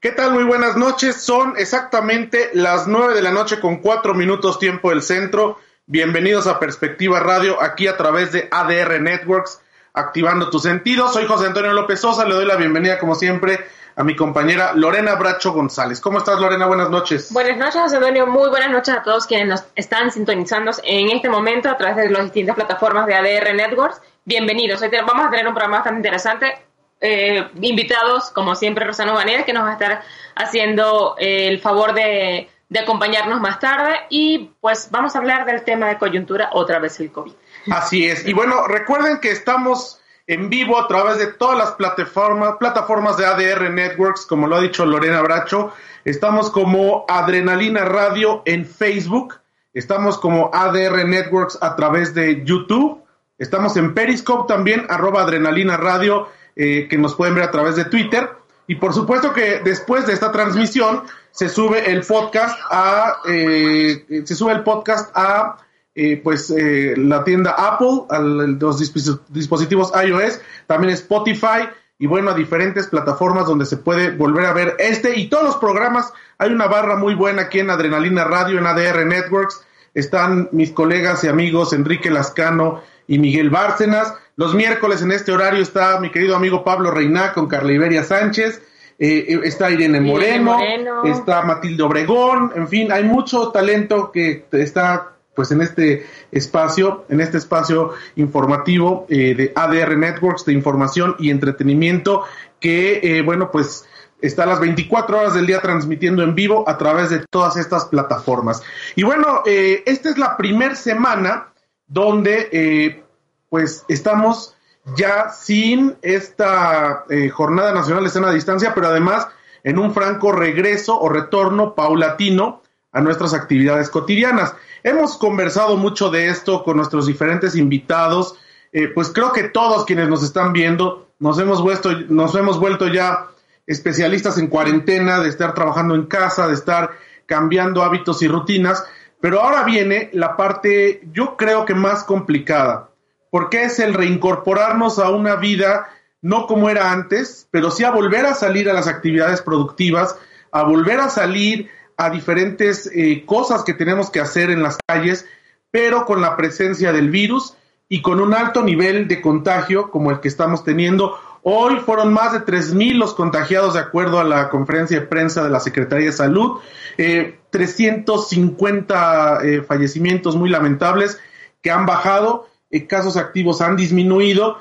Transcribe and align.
¿Qué 0.00 0.12
tal? 0.12 0.30
Muy 0.30 0.44
buenas 0.44 0.76
noches. 0.76 1.20
Son 1.20 1.54
exactamente 1.56 2.50
las 2.52 2.86
nueve 2.86 3.14
de 3.14 3.22
la 3.22 3.32
noche 3.32 3.58
con 3.58 3.78
cuatro 3.78 4.14
minutos 4.14 4.60
tiempo 4.60 4.90
del 4.90 5.02
centro. 5.02 5.58
Bienvenidos 5.86 6.46
a 6.46 6.60
Perspectiva 6.60 7.18
Radio, 7.18 7.60
aquí 7.60 7.88
a 7.88 7.96
través 7.96 8.30
de 8.30 8.46
ADR 8.48 9.00
Networks, 9.00 9.60
activando 9.92 10.50
tus 10.50 10.62
sentidos. 10.62 11.12
Soy 11.12 11.26
José 11.26 11.46
Antonio 11.46 11.72
López 11.72 12.00
Sosa, 12.00 12.24
le 12.24 12.36
doy 12.36 12.46
la 12.46 12.54
bienvenida 12.54 13.00
como 13.00 13.16
siempre 13.16 13.58
a 13.96 14.04
mi 14.04 14.14
compañera 14.14 14.72
Lorena 14.72 15.16
Bracho 15.16 15.52
González. 15.52 16.00
¿Cómo 16.00 16.18
estás 16.18 16.38
Lorena? 16.38 16.66
Buenas 16.66 16.90
noches. 16.90 17.32
Buenas 17.32 17.56
noches 17.56 17.82
José 17.82 17.96
Antonio, 17.96 18.28
muy 18.28 18.50
buenas 18.50 18.70
noches 18.70 18.94
a 18.94 19.02
todos 19.02 19.26
quienes 19.26 19.48
nos 19.48 19.64
están 19.74 20.12
sintonizando 20.12 20.70
en 20.84 21.10
este 21.10 21.28
momento 21.28 21.70
a 21.70 21.76
través 21.76 21.96
de 21.96 22.10
las 22.10 22.22
distintas 22.22 22.54
plataformas 22.54 23.04
de 23.08 23.16
ADR 23.16 23.52
Networks. 23.52 24.00
Bienvenidos, 24.24 24.80
hoy 24.80 24.90
vamos 25.04 25.26
a 25.26 25.30
tener 25.30 25.48
un 25.48 25.54
programa 25.54 25.78
bastante 25.78 25.98
interesante 25.98 26.67
eh, 27.00 27.48
invitados, 27.60 28.30
como 28.30 28.54
siempre, 28.54 28.84
Rosano 28.84 29.14
Vanera, 29.14 29.44
que 29.44 29.52
nos 29.52 29.64
va 29.64 29.70
a 29.70 29.72
estar 29.74 30.02
haciendo 30.34 31.16
eh, 31.18 31.48
el 31.48 31.60
favor 31.60 31.94
de, 31.94 32.48
de, 32.68 32.78
acompañarnos 32.78 33.40
más 33.40 33.60
tarde. 33.60 33.96
Y 34.10 34.50
pues 34.60 34.88
vamos 34.90 35.14
a 35.14 35.18
hablar 35.18 35.46
del 35.46 35.62
tema 35.62 35.88
de 35.88 35.98
coyuntura, 35.98 36.50
otra 36.52 36.78
vez 36.78 36.98
el 37.00 37.12
COVID. 37.12 37.32
Así 37.70 38.06
es. 38.06 38.26
Y 38.26 38.32
bueno, 38.32 38.66
recuerden 38.66 39.20
que 39.20 39.30
estamos 39.30 40.00
en 40.26 40.50
vivo 40.50 40.78
a 40.78 40.86
través 40.86 41.18
de 41.18 41.28
todas 41.28 41.56
las 41.56 41.72
plataformas, 41.72 42.56
plataformas 42.58 43.16
de 43.16 43.26
ADR 43.26 43.70
Networks, 43.70 44.26
como 44.26 44.46
lo 44.46 44.56
ha 44.56 44.60
dicho 44.60 44.84
Lorena 44.84 45.22
Bracho. 45.22 45.72
Estamos 46.04 46.50
como 46.50 47.04
Adrenalina 47.08 47.84
Radio 47.84 48.42
en 48.44 48.66
Facebook. 48.66 49.34
Estamos 49.72 50.18
como 50.18 50.50
ADR 50.52 51.06
Networks 51.06 51.58
a 51.60 51.76
través 51.76 52.14
de 52.14 52.44
YouTube. 52.44 53.02
Estamos 53.38 53.76
en 53.76 53.94
Periscope 53.94 54.52
también, 54.52 54.84
arroba 54.88 55.22
Adrenalina 55.22 55.76
Radio 55.76 56.28
eh, 56.60 56.88
que 56.90 56.98
nos 56.98 57.14
pueden 57.14 57.36
ver 57.36 57.44
a 57.44 57.50
través 57.52 57.76
de 57.76 57.84
Twitter. 57.84 58.28
Y 58.66 58.74
por 58.74 58.92
supuesto 58.92 59.32
que 59.32 59.60
después 59.64 60.06
de 60.06 60.12
esta 60.12 60.32
transmisión 60.32 61.04
se 61.30 61.48
sube 61.48 61.90
el 61.90 62.02
podcast 62.02 62.58
a 62.68 63.18
eh, 63.26 64.24
se 64.26 64.34
sube 64.34 64.52
el 64.52 64.64
podcast 64.64 65.10
a 65.14 65.56
eh, 65.94 66.20
pues 66.22 66.52
la 66.96 67.24
tienda 67.24 67.52
Apple, 67.52 68.02
a 68.10 68.18
los 68.18 68.78
dispositivos 68.78 69.92
iOS, 70.04 70.40
también 70.66 70.92
Spotify 70.94 71.68
y 71.96 72.06
bueno, 72.06 72.30
a 72.30 72.34
diferentes 72.34 72.88
plataformas 72.88 73.46
donde 73.46 73.64
se 73.64 73.76
puede 73.76 74.10
volver 74.10 74.46
a 74.46 74.52
ver 74.52 74.76
este 74.80 75.18
y 75.18 75.28
todos 75.28 75.44
los 75.44 75.56
programas. 75.56 76.12
Hay 76.38 76.50
una 76.50 76.66
barra 76.66 76.96
muy 76.96 77.14
buena 77.14 77.42
aquí 77.42 77.60
en 77.60 77.70
Adrenalina 77.70 78.24
Radio, 78.24 78.58
en 78.58 78.66
ADR 78.66 79.06
Networks. 79.06 79.64
Están 79.94 80.48
mis 80.52 80.70
colegas 80.72 81.24
y 81.24 81.28
amigos 81.28 81.72
Enrique 81.72 82.10
Lascano 82.10 82.82
y 83.08 83.18
Miguel 83.18 83.50
Bárcenas. 83.50 84.14
Los 84.38 84.54
miércoles 84.54 85.02
en 85.02 85.10
este 85.10 85.32
horario 85.32 85.60
está 85.60 85.98
mi 85.98 86.12
querido 86.12 86.36
amigo 86.36 86.62
Pablo 86.62 86.92
Reina 86.92 87.32
con 87.32 87.48
Carla 87.48 87.72
Iberia 87.72 88.04
Sánchez. 88.04 88.62
Eh, 88.96 89.26
eh, 89.26 89.40
está 89.42 89.68
Irene 89.68 90.00
Moreno, 90.00 90.56
está 91.04 91.42
Matilde 91.42 91.82
Obregón, 91.82 92.52
en 92.54 92.68
fin, 92.68 92.92
hay 92.92 93.02
mucho 93.02 93.48
talento 93.48 94.12
que 94.12 94.46
está 94.52 95.14
pues 95.34 95.50
en 95.50 95.60
este 95.60 96.06
espacio, 96.30 97.04
en 97.08 97.20
este 97.20 97.38
espacio 97.38 97.94
informativo 98.14 99.06
eh, 99.08 99.34
de 99.34 99.52
ADR 99.56 99.96
Networks 99.96 100.44
de 100.44 100.52
información 100.52 101.16
y 101.18 101.30
entretenimiento 101.30 102.22
que, 102.60 103.22
bueno, 103.26 103.50
pues 103.50 103.86
está 104.22 104.44
a 104.44 104.46
las 104.46 104.60
24 104.60 105.18
horas 105.18 105.34
del 105.34 105.46
día 105.46 105.60
transmitiendo 105.60 106.22
en 106.22 106.36
vivo 106.36 106.62
a 106.68 106.78
través 106.78 107.10
de 107.10 107.24
todas 107.28 107.56
estas 107.56 107.86
plataformas. 107.86 108.62
Y 108.94 109.02
bueno, 109.02 109.42
esta 109.44 110.10
es 110.10 110.16
la 110.16 110.36
primera 110.36 110.76
semana 110.76 111.48
donde 111.88 113.02
pues 113.48 113.84
estamos 113.88 114.54
ya 114.96 115.30
sin 115.30 115.96
esta 116.02 117.04
eh, 117.10 117.28
jornada 117.28 117.72
nacional 117.72 118.04
de 118.04 118.08
escena 118.08 118.28
a 118.28 118.32
distancia, 118.32 118.74
pero 118.74 118.88
además 118.88 119.28
en 119.64 119.78
un 119.78 119.92
franco 119.92 120.32
regreso 120.32 120.98
o 120.98 121.08
retorno 121.08 121.74
paulatino 121.74 122.62
a 122.92 123.00
nuestras 123.00 123.34
actividades 123.34 123.90
cotidianas. 123.90 124.54
Hemos 124.82 125.16
conversado 125.16 125.76
mucho 125.76 126.10
de 126.10 126.28
esto 126.28 126.64
con 126.64 126.76
nuestros 126.76 127.06
diferentes 127.06 127.54
invitados, 127.56 128.36
eh, 128.72 128.88
pues 128.88 129.10
creo 129.10 129.32
que 129.32 129.44
todos 129.44 129.84
quienes 129.84 130.08
nos 130.08 130.22
están 130.22 130.52
viendo 130.52 131.08
nos 131.18 131.38
hemos, 131.38 131.62
vuelto, 131.62 131.90
nos 132.08 132.34
hemos 132.34 132.60
vuelto 132.60 132.86
ya 132.86 133.26
especialistas 133.66 134.38
en 134.38 134.46
cuarentena, 134.46 135.20
de 135.20 135.28
estar 135.28 135.52
trabajando 135.52 135.94
en 135.94 136.06
casa, 136.06 136.46
de 136.46 136.54
estar 136.54 136.92
cambiando 137.26 137.82
hábitos 137.82 138.22
y 138.22 138.28
rutinas, 138.28 138.84
pero 139.20 139.42
ahora 139.42 139.64
viene 139.64 140.10
la 140.12 140.36
parte 140.36 141.02
yo 141.12 141.36
creo 141.36 141.64
que 141.64 141.74
más 141.74 142.04
complicada, 142.04 142.87
porque 143.30 143.64
es 143.64 143.78
el 143.78 143.94
reincorporarnos 143.94 144.98
a 144.98 145.10
una 145.10 145.36
vida 145.36 145.88
no 146.20 146.46
como 146.46 146.68
era 146.68 146.92
antes, 146.92 147.46
pero 147.50 147.70
sí 147.70 147.84
a 147.84 147.90
volver 147.90 148.26
a 148.26 148.34
salir 148.34 148.68
a 148.68 148.72
las 148.72 148.88
actividades 148.88 149.40
productivas, 149.40 150.16
a 150.50 150.64
volver 150.64 151.00
a 151.00 151.08
salir 151.08 151.70
a 151.96 152.10
diferentes 152.10 152.90
eh, 152.92 153.24
cosas 153.26 153.64
que 153.64 153.74
tenemos 153.74 154.10
que 154.10 154.20
hacer 154.20 154.50
en 154.50 154.62
las 154.62 154.78
calles, 154.86 155.26
pero 155.70 156.06
con 156.06 156.20
la 156.20 156.36
presencia 156.36 156.92
del 156.92 157.10
virus 157.10 157.54
y 157.88 158.02
con 158.02 158.20
un 158.20 158.34
alto 158.34 158.62
nivel 158.62 159.08
de 159.08 159.20
contagio 159.20 159.90
como 159.90 160.10
el 160.10 160.20
que 160.20 160.28
estamos 160.28 160.64
teniendo. 160.64 161.18
Hoy 161.42 161.76
fueron 161.76 162.12
más 162.12 162.32
de 162.32 162.40
3.000 162.40 162.94
los 162.94 163.14
contagiados 163.14 163.74
de 163.74 163.80
acuerdo 163.80 164.18
a 164.18 164.24
la 164.24 164.50
conferencia 164.50 164.98
de 165.00 165.06
prensa 165.06 165.44
de 165.44 165.50
la 165.50 165.60
Secretaría 165.60 166.06
de 166.06 166.12
Salud, 166.12 166.58
350 166.96 169.38
eh, 169.42 169.54
eh, 169.54 169.62
fallecimientos 169.62 170.34
muy 170.36 170.50
lamentables 170.50 171.20
que 171.62 171.70
han 171.70 171.86
bajado 171.86 172.47
eh, 172.70 172.86
casos 172.86 173.16
activos 173.16 173.60
han 173.60 173.76
disminuido, 173.76 174.58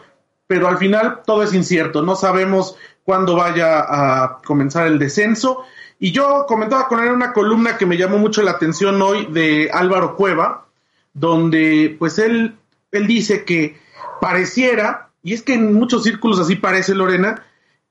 pero 0.48 0.68
al 0.68 0.78
final 0.78 1.22
todo 1.26 1.44
es 1.44 1.54
incierto, 1.54 2.02
no 2.02 2.16
sabemos 2.16 2.78
cuándo 3.04 3.36
vaya 3.36 3.80
a 3.80 4.40
comenzar 4.44 4.88
el 4.88 5.00
descenso. 5.00 5.64
Y 6.00 6.12
yo 6.12 6.46
comentaba 6.48 6.88
con 6.88 7.04
él 7.04 7.12
una 7.12 7.34
columna 7.34 7.78
que 7.78 7.86
me 7.86 7.98
llamó 7.98 8.18
mucho 8.18 8.44
la 8.44 8.52
atención 8.52 9.02
hoy 9.02 9.26
de 9.28 9.70
Álvaro 9.74 10.16
Cueva, 10.16 10.66
donde 11.14 11.96
pues 11.98 12.20
él, 12.20 12.56
él 12.92 13.08
dice 13.08 13.44
que 13.46 13.80
pareciera, 14.22 15.10
y 15.24 15.34
es 15.34 15.42
que 15.42 15.56
en 15.56 15.74
muchos 15.74 16.04
círculos 16.04 16.40
así 16.40 16.56
parece 16.56 16.94
Lorena, 16.94 17.44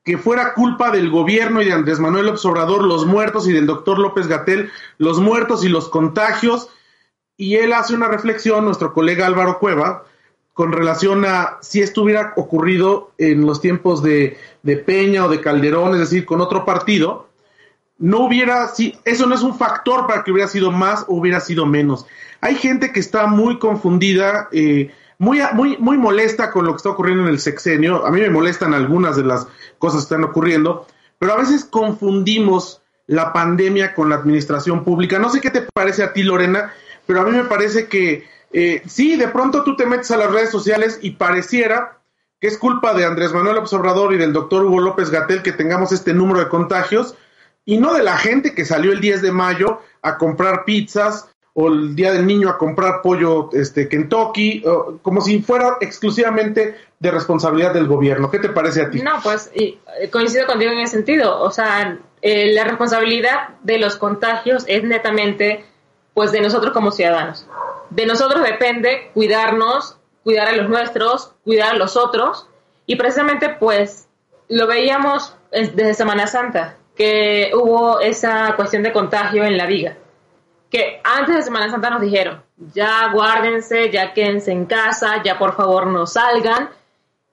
que 0.07 0.17
fuera 0.17 0.53
culpa 0.53 0.89
del 0.89 1.09
gobierno 1.09 1.61
y 1.61 1.65
de 1.65 1.73
Andrés 1.73 1.99
Manuel 1.99 2.29
Obrador 2.29 2.83
los 2.83 3.05
muertos 3.05 3.45
y 3.45 3.51
del 3.51 3.65
doctor 3.65 3.99
López 3.99 4.27
Gatel 4.27 4.71
los 4.97 5.19
muertos 5.19 5.65
y 5.65 5.67
los 5.67 5.89
contagios. 5.89 6.69
Y 7.37 7.55
él 7.55 7.71
hace 7.73 7.93
una 7.93 8.07
reflexión, 8.07 8.65
nuestro 8.65 8.93
colega 8.93 9.27
Álvaro 9.27 9.59
Cueva, 9.59 10.03
con 10.57 10.71
relación 10.71 11.23
a 11.23 11.59
si 11.61 11.81
esto 11.81 12.01
hubiera 12.01 12.33
ocurrido 12.35 13.11
en 13.19 13.45
los 13.45 13.61
tiempos 13.61 14.01
de, 14.01 14.37
Peña 14.87 15.25
o 15.25 15.29
de 15.29 15.39
Calderón, 15.39 15.93
es 15.93 15.99
decir, 15.99 16.25
con 16.25 16.41
otro 16.41 16.65
partido, 16.65 17.29
no 17.99 18.25
hubiera, 18.25 18.67
si, 18.69 18.97
eso 19.05 19.27
no 19.27 19.35
es 19.35 19.43
un 19.43 19.55
factor 19.55 20.07
para 20.07 20.23
que 20.23 20.31
hubiera 20.31 20.49
sido 20.49 20.71
más 20.71 21.05
o 21.07 21.15
hubiera 21.15 21.39
sido 21.41 21.67
menos. 21.67 22.07
Hay 22.41 22.55
gente 22.55 22.91
que 22.91 22.99
está 22.99 23.27
muy 23.27 23.59
confundida, 23.59 24.49
eh, 24.51 24.91
muy, 25.19 25.41
muy, 25.53 25.77
muy 25.77 25.97
molesta 25.99 26.49
con 26.49 26.65
lo 26.65 26.71
que 26.71 26.77
está 26.77 26.89
ocurriendo 26.89 27.25
en 27.25 27.29
el 27.29 27.39
sexenio. 27.39 28.03
A 28.03 28.09
mí 28.09 28.19
me 28.19 28.31
molestan 28.31 28.73
algunas 28.73 29.15
de 29.15 29.25
las 29.25 29.47
cosas 29.77 30.01
que 30.01 30.15
están 30.15 30.23
ocurriendo, 30.23 30.87
pero 31.19 31.33
a 31.33 31.37
veces 31.37 31.65
confundimos 31.65 32.81
la 33.05 33.31
pandemia 33.31 33.93
con 33.93 34.09
la 34.09 34.15
administración 34.15 34.83
pública. 34.83 35.19
No 35.19 35.29
sé 35.29 35.39
qué 35.39 35.51
te 35.51 35.61
parece 35.73 36.01
a 36.01 36.13
ti, 36.13 36.23
Lorena, 36.23 36.73
pero 37.07 37.21
a 37.21 37.23
mí 37.23 37.31
me 37.31 37.45
parece 37.45 37.87
que 37.87 38.27
eh, 38.51 38.81
sí, 38.85 39.15
de 39.15 39.27
pronto 39.27 39.63
tú 39.63 39.75
te 39.75 39.85
metes 39.85 40.11
a 40.11 40.17
las 40.17 40.31
redes 40.31 40.51
sociales 40.51 40.99
y 41.01 41.11
pareciera 41.11 41.99
que 42.39 42.47
es 42.47 42.57
culpa 42.57 42.93
de 42.93 43.05
Andrés 43.05 43.33
Manuel 43.33 43.57
Obrador 43.57 44.13
y 44.13 44.17
del 44.17 44.33
doctor 44.33 44.65
Hugo 44.65 44.79
López 44.79 45.09
Gatel 45.09 45.41
que 45.41 45.51
tengamos 45.51 45.91
este 45.91 46.13
número 46.13 46.39
de 46.39 46.49
contagios 46.49 47.15
y 47.65 47.77
no 47.77 47.93
de 47.93 48.03
la 48.03 48.17
gente 48.17 48.53
que 48.53 48.63
salió 48.63 48.91
el 48.91 49.01
10 49.01 49.21
de 49.21 49.31
mayo 49.31 49.81
a 50.01 50.17
comprar 50.17 50.63
pizzas 50.63 51.29
o 51.59 51.69
el 51.69 51.95
día 51.95 52.13
del 52.13 52.27
niño 52.27 52.49
a 52.49 52.57
comprar 52.57 53.01
pollo 53.01 53.49
este 53.51 53.89
Kentucky, 53.89 54.63
como 55.01 55.21
si 55.21 55.41
fuera 55.41 55.77
exclusivamente 55.81 56.75
de 56.99 57.11
responsabilidad 57.11 57.73
del 57.73 57.87
gobierno. 57.87 58.29
¿Qué 58.29 58.37
te 58.37 58.49
parece 58.49 58.83
a 58.83 58.91
ti? 58.91 59.01
No, 59.01 59.19
pues 59.23 59.49
eh, 59.55 59.79
coincido 60.11 60.45
contigo 60.45 60.71
en 60.71 60.79
ese 60.79 60.97
sentido. 60.97 61.41
O 61.41 61.49
sea, 61.49 61.97
eh, 62.21 62.53
la 62.53 62.63
responsabilidad 62.63 63.49
de 63.63 63.79
los 63.79 63.95
contagios 63.95 64.65
es 64.67 64.83
netamente 64.83 65.65
pues 66.17 66.31
de 66.31 66.41
nosotros 66.41 66.73
como 66.73 66.89
ciudadanos 66.89 67.45
de 67.89 68.05
nosotros 68.05 68.43
depende 68.43 69.11
cuidarnos, 69.13 69.97
cuidar 70.23 70.49
a 70.49 70.55
los 70.55 70.69
nuestros, 70.69 71.33
cuidar 71.43 71.71
a 71.71 71.77
los 71.77 71.95
otros. 71.95 72.47
Y 72.85 72.95
precisamente 72.95 73.49
pues 73.49 74.07
lo 74.49 74.67
veíamos 74.67 75.35
desde 75.51 75.93
Semana 75.93 76.27
Santa, 76.27 76.77
que 76.95 77.51
hubo 77.53 77.99
esa 77.99 78.53
cuestión 78.55 78.83
de 78.83 78.93
contagio 78.93 79.43
en 79.43 79.57
la 79.57 79.65
viga. 79.65 79.97
Que 80.69 81.01
antes 81.03 81.35
de 81.35 81.41
Semana 81.43 81.69
Santa 81.69 81.89
nos 81.89 82.01
dijeron, 82.01 82.43
ya 82.73 83.09
guárdense, 83.13 83.89
ya 83.89 84.13
quédense 84.13 84.51
en 84.51 84.65
casa, 84.65 85.21
ya 85.23 85.37
por 85.37 85.55
favor 85.55 85.87
no 85.87 86.05
salgan. 86.05 86.69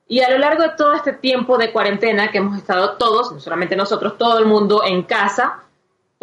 Y 0.06 0.20
a 0.20 0.30
lo 0.30 0.38
largo 0.38 0.62
de 0.62 0.70
todo 0.76 0.92
este 0.92 1.12
tiempo 1.12 1.56
de 1.56 1.72
cuarentena 1.72 2.30
que 2.30 2.38
hemos 2.38 2.58
estado 2.58 2.92
todos, 2.92 3.32
no 3.32 3.40
solamente 3.40 3.74
nosotros, 3.74 4.18
todo 4.18 4.38
el 4.38 4.44
mundo 4.44 4.82
en 4.84 5.02
casa, 5.02 5.62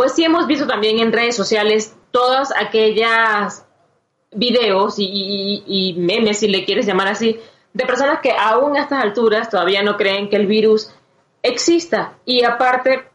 pues 0.01 0.13
sí 0.13 0.23
hemos 0.23 0.47
visto 0.47 0.65
también 0.65 0.97
en 0.97 1.13
redes 1.13 1.35
sociales 1.35 1.95
todas 2.09 2.51
aquellas 2.59 3.67
videos 4.31 4.95
y, 4.97 5.93
memes, 5.95 6.39
si 6.39 6.47
le 6.47 6.65
quieres 6.65 6.87
llamar 6.87 7.09
así, 7.09 7.39
de 7.71 7.85
personas 7.85 8.19
que 8.19 8.31
aún 8.31 8.75
a 8.75 8.81
estas 8.81 9.03
alturas 9.03 9.51
todavía 9.51 9.83
no 9.83 9.97
creen 9.97 10.27
que 10.27 10.37
el 10.37 10.47
virus 10.47 10.91
exista. 11.43 12.15
Y 12.25 12.43
aparte, 12.43 13.09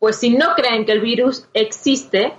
pues 0.00 0.16
si 0.16 0.30
no 0.30 0.56
creen 0.56 0.84
que 0.84 0.90
el 0.90 1.00
virus 1.00 1.46
existe, 1.54 2.34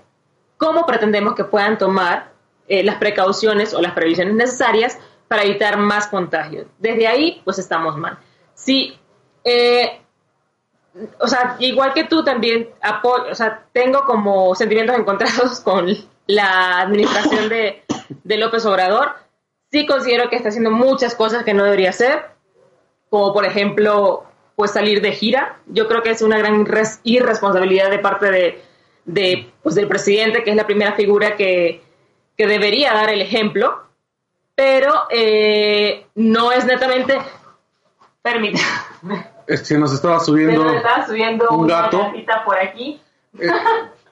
¿cómo 0.57 0.85
pretendemos 0.85 1.33
que 1.33 1.45
puedan 1.45 1.77
tomar 1.77 2.33
eh, 2.67 2.83
las 2.83 2.97
precauciones 2.97 3.73
o 3.73 3.79
las 3.79 3.93
previsiones 3.93 4.33
necesarias 4.33 4.99
para 5.29 5.43
evitar 5.43 5.77
más 5.77 6.07
contagios? 6.07 6.67
Desde 6.77 7.07
ahí, 7.07 7.41
pues 7.45 7.57
estamos 7.57 7.95
mal. 7.97 8.19
Sí, 8.53 8.97
eh, 9.45 10.01
o 11.19 11.27
sea, 11.27 11.55
igual 11.59 11.93
que 11.93 12.03
tú 12.03 12.23
también 12.23 12.69
apoyo, 12.81 13.31
o 13.31 13.35
sea, 13.35 13.65
tengo 13.71 14.05
como 14.05 14.53
sentimientos 14.55 14.97
encontrados 14.97 15.59
con 15.63 15.87
la 16.27 16.81
administración 16.81 17.49
de, 17.49 17.83
de 18.23 18.37
López 18.37 18.65
Obrador. 18.65 19.15
Sí 19.71 19.85
considero 19.87 20.29
que 20.29 20.35
está 20.35 20.49
haciendo 20.49 20.71
muchas 20.71 21.15
cosas 21.15 21.43
que 21.43 21.53
no 21.53 21.63
debería 21.63 21.89
hacer, 21.89 22.25
como 23.09 23.33
por 23.33 23.45
ejemplo, 23.45 24.23
pues 24.55 24.71
salir 24.71 25.01
de 25.01 25.13
gira. 25.13 25.59
Yo 25.65 25.87
creo 25.87 26.03
que 26.03 26.11
es 26.11 26.21
una 26.21 26.37
gran 26.37 26.65
irresponsabilidad 27.03 27.89
de 27.89 27.99
parte 27.99 28.29
de, 28.29 28.61
de 29.05 29.51
pues, 29.63 29.73
del 29.75 29.87
presidente, 29.87 30.43
que 30.43 30.51
es 30.51 30.55
la 30.55 30.67
primera 30.67 30.93
figura 30.93 31.35
que, 31.35 31.81
que 32.37 32.47
debería 32.47 32.93
dar 32.93 33.09
el 33.09 33.21
ejemplo, 33.21 33.83
pero 34.55 34.93
eh, 35.09 36.05
no 36.15 36.51
es 36.51 36.65
netamente... 36.65 37.17
Permítame. 38.21 39.32
Que 39.45 39.77
nos 39.77 39.93
estaba 39.93 40.19
subiendo, 40.19 40.63
subiendo 41.07 41.49
un 41.49 41.67
gato. 41.67 42.11
por 42.45 42.57
aquí. 42.57 43.01
Eh, 43.39 43.47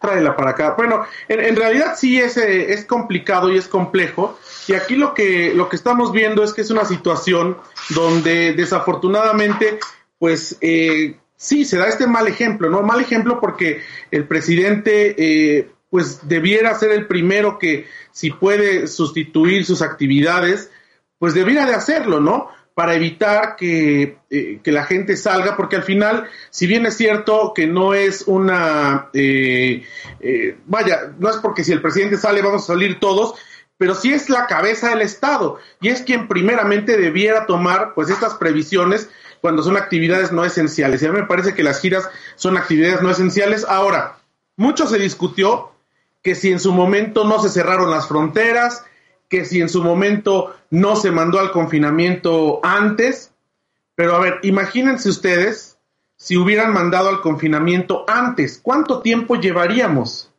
tráela 0.02 0.36
para 0.36 0.52
acá. 0.52 0.74
Bueno, 0.76 1.06
en, 1.30 1.56
realidad 1.56 1.94
sí 1.96 2.20
es, 2.20 2.36
eh, 2.36 2.74
es 2.74 2.86
complicado 2.86 3.52
y 3.52 3.58
es 3.58 3.68
complejo. 3.68 4.38
Y 4.68 4.74
aquí 4.74 4.96
lo 4.96 5.14
que, 5.14 5.54
lo 5.54 5.70
que 5.70 5.76
estamos 5.76 6.12
viendo 6.12 6.44
es 6.44 6.54
que 6.54 6.62
es 6.62 6.72
una 6.72 6.86
situación 6.86 7.58
donde 7.90 8.54
desafortunadamente, 8.54 9.80
pues 10.18 10.58
eh, 10.60 11.18
sí, 11.38 11.66
se 11.66 11.78
da 11.78 11.88
este 11.88 12.08
mal 12.08 12.28
ejemplo, 12.28 12.70
¿no? 12.70 12.82
Mal 12.82 13.00
ejemplo 13.00 13.40
porque 13.40 13.82
el 14.10 14.28
presidente, 14.28 15.16
eh, 15.18 15.72
pues 15.90 16.28
debiera 16.28 16.74
ser 16.76 16.92
el 16.92 17.08
primero 17.08 17.60
que, 17.60 17.88
si 18.12 18.32
puede 18.32 18.88
sustituir 18.88 19.66
sus 19.66 19.82
actividades, 19.82 20.72
pues 21.20 21.34
debiera 21.36 21.66
de 21.68 21.76
hacerlo, 21.76 22.20
¿no? 22.20 22.50
Para 22.74 22.96
evitar 22.96 23.56
que, 23.56 24.18
eh, 24.30 24.60
que, 24.64 24.72
la 24.72 24.86
gente 24.86 25.18
salga, 25.18 25.58
porque 25.58 25.76
al 25.76 25.84
final, 25.84 26.28
si 26.50 26.68
bien 26.68 26.86
es 26.86 26.96
cierto 26.96 27.54
que 27.54 27.68
no 27.68 27.94
es 27.94 28.24
una, 28.28 29.10
eh, 29.14 29.86
eh, 30.20 30.58
vaya, 30.66 31.14
no 31.20 31.30
es 31.30 31.38
porque 31.38 31.64
si 31.64 31.74
el 31.74 31.82
presidente 31.82 32.18
sale 32.18 32.42
vamos 32.42 32.64
a 32.64 32.74
salir 32.74 33.00
todos, 33.00 33.36
pero 33.78 33.96
sí 33.96 34.14
es 34.14 34.30
la 34.30 34.48
cabeza 34.48 34.90
del 34.90 35.02
Estado 35.02 35.60
y 35.82 35.90
es 35.90 36.04
quien 36.04 36.28
primeramente 36.28 36.98
debiera 36.98 37.46
tomar 37.46 37.94
pues 37.94 38.10
estas 38.10 38.36
previsiones 38.36 39.10
cuando 39.42 39.64
son 39.64 39.76
actividades 39.76 40.32
no 40.32 40.46
esenciales. 40.46 41.02
Y 41.02 41.08
a 41.08 41.12
mí 41.12 41.20
me 41.20 41.26
parece 41.26 41.56
que 41.56 41.64
las 41.64 41.82
giras 41.82 42.08
son 42.36 42.58
actividades 42.58 43.02
no 43.02 43.10
esenciales. 43.10 43.66
Ahora, 43.68 44.18
mucho 44.56 44.86
se 44.88 45.00
discutió 45.00 45.72
que 46.22 46.36
si 46.36 46.52
en 46.52 46.60
su 46.60 46.72
momento 46.72 47.26
no 47.26 47.42
se 47.42 47.50
cerraron 47.50 47.90
las 47.90 48.08
fronteras, 48.08 48.86
que 49.32 49.46
si 49.46 49.62
en 49.62 49.70
su 49.70 49.82
momento 49.82 50.54
no 50.70 50.98
se 50.98 51.10
mandó 51.10 51.40
al 51.40 51.52
confinamiento 51.52 52.60
antes, 52.64 53.32
pero 53.96 54.14
a 54.18 54.20
ver, 54.20 54.40
imagínense 54.44 55.08
ustedes 55.08 55.78
si 56.18 56.36
hubieran 56.36 56.74
mandado 56.74 57.08
al 57.08 57.22
confinamiento 57.22 58.04
antes, 58.08 58.60
¿cuánto 58.62 59.02
tiempo 59.02 59.38
llevaríamos? 59.38 60.30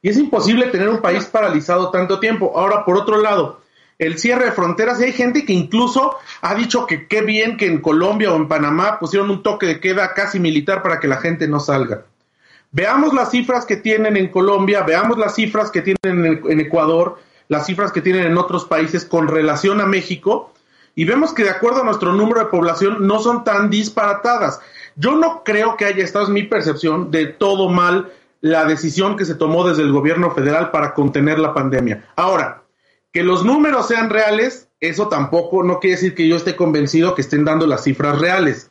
Y 0.00 0.10
es 0.10 0.16
imposible 0.16 0.68
tener 0.68 0.88
un 0.88 1.02
país 1.02 1.24
paralizado 1.24 1.90
tanto 1.90 2.20
tiempo. 2.20 2.52
Ahora, 2.54 2.84
por 2.84 2.96
otro 2.96 3.20
lado, 3.20 3.62
el 3.98 4.16
cierre 4.16 4.44
de 4.44 4.52
fronteras, 4.52 5.00
y 5.00 5.04
hay 5.04 5.12
gente 5.12 5.44
que 5.44 5.52
incluso 5.52 6.14
ha 6.40 6.54
dicho 6.54 6.86
que 6.86 7.08
qué 7.08 7.22
bien 7.22 7.56
que 7.56 7.66
en 7.66 7.80
Colombia 7.80 8.32
o 8.32 8.36
en 8.36 8.46
Panamá 8.46 9.00
pusieron 9.00 9.28
un 9.30 9.42
toque 9.42 9.66
de 9.66 9.80
queda 9.80 10.14
casi 10.14 10.38
militar 10.38 10.84
para 10.84 11.00
que 11.00 11.08
la 11.08 11.16
gente 11.16 11.48
no 11.48 11.58
salga. 11.58 12.04
Veamos 12.70 13.12
las 13.12 13.32
cifras 13.32 13.66
que 13.66 13.76
tienen 13.76 14.16
en 14.16 14.28
Colombia, 14.28 14.84
veamos 14.84 15.18
las 15.18 15.34
cifras 15.34 15.72
que 15.72 15.82
tienen 15.82 16.42
en 16.48 16.60
Ecuador, 16.60 17.18
las 17.48 17.66
cifras 17.66 17.92
que 17.92 18.02
tienen 18.02 18.26
en 18.26 18.38
otros 18.38 18.64
países 18.64 19.04
con 19.04 19.28
relación 19.28 19.80
a 19.80 19.86
México 19.86 20.52
y 20.94 21.04
vemos 21.04 21.34
que 21.34 21.44
de 21.44 21.50
acuerdo 21.50 21.82
a 21.82 21.84
nuestro 21.84 22.12
número 22.12 22.40
de 22.40 22.46
población 22.46 23.06
no 23.06 23.20
son 23.20 23.44
tan 23.44 23.68
disparatadas. 23.68 24.60
Yo 24.96 25.14
no 25.14 25.44
creo 25.44 25.76
que 25.76 25.84
haya 25.84 26.02
estado, 26.02 26.24
es 26.24 26.30
mi 26.30 26.44
percepción, 26.44 27.10
de 27.10 27.26
todo 27.26 27.68
mal 27.68 28.12
la 28.40 28.64
decisión 28.64 29.16
que 29.16 29.24
se 29.24 29.34
tomó 29.34 29.68
desde 29.68 29.82
el 29.82 29.92
gobierno 29.92 30.30
federal 30.30 30.70
para 30.70 30.94
contener 30.94 31.38
la 31.38 31.52
pandemia. 31.52 32.08
Ahora, 32.16 32.62
que 33.12 33.22
los 33.22 33.44
números 33.44 33.88
sean 33.88 34.08
reales, 34.08 34.68
eso 34.80 35.08
tampoco 35.08 35.62
no 35.62 35.80
quiere 35.80 35.96
decir 35.96 36.14
que 36.14 36.28
yo 36.28 36.36
esté 36.36 36.56
convencido 36.56 37.14
que 37.14 37.22
estén 37.22 37.44
dando 37.44 37.66
las 37.66 37.84
cifras 37.84 38.18
reales 38.18 38.70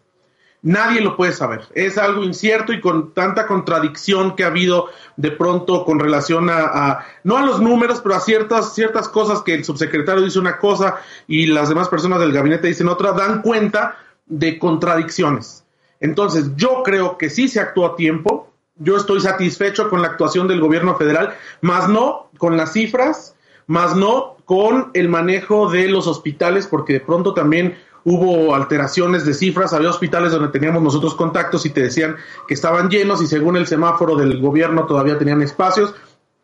nadie 0.66 1.00
lo 1.00 1.16
puede 1.16 1.32
saber. 1.32 1.62
Es 1.76 1.98
algo 1.98 2.24
incierto 2.24 2.74
y 2.74 2.82
con 2.82 3.14
tanta 3.14 3.46
contradicción 3.46 4.36
que 4.36 4.44
ha 4.44 4.48
habido 4.48 4.88
de 5.16 5.30
pronto 5.30 5.86
con 5.86 6.00
relación 6.00 6.50
a, 6.50 7.06
no 7.24 7.38
a 7.38 7.46
los 7.46 7.62
números, 7.62 8.02
pero 8.02 8.16
a 8.16 8.20
ciertas, 8.20 8.74
ciertas 8.74 9.08
cosas 9.08 9.44
que 9.44 9.54
el 9.54 9.64
subsecretario 9.64 10.24
dice 10.24 10.40
una 10.40 10.58
cosa 10.58 10.96
y 11.28 11.46
las 11.46 11.70
demás 11.70 11.88
personas 11.88 12.20
del 12.20 12.34
gabinete 12.34 12.68
dicen 12.68 12.88
otra, 12.88 13.12
dan 13.12 13.44
cuenta 13.44 13.98
de 14.26 14.58
contradicciones. 14.58 15.64
Entonces, 16.00 16.52
yo 16.56 16.82
creo 16.84 17.18
que 17.18 17.30
sí 17.30 17.48
se 17.48 17.60
actuó 17.60 17.86
a 17.86 17.96
tiempo. 17.96 18.52
Yo 18.78 18.98
estoy 18.98 19.22
satisfecho 19.22 19.88
con 19.90 20.02
la 20.02 20.08
actuación 20.10 20.48
del 20.48 20.60
gobierno 20.60 20.98
federal, 20.98 21.36
más 21.62 21.88
no 21.88 22.32
con 22.40 22.58
las 22.58 22.74
cifras, 22.74 23.36
más 23.68 23.96
no 23.96 24.36
con 24.46 24.90
el 24.96 25.10
manejo 25.10 25.70
de 25.70 25.88
los 25.90 26.08
hospitales, 26.08 26.66
porque 26.66 26.94
de 26.94 27.00
pronto 27.02 27.34
también 27.36 27.78
hubo 28.06 28.56
alteraciones 28.56 29.26
de 29.26 29.34
cifras, 29.34 29.74
había 29.74 29.90
hospitales 29.90 30.32
donde 30.32 30.50
teníamos 30.50 30.82
nosotros 30.82 31.16
contactos 31.16 31.66
y 31.66 31.72
te 31.72 31.82
decían 31.82 32.16
que 32.48 32.54
estaban 32.54 32.90
llenos 32.90 33.22
y 33.22 33.28
según 33.28 33.58
el 33.58 33.68
semáforo 33.68 34.16
del 34.16 34.40
gobierno 34.40 34.86
todavía 34.86 35.18
tenían 35.18 35.42
espacios. 35.42 35.94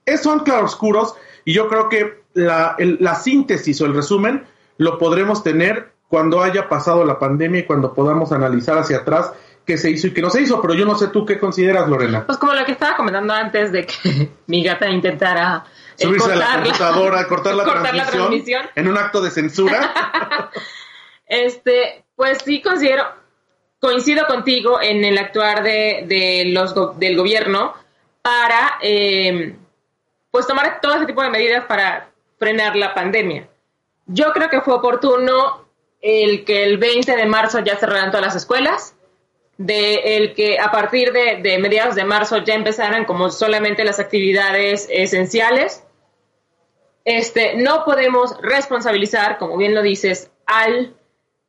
Es, 0.06 0.22
son 0.22 0.40
claroscuros 0.40 1.14
y 1.46 1.54
yo 1.54 1.70
creo 1.70 1.88
que 1.88 2.24
la, 2.34 2.76
la 2.78 3.16
síntesis 3.16 3.80
o 3.80 3.86
el 3.86 3.94
resumen 3.94 4.44
lo 4.78 4.98
podremos 4.98 5.44
tener 5.44 5.92
cuando 6.08 6.42
haya 6.42 6.68
pasado 6.68 7.06
la 7.06 7.20
pandemia 7.20 7.62
y 7.62 7.66
cuando 7.66 7.94
podamos 7.94 8.32
analizar 8.32 8.78
hacia 8.80 8.98
atrás 8.98 9.32
qué 9.66 9.78
se 9.78 9.92
hizo 9.92 10.08
y 10.08 10.14
qué 10.14 10.22
no 10.22 10.32
se 10.32 10.42
hizo, 10.42 10.60
pero 10.62 10.74
yo 10.74 10.86
no 10.86 10.98
sé 10.98 11.10
tú 11.10 11.26
qué 11.26 11.40
consideras, 11.40 11.88
Lorena. 11.88 12.26
Pues 12.26 12.40
como 12.40 12.54
lo 12.54 12.66
que 12.66 12.72
estaba 12.72 12.98
comentando 12.98 13.34
antes 13.34 13.72
de 13.72 13.86
que 13.86 14.32
mi 14.48 14.64
gata 14.64 14.90
intentara 14.90 15.64
subirse 15.96 16.34
a 16.34 16.36
la 16.36 16.64
computadora, 16.64 17.28
cortar, 17.28 17.54
la, 17.54 17.64
cortar 17.72 17.94
la 17.94 18.08
transmisión 18.08 18.66
en 18.74 18.88
un 18.88 18.98
acto 18.98 19.22
de 19.22 19.30
censura. 19.30 19.94
Este, 21.32 22.04
pues 22.18 22.40
sí 22.44 22.62
considero, 22.62 23.06
coincido 23.80 24.28
contigo 24.28 24.82
en 24.82 25.06
el 25.06 25.18
actuar 25.18 25.64
de, 25.64 26.44
los 26.48 26.76
del 27.00 27.16
gobierno 27.16 27.74
para 28.22 28.74
em, 28.82 29.58
pues 30.30 30.46
tomar 30.46 30.82
todo 30.82 30.96
ese 30.96 31.06
tipo 31.06 31.24
de 31.24 31.30
medidas 31.30 31.64
para 31.64 32.12
frenar 32.38 32.76
la 32.76 32.94
pandemia. 32.94 33.48
Yo 34.08 34.34
creo 34.34 34.50
que 34.50 34.60
fue 34.60 34.74
oportuno 34.74 35.70
el 36.02 36.44
que 36.44 36.66
el 36.66 36.78
20 36.78 37.16
de 37.16 37.26
marzo 37.26 37.60
ya 37.60 37.78
cerraran 37.78 38.12
todas 38.12 38.26
las 38.26 38.36
escuelas, 38.36 38.94
de 39.58 40.18
el 40.18 40.34
que 40.34 40.60
a 40.60 40.70
partir 40.70 41.14
de, 41.14 41.38
de 41.42 41.60
mediados 41.60 41.96
de 41.96 42.04
marzo 42.04 42.40
ya 42.40 42.56
empezaran 42.56 43.06
como 43.06 43.30
solamente 43.30 43.86
las 43.86 44.02
actividades 44.02 44.86
esenciales. 44.92 45.86
Este, 47.06 47.56
no 47.56 47.86
podemos 47.86 48.36
responsabilizar, 48.42 49.38
como 49.38 49.56
bien 49.56 49.74
lo 49.74 49.82
dices, 49.82 50.30
al 50.46 50.94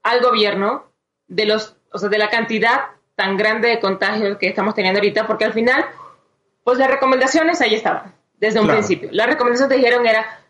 al 0.02 0.20
gobierno 0.20 0.84
de 1.28 1.46
los, 1.46 1.76
o 1.92 1.98
sea, 1.98 2.08
de 2.08 2.18
la 2.18 2.30
cantidad 2.30 2.80
tan 3.14 3.36
grande 3.36 3.68
de 3.68 3.80
contagios 3.80 4.38
que 4.38 4.48
estamos 4.48 4.74
teniendo 4.74 4.98
ahorita, 4.98 5.26
porque 5.26 5.44
al 5.44 5.52
final, 5.52 5.84
pues 6.64 6.78
las 6.78 6.90
recomendaciones 6.90 7.60
ahí 7.60 7.74
estaban, 7.74 8.14
desde 8.38 8.60
un 8.60 8.68
principio. 8.68 9.08
Las 9.12 9.26
recomendaciones 9.26 9.76
dijeron 9.76 10.06
era, 10.06 10.40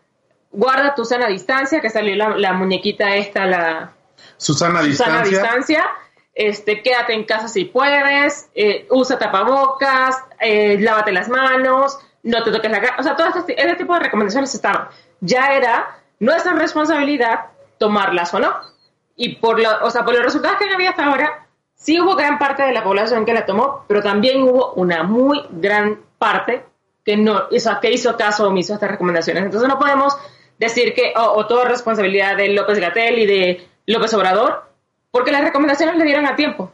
guarda 0.51 0.95
tu 0.95 1.05
sana 1.05 1.27
distancia, 1.27 1.81
que 1.81 1.89
salió 1.89 2.15
la, 2.15 2.53
muñequita 2.53 3.15
esta, 3.15 3.45
la... 3.45 3.93
Susana, 4.37 4.83
Susana 4.83 5.23
distancia. 5.23 5.85
Este, 6.33 6.81
quédate 6.81 7.13
en 7.13 7.25
casa 7.25 7.47
si 7.47 7.65
puedes, 7.65 8.49
eh, 8.55 8.87
usa 8.89 9.19
tapabocas, 9.19 10.17
eh, 10.39 10.79
lávate 10.79 11.11
las 11.11 11.29
manos, 11.29 11.99
no 12.23 12.43
te 12.43 12.51
toques 12.51 12.71
la 12.71 12.81
cara. 12.81 12.95
O 12.97 13.03
sea, 13.03 13.15
todo 13.15 13.27
este, 13.27 13.61
este 13.61 13.75
tipo 13.75 13.93
de 13.93 13.99
recomendaciones 13.99 14.53
estaban. 14.53 14.87
Ya 15.19 15.53
era 15.53 15.99
nuestra 16.19 16.53
responsabilidad 16.53 17.47
tomarlas 17.77 18.33
o 18.33 18.39
no. 18.39 18.72
Y 19.15 19.35
por, 19.35 19.61
o 19.81 19.91
sea, 19.91 20.03
por 20.03 20.13
los 20.13 20.23
resultados 20.23 20.57
que 20.57 20.73
había 20.73 20.91
hasta 20.91 21.05
ahora, 21.05 21.47
sí 21.75 21.99
hubo 21.99 22.15
gran 22.15 22.39
parte 22.39 22.63
de 22.63 22.73
la 22.73 22.83
población 22.83 23.25
que 23.25 23.33
la 23.33 23.45
tomó, 23.45 23.85
pero 23.87 24.01
también 24.01 24.41
hubo 24.41 24.73
una 24.73 25.03
muy 25.03 25.41
gran 25.51 25.99
parte 26.17 26.63
que 27.05 27.17
no 27.17 27.43
hizo, 27.51 27.79
que 27.81 27.91
hizo 27.91 28.15
caso 28.17 28.47
omiso 28.47 28.73
a 28.73 28.75
estas 28.75 28.91
recomendaciones. 28.91 29.43
Entonces 29.43 29.67
no 29.67 29.77
podemos 29.77 30.15
decir 30.57 30.93
que, 30.93 31.13
o, 31.15 31.45
toda 31.45 31.65
responsabilidad 31.65 32.37
de 32.37 32.49
López 32.49 32.79
Gatel 32.79 33.19
y 33.19 33.25
de 33.25 33.67
López 33.85 34.13
Obrador, 34.13 34.63
porque 35.11 35.31
las 35.31 35.43
recomendaciones 35.43 35.97
le 35.97 36.05
dieron 36.05 36.25
a 36.25 36.35
tiempo. 36.35 36.71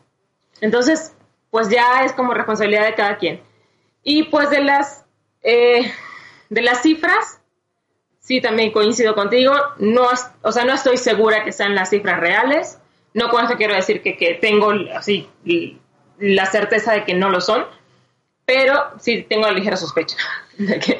Entonces, 0.62 1.16
pues 1.50 1.70
ya 1.70 2.04
es 2.04 2.14
como 2.14 2.34
responsabilidad 2.34 2.86
de 2.86 2.94
cada 2.94 3.18
quien. 3.18 3.42
Y 4.04 4.24
pues 4.24 4.50
de 4.50 4.62
las, 4.62 5.06
eh, 5.42 5.92
de 6.50 6.62
las 6.62 6.82
cifras, 6.82 7.39
sí 8.30 8.40
también 8.42 8.72
coincido 8.72 9.16
contigo. 9.16 9.54
No, 9.80 10.04
o 10.44 10.52
sea, 10.52 10.64
no 10.64 10.74
estoy 10.76 10.98
segura 10.98 11.44
que 11.44 11.52
sean 11.52 11.74
las 11.74 11.90
cifras 11.90 12.20
reales. 12.20 12.78
No 13.16 13.30
con 13.30 13.44
esto 13.44 13.58
quiero 13.58 13.74
decir 13.74 14.04
que, 14.04 14.16
que 14.18 14.36
tengo 14.36 14.72
así 14.96 15.28
la 16.20 16.46
certeza 16.46 16.94
de 16.94 17.06
que 17.06 17.16
no 17.16 17.32
lo 17.32 17.42
son. 17.42 17.66
pero 18.46 18.76
sí 19.00 19.26
tengo 19.28 19.48
la 19.48 19.52
ligera 19.52 19.78
sospecha 19.78 20.16
de 20.60 20.80
que, 20.80 21.00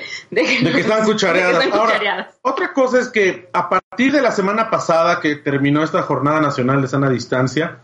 están 0.80 1.06
cuchareadas. 1.06 1.68
Ahora, 1.72 2.32
otra 2.42 2.74
cosa 2.74 3.00
es 3.00 3.10
que 3.10 3.48
a 3.54 3.70
partir 3.70 4.12
de 4.12 4.24
la 4.24 4.32
semana 4.32 4.72
pasada 4.72 5.20
que 5.20 5.36
terminó 5.36 5.84
esta 5.84 6.02
Jornada 6.02 6.42
Nacional 6.42 6.82
de 6.82 6.88
Sana 6.88 7.12
Distancia, 7.12 7.78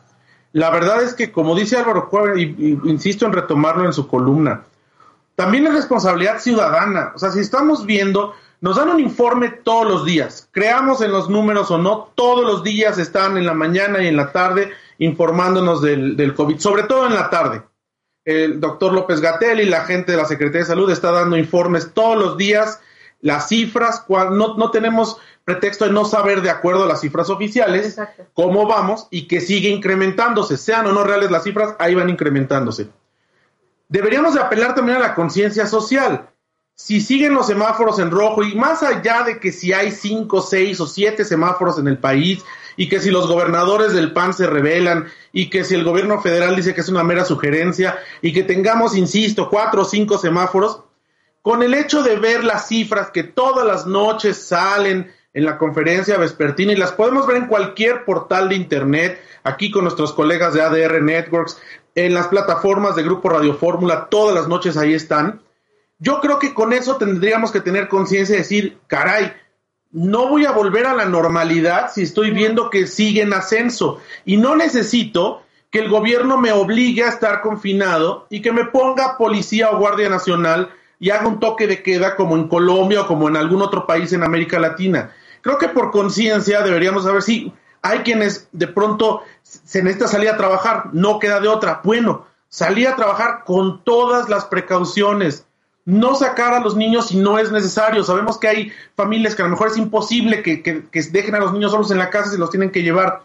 la 0.54 0.72
verdad 0.72 1.04
es 1.04 1.14
que, 1.14 1.32
como 1.32 1.54
dice 1.54 1.78
Álvaro 1.78 2.10
Cueva, 2.10 2.40
y, 2.40 2.80
insisto 2.86 3.28
en 3.28 3.34
retomarlo 3.34 3.86
en 3.86 3.94
su 3.94 4.08
columna, 4.08 4.64
también 5.36 5.68
es 5.68 5.74
responsabilidad 5.75 6.40
ciudadana. 6.40 7.12
O 7.14 7.20
sea, 7.20 7.30
si 7.30 7.42
estamos 7.42 7.86
viendo, 7.86 8.34
nos 8.62 8.77
dan 8.77 8.89
un 8.89 9.00
informe 9.00 9.50
todos 9.50 9.88
los 9.88 10.05
días, 10.05 10.50
creamos 10.51 11.01
en 11.01 11.12
los 11.12 11.29
números 11.29 11.71
o 11.71 11.77
no, 11.77 12.12
todos 12.15 12.45
los 12.45 12.63
días 12.63 12.97
están 12.97 13.38
en 13.38 13.45
la 13.45 13.53
mañana 13.53 14.03
y 14.03 14.07
en 14.07 14.17
la 14.17 14.31
tarde 14.31 14.71
informándonos 14.97 15.81
del, 15.81 16.15
del 16.15 16.33
COVID, 16.33 16.59
sobre 16.59 16.83
todo 16.83 17.07
en 17.07 17.15
la 17.15 17.29
tarde 17.29 17.63
el 18.25 18.59
doctor 18.59 18.91
López 18.91 19.21
Gatel 19.21 19.62
y 19.62 19.65
la 19.65 19.85
gente 19.85 20.12
de 20.12 20.17
la 20.17 20.25
Secretaría 20.25 20.62
de 20.62 20.65
Salud 20.65 20.89
está 20.89 21.12
dando 21.12 21.38
informes 21.38 21.91
todos 21.93 22.17
los 22.17 22.38
días, 22.38 22.81
las 23.21 23.47
cifras, 23.47 24.03
no, 24.09 24.57
no 24.57 24.71
tenemos 24.71 25.17
pretexto 25.43 25.85
de 25.85 25.91
no 25.91 26.05
saber 26.05 26.41
de 26.41 26.50
acuerdo 26.50 26.83
a 26.83 26.88
las 26.88 27.01
cifras 27.01 27.29
oficiales 27.29 28.00
cómo 28.33 28.67
vamos 28.67 29.07
y 29.12 29.27
que 29.27 29.41
sigue 29.41 29.69
incrementándose, 29.69 30.57
sean 30.57 30.88
o 30.88 30.91
no 30.91 31.03
reales 31.03 31.29
las 31.29 31.43
cifras, 31.43 31.75
ahí 31.77 31.93
van 31.93 32.09
incrementándose. 32.09 32.89
Deberíamos 33.88 34.33
de 34.33 34.41
apelar 34.41 34.74
también 34.74 34.97
a 34.97 35.01
la 35.01 35.15
conciencia 35.15 35.67
social. 35.67 36.29
Si 36.75 37.00
siguen 37.01 37.34
los 37.34 37.48
semáforos 37.48 38.00
en 38.00 38.12
rojo 38.12 38.44
y 38.44 38.53
más 38.55 38.84
allá 38.84 39.24
de 39.24 39.39
que 39.39 39.51
si 39.51 39.74
hay 39.74 39.91
cinco, 39.91 40.41
seis 40.41 40.79
o 40.79 40.88
siete 40.88 41.24
semáforos 41.24 41.79
en 41.79 41.88
el 41.88 41.98
país, 41.98 42.44
y 42.77 42.89
que 42.89 43.00
si 43.00 43.10
los 43.10 43.27
gobernadores 43.27 43.94
del 43.94 44.12
PAN 44.12 44.34
se 44.34 44.48
rebelan 44.48 45.08
y 45.32 45.50
que 45.50 45.63
si 45.63 45.75
el 45.75 45.84
gobierno 45.84 46.22
federal 46.22 46.55
dice 46.55 46.74
que 46.74 46.82
es 46.82 46.89
una 46.89 47.03
mera 47.03 47.25
sugerencia 47.25 47.98
y 48.22 48.34
que 48.34 48.44
tengamos, 48.44 48.96
insisto, 48.96 49.50
cuatro 49.50 49.84
o 49.84 49.86
cinco 49.86 50.17
semáforos, 50.17 50.82
con 51.41 51.63
el 51.63 51.74
hecho 51.74 52.03
de 52.03 52.17
ver 52.17 52.44
las 52.44 52.67
cifras 52.67 53.12
que 53.12 53.24
todas 53.24 53.65
las 53.65 53.86
noches 53.86 54.38
salen 54.38 55.13
en 55.34 55.46
la 55.46 55.58
conferencia 55.58 56.17
vespertina 56.17 56.74
y 56.74 56.77
las 56.77 56.94
podemos 56.94 57.27
ver 57.27 57.38
en 57.38 57.48
cualquier 57.48 58.05
portal 58.05 58.50
de 58.50 58.55
internet, 58.55 59.22
aquí 59.44 59.70
con 59.70 59.84
nuestros 59.84 60.13
colegas 60.13 60.53
de 60.53 60.62
ADR 60.62 61.01
Networks, 61.01 61.62
en 61.94 62.13
las 62.13 62.27
plataformas 62.27 62.96
de 62.96 63.03
Grupo 63.03 63.29
Radio 63.29 63.53
Fórmula, 63.53 64.08
todas 64.10 64.34
las 64.34 64.48
noches 64.48 64.75
ahí 64.75 64.94
están. 64.94 65.41
Yo 65.98 66.20
creo 66.20 66.40
que 66.40 66.54
con 66.54 66.74
eso 66.74 66.98
tendríamos 66.98 67.52
que 67.52 67.62
tener 67.62 67.88
conciencia 67.88 68.36
de 68.36 68.42
decir, 68.42 68.78
caray, 68.88 69.32
no 69.92 70.28
voy 70.28 70.46
a 70.46 70.52
volver 70.52 70.86
a 70.88 70.94
la 70.94 71.06
normalidad 71.06 71.90
si 71.94 72.02
estoy 72.02 72.32
viendo 72.32 72.70
que 72.70 72.86
sigue 72.86 73.22
en 73.22 73.34
ascenso 73.34 74.02
y 74.25 74.36
no 74.36 74.56
necesito 74.56 75.44
que 75.72 75.80
el 75.80 75.90
gobierno 75.90 76.38
me 76.38 76.52
obligue 76.52 77.04
a 77.04 77.10
estar 77.10 77.42
confinado 77.42 78.28
y 78.30 78.42
que 78.42 78.52
me 78.52 78.66
ponga 78.66 79.18
policía 79.18 79.70
o 79.72 79.78
guardia 79.78 80.10
nacional 80.10 80.70
y 81.00 81.12
haga 81.12 81.28
un 81.28 81.40
toque 81.40 81.66
de 81.68 81.82
queda 81.82 82.16
como 82.16 82.36
en 82.36 82.50
Colombia 82.50 83.02
o 83.02 83.08
como 83.08 83.30
en 83.30 83.38
algún 83.38 83.62
otro 83.62 83.86
país 83.86 84.12
en 84.12 84.24
América 84.24 84.60
Latina. 84.60 85.14
Creo 85.42 85.58
que 85.58 85.70
por 85.70 85.92
conciencia 85.92 86.62
deberíamos 86.62 87.04
saber 87.04 87.22
si 87.22 87.54
hay 87.82 88.00
quienes 88.00 88.50
de 88.52 88.68
pronto 88.68 89.22
se 89.44 89.84
necesita 89.84 90.08
salir 90.08 90.30
a 90.30 90.38
trabajar, 90.38 90.90
no 90.92 91.20
queda 91.20 91.40
de 91.40 91.48
otra. 91.48 91.82
Bueno, 91.84 92.25
salí 92.50 92.86
a 92.86 92.96
trabajar 92.96 93.44
con 93.46 93.84
todas 93.84 94.28
las 94.28 94.46
precauciones 94.46 95.45
no 95.86 96.15
sacar 96.15 96.54
a 96.56 96.60
los 96.60 96.75
niños 96.75 97.08
si 97.08 97.18
no 97.18 97.38
es 97.38 97.51
necesario. 97.51 98.04
Sabemos 98.04 98.39
que 98.39 98.48
hay 98.48 98.72
familias 98.96 99.36
que 99.36 99.44
a 99.44 99.46
lo 99.46 99.51
mejor 99.51 99.70
es 99.70 99.77
imposible 99.77 100.42
que, 100.42 100.84
dejen 101.12 101.36
a 101.36 101.39
los 101.39 101.54
niños 101.54 101.72
solos 101.72 101.92
en 101.92 102.00
la 102.00 102.10
casa 102.10 102.34
y 102.34 102.39
los 102.39 102.50
tienen 102.50 102.72
que 102.72 102.84
llevar. 102.84 103.24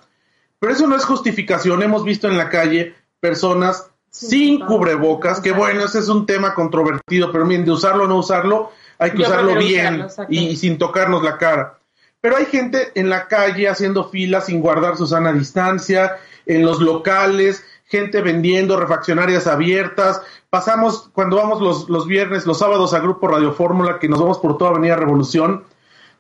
Pero 0.58 0.72
eso 0.72 0.86
no 0.86 0.94
es 0.94 1.04
justificación. 1.04 1.82
Hemos 1.82 2.04
visto 2.04 2.28
en 2.28 2.36
la 2.36 2.50
calle 2.50 2.94
personas 3.18 3.90
sin 4.10 4.60
cubrebocas, 4.60 5.40
que 5.40 5.52
bueno, 5.52 5.84
ese 5.84 6.00
es 6.00 6.08
un 6.08 6.26
tema 6.26 6.52
controvertido, 6.52 7.32
pero 7.32 7.46
bien, 7.46 7.64
de 7.64 7.70
usarlo 7.70 8.04
o 8.04 8.06
no 8.08 8.18
usarlo, 8.18 8.72
hay 8.98 9.12
que 9.12 9.22
usarlo 9.22 9.54
bien 9.54 10.06
y, 10.28 10.56
sin 10.56 10.76
tocarnos 10.78 11.22
la 11.22 11.38
cara. 11.38 11.78
Pero 12.20 12.36
hay 12.36 12.44
gente 12.46 12.92
en 12.94 13.08
la 13.08 13.28
calle 13.28 13.68
haciendo 13.68 14.10
filas 14.10 14.46
sin 14.46 14.60
guardar 14.60 14.96
su 14.98 15.06
sana 15.06 15.32
distancia, 15.32 16.18
en 16.44 16.62
los 16.66 16.80
locales, 16.80 17.64
gente 17.90 18.22
vendiendo, 18.22 18.78
refaccionarias 18.78 19.46
abiertas. 19.46 20.22
Pasamos 20.48 21.10
cuando 21.12 21.36
vamos 21.36 21.60
los, 21.60 21.88
los 21.88 22.06
viernes, 22.06 22.46
los 22.46 22.60
sábados 22.60 22.94
a 22.94 23.00
Grupo 23.00 23.26
Radio 23.26 23.52
Fórmula, 23.52 23.98
que 23.98 24.08
nos 24.08 24.20
vamos 24.20 24.38
por 24.38 24.56
toda 24.56 24.70
Avenida 24.70 24.96
Revolución. 24.96 25.64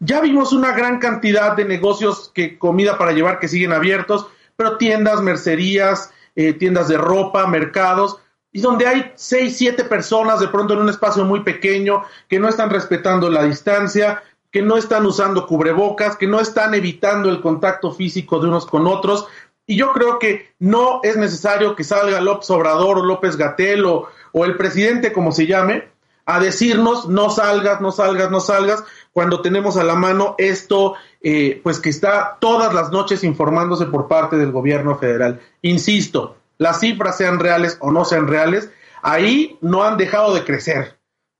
Ya 0.00 0.20
vimos 0.20 0.52
una 0.52 0.72
gran 0.72 0.98
cantidad 0.98 1.56
de 1.56 1.64
negocios 1.64 2.30
que 2.34 2.58
comida 2.58 2.98
para 2.98 3.12
llevar 3.12 3.38
que 3.38 3.48
siguen 3.48 3.72
abiertos, 3.72 4.26
pero 4.56 4.78
tiendas, 4.78 5.22
mercerías, 5.22 6.12
eh, 6.34 6.54
tiendas 6.54 6.88
de 6.88 6.98
ropa, 6.98 7.46
mercados, 7.46 8.18
y 8.52 8.60
donde 8.60 8.86
hay 8.86 9.12
seis, 9.14 9.56
siete 9.56 9.84
personas 9.84 10.40
de 10.40 10.48
pronto 10.48 10.74
en 10.74 10.80
un 10.80 10.88
espacio 10.88 11.24
muy 11.24 11.40
pequeño 11.44 12.02
que 12.28 12.40
no 12.40 12.48
están 12.48 12.70
respetando 12.70 13.30
la 13.30 13.44
distancia, 13.44 14.22
que 14.50 14.62
no 14.62 14.76
están 14.76 15.06
usando 15.06 15.46
cubrebocas, 15.46 16.16
que 16.16 16.26
no 16.26 16.40
están 16.40 16.74
evitando 16.74 17.30
el 17.30 17.40
contacto 17.40 17.92
físico 17.92 18.40
de 18.40 18.48
unos 18.48 18.66
con 18.66 18.88
otros, 18.88 19.28
y 19.70 19.76
yo 19.76 19.92
creo 19.92 20.18
que 20.18 20.52
no 20.58 20.98
es 21.04 21.16
necesario 21.16 21.76
que 21.76 21.84
salga 21.84 22.20
López 22.20 22.50
Obrador 22.50 22.98
o 22.98 23.04
López 23.04 23.36
Gatel 23.36 23.84
o, 23.84 24.08
el 24.44 24.56
presidente, 24.56 25.12
como 25.12 25.30
se 25.30 25.46
llame, 25.46 25.84
a 26.26 26.40
decirnos 26.40 27.08
no 27.08 27.30
salgas, 27.30 27.80
no 27.80 27.92
salgas, 27.92 28.32
no 28.32 28.40
salgas, 28.40 28.82
cuando 29.12 29.42
tenemos 29.42 29.76
a 29.76 29.84
la 29.84 29.94
mano 29.94 30.34
esto, 30.38 30.94
eh, 31.22 31.60
pues 31.62 31.78
que 31.78 31.88
está 31.88 32.38
todas 32.40 32.74
las 32.74 32.90
noches 32.90 33.22
informándose 33.22 33.86
por 33.86 34.08
parte 34.08 34.36
del 34.38 34.50
gobierno 34.50 34.98
federal. 34.98 35.38
Insisto, 35.62 36.36
las 36.58 36.80
cifras 36.80 37.16
sean 37.16 37.38
reales 37.38 37.78
o 37.80 37.92
no 37.92 38.04
sean 38.04 38.26
reales, 38.26 38.72
ahí 39.02 39.56
no 39.60 39.84
han 39.84 39.96
dejado 39.98 40.34
de 40.34 40.42
crecer. 40.42 40.98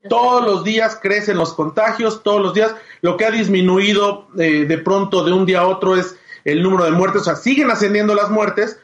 Todos 0.08 0.44
los 0.44 0.62
días 0.62 0.96
crecen 1.02 1.37
los 1.37 1.52
contagios, 1.52 2.22
todos 2.22 2.40
los 2.40 2.54
días. 2.54 2.76
Lo 3.00 3.16
que 3.16 3.25
ha 3.25 3.32
disminuido 3.32 4.28
eh, 4.38 4.66
de 4.66 4.78
pronto 4.78 5.25
de 5.25 5.32
un 5.32 5.46
día 5.46 5.62
a 5.62 5.66
otro 5.66 5.96
es 5.96 6.16
el 6.44 6.62
número 6.62 6.85
de 6.85 6.92
muertes, 6.92 7.23
o 7.23 7.25
sea, 7.25 7.37
siguen 7.37 7.70
ascendiendo 7.70 8.14
las 8.14 8.30
muertes, 8.30 8.78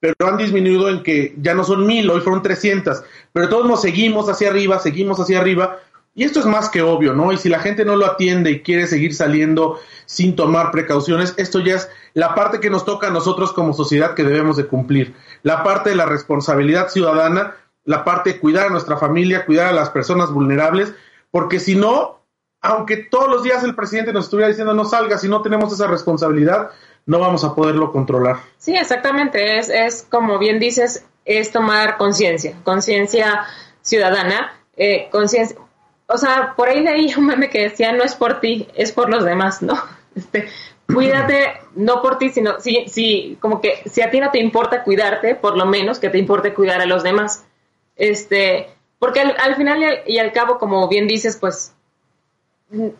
pero 0.00 0.14
han 0.28 0.36
disminuido 0.36 0.88
en 0.88 1.02
que 1.02 1.34
ya 1.38 1.54
no 1.54 1.62
son 1.62 1.86
mil, 1.86 2.10
hoy 2.10 2.20
fueron 2.20 2.42
trescientas, 2.42 3.04
pero 3.32 3.48
todos 3.48 3.66
nos 3.66 3.80
seguimos 3.80 4.28
hacia 4.28 4.50
arriba, 4.50 4.78
seguimos 4.80 5.20
hacia 5.20 5.38
arriba, 5.38 5.78
y 6.14 6.24
esto 6.24 6.40
es 6.40 6.46
más 6.46 6.68
que 6.68 6.82
obvio, 6.82 7.14
¿no? 7.14 7.32
Y 7.32 7.38
si 7.38 7.48
la 7.48 7.60
gente 7.60 7.84
no 7.84 7.96
lo 7.96 8.04
atiende 8.04 8.50
y 8.50 8.62
quiere 8.62 8.86
seguir 8.86 9.14
saliendo 9.14 9.78
sin 10.04 10.36
tomar 10.36 10.70
precauciones, 10.70 11.34
esto 11.38 11.60
ya 11.60 11.76
es 11.76 11.88
la 12.12 12.34
parte 12.34 12.60
que 12.60 12.68
nos 12.68 12.84
toca 12.84 13.06
a 13.06 13.10
nosotros 13.10 13.52
como 13.52 13.72
sociedad 13.72 14.14
que 14.14 14.24
debemos 14.24 14.56
de 14.56 14.66
cumplir, 14.66 15.14
la 15.42 15.62
parte 15.62 15.90
de 15.90 15.96
la 15.96 16.04
responsabilidad 16.04 16.88
ciudadana, 16.88 17.54
la 17.84 18.04
parte 18.04 18.34
de 18.34 18.40
cuidar 18.40 18.66
a 18.66 18.70
nuestra 18.70 18.96
familia, 18.96 19.46
cuidar 19.46 19.68
a 19.68 19.72
las 19.72 19.90
personas 19.90 20.30
vulnerables, 20.30 20.92
porque 21.30 21.60
si 21.60 21.76
no, 21.76 22.20
aunque 22.60 22.96
todos 22.96 23.30
los 23.30 23.42
días 23.42 23.64
el 23.64 23.74
presidente 23.74 24.12
nos 24.12 24.24
estuviera 24.24 24.48
diciendo 24.48 24.74
no 24.74 24.84
salga, 24.84 25.16
si 25.16 25.28
no 25.28 25.42
tenemos 25.42 25.72
esa 25.72 25.86
responsabilidad, 25.86 26.70
no 27.06 27.18
vamos 27.18 27.44
a 27.44 27.54
poderlo 27.54 27.92
controlar. 27.92 28.36
Sí, 28.58 28.76
exactamente. 28.76 29.58
Es, 29.58 29.68
es 29.68 30.06
como 30.08 30.38
bien 30.38 30.58
dices, 30.58 31.04
es 31.24 31.50
tomar 31.52 31.96
conciencia, 31.96 32.54
conciencia 32.64 33.44
ciudadana, 33.80 34.52
eh, 34.76 35.08
conciencia. 35.10 35.56
O 36.06 36.18
sea, 36.18 36.54
por 36.56 36.68
ahí 36.68 36.80
leí 36.80 37.14
un 37.16 37.30
que 37.50 37.62
decía, 37.62 37.92
no 37.92 38.04
es 38.04 38.14
por 38.14 38.40
ti, 38.40 38.68
es 38.74 38.92
por 38.92 39.10
los 39.10 39.24
demás, 39.24 39.62
¿no? 39.62 39.74
Este, 40.14 40.46
cuídate, 40.86 41.54
no 41.74 42.02
por 42.02 42.18
ti, 42.18 42.28
sino, 42.28 42.60
si, 42.60 42.86
si, 42.86 43.38
como 43.40 43.62
que 43.62 43.82
si 43.86 44.02
a 44.02 44.10
ti 44.10 44.20
no 44.20 44.30
te 44.30 44.40
importa 44.40 44.84
cuidarte, 44.84 45.34
por 45.34 45.56
lo 45.56 45.64
menos 45.64 45.98
que 45.98 46.10
te 46.10 46.18
importe 46.18 46.52
cuidar 46.52 46.82
a 46.82 46.86
los 46.86 47.02
demás. 47.02 47.46
Este, 47.96 48.68
porque 48.98 49.20
al, 49.20 49.56
final 49.56 50.02
y 50.06 50.18
al, 50.18 50.32
cabo, 50.32 50.58
como 50.58 50.86
bien 50.88 51.08
dices, 51.08 51.38
pues 51.38 51.74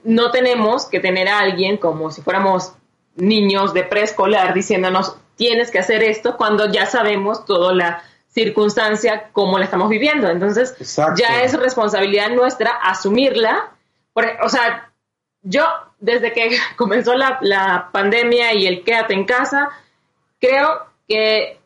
no 0.05 0.31
tenemos 0.31 0.87
que 0.87 1.01
tener 1.01 1.29
a 1.29 1.41
alguien 1.41 1.77
como 1.77 2.11
si 2.11 2.23
fuéramos 2.23 2.73
niños 3.17 3.75
de 3.75 3.85
preescolar 3.85 4.55
diciéndonos 4.55 5.17
tienes 5.37 5.71
que 5.71 5.79
hacer 5.79 6.03
esto 6.03 6.37
cuando 6.37 6.71
ya 6.71 6.87
sabemos 6.87 7.45
toda 7.45 7.75
la 7.75 8.03
circunstancia 8.29 9.31
como 9.33 9.59
la 9.59 9.65
estamos 9.65 9.89
viviendo. 9.89 10.29
Entonces, 10.29 10.75
ya 11.17 11.43
es 11.43 11.53
responsabilidad 11.59 12.31
nuestra 12.31 12.71
asumirla. 12.71 13.73
o 14.43 14.49
sea, 14.49 14.91
yo 15.43 15.65
desde 15.99 16.33
que 16.33 16.57
comenzó 16.77 17.15
la, 17.15 17.91
pandemia 17.93 18.55
y 18.55 18.67
el 18.67 18.85
quédate 18.85 19.15
en 19.15 19.25
casa, 19.25 19.69
creo 20.41 20.87
que, 21.09 21.59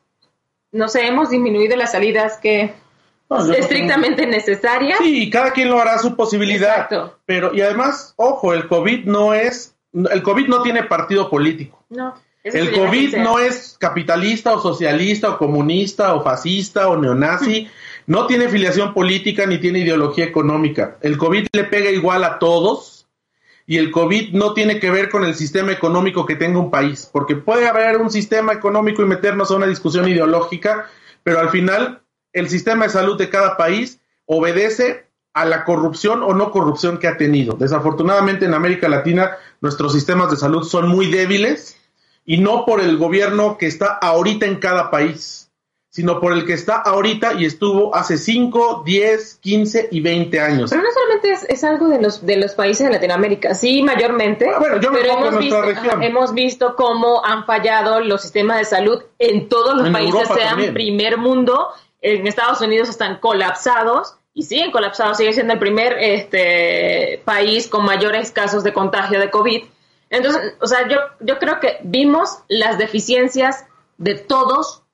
no 0.73 0.89
sé, 0.89 1.07
hemos 1.07 1.31
disminuido 1.31 1.77
las 1.77 1.93
salidas 1.93 2.39
que 2.39 2.75
estrictamente 3.57 4.27
necesarias. 4.27 4.99
Sí, 4.99 5.31
cada 5.31 5.53
quien 5.53 5.71
lo 5.71 5.81
hará 5.81 5.95
a 5.95 5.99
su 5.99 6.17
posibilidad. 6.17 6.89
Pero, 7.25 7.55
y 7.55 7.61
además, 7.61 8.15
ojo, 8.17 8.53
el 8.53 8.67
COVID 8.69 9.05
no 9.05 9.35
es 9.35 9.76
el 10.11 10.23
COVID 10.23 10.49
no 10.49 10.63
tiene 10.63 10.83
partido 10.85 11.31
político. 11.31 11.85
No. 11.89 12.15
El 12.45 12.73
COVID 12.73 13.17
no 13.17 13.41
es 13.41 13.77
capitalista 13.79 14.55
o 14.55 14.61
socialista 14.61 15.31
o 15.31 15.39
comunista 15.39 16.15
o 16.15 16.23
fascista 16.23 16.89
o 16.89 16.97
neonazi. 16.97 17.69
No 18.07 18.27
tiene 18.27 18.49
filiación 18.49 18.95
política 18.95 19.47
ni 19.47 19.59
tiene 19.59 19.81
ideología 19.81 20.25
económica. 20.25 20.97
El 21.01 21.19
COVID 21.19 21.49
le 21.53 21.65
pega 21.65 21.91
igual 21.91 22.23
a 22.23 22.39
todos 22.39 23.09
y 23.67 23.79
el 23.79 23.91
COVID 23.91 24.33
no 24.33 24.55
tiene 24.55 24.79
que 24.79 24.93
ver 24.93 25.11
con 25.11 25.25
el 25.25 25.35
sistema 25.35 25.73
económico 25.73 26.25
que 26.25 26.37
tenga 26.37 26.61
un 26.61 26.71
país, 26.71 27.11
porque 27.13 27.35
puede 27.35 27.67
haber 27.69 27.97
un 27.97 28.11
sistema 28.11 28.53
económico 28.53 29.03
y 29.03 29.07
meternos 29.07 29.51
a 29.51 29.57
una 29.57 29.67
discusión 29.67 30.09
ideológica, 30.09 30.89
pero 31.25 31.41
al 31.41 31.51
final 31.51 32.03
el 32.33 32.49
sistema 32.49 32.85
de 32.85 32.91
salud 32.91 33.19
de 33.19 33.29
cada 33.29 33.57
país 33.57 34.01
obedece 34.25 35.06
a 35.37 35.45
la 35.45 35.65
corrupción 35.65 36.23
o 36.23 36.33
no 36.33 36.51
corrupción 36.51 36.99
que 36.99 37.09
ha 37.09 37.19
tenido. 37.19 37.55
Desafortunadamente 37.55 38.47
en 38.47 38.55
América 38.55 38.89
Latina 38.89 39.37
nuestros 39.61 39.93
sistemas 39.93 40.31
de 40.31 40.37
salud 40.37 40.65
son 40.65 40.89
muy 40.89 41.11
débiles 41.11 41.77
y 42.25 42.39
no 42.39 42.65
por 42.65 42.81
el 42.81 42.97
gobierno 42.97 43.59
que 43.59 43.67
está 43.67 43.87
ahorita 43.87 44.47
en 44.47 44.57
cada 44.57 44.91
país 44.91 45.47
sino 45.97 46.21
por 46.21 46.35
el 46.35 46.45
que 46.45 46.53
está 46.53 46.77
ahorita 46.77 47.35
y 47.39 47.47
estuvo 47.47 47.95
hace 47.95 48.19
5, 48.19 48.83
10, 48.85 49.37
15 49.37 49.89
y 49.93 50.01
20 50.01 50.41
años. 50.41 50.69
Pero 50.69 50.83
no 50.83 50.91
solamente 50.93 51.47
es, 51.49 51.65
algo 51.65 51.89
de 51.89 52.03
los, 52.03 52.27
de 52.27 52.37
los 52.37 52.53
países 52.53 52.87
de 52.87 52.93
Latinoamérica, 52.93 53.55
sí, 53.55 53.83
mayormente, 53.83 54.47
ah, 54.47 54.59
bueno, 54.59 54.79
yo 54.79 54.91
me 54.93 55.01
pero 55.01 55.15
hemos, 55.15 55.39
visto, 55.39 55.63
región. 55.63 56.03
hemos 56.03 56.35
visto 56.35 56.77
cómo 56.77 57.25
han 57.25 57.47
fallado 57.47 58.01
los 58.01 58.21
sistemas 58.21 58.59
de 58.59 58.67
salud 58.67 59.03
en 59.19 59.49
todos 59.49 59.75
los 59.75 59.89
países, 59.89 60.29
sean 60.29 60.75
primer 60.75 61.17
mundo, 61.17 61.69
en 62.03 62.27
Estados 62.27 62.61
Unidos 62.61 62.91
están 62.91 63.19
colapsados 63.19 64.19
y 64.37 64.45
siguen 64.45 64.71
colapsados, 64.71 65.17
sigue 65.17 65.33
siendo 65.33 65.55
el 65.55 65.59
primer 65.59 65.97
este, 65.99 67.21
país 67.25 67.67
con 67.67 67.85
mayores 67.85 68.31
casos 68.31 68.63
de 68.63 68.73
contagio 68.73 69.19
de 69.19 69.31
COVID. 69.31 69.65
Entonces, 70.11 70.55
o 70.61 70.69
sea, 70.69 70.87
yo, 70.87 70.99
yo 71.19 71.41
creo 71.41 71.59
que 71.59 71.79
vimos 71.83 72.39
las 72.47 72.79
deficiencias 72.79 73.65
de 73.99 74.15
todos 74.15 74.85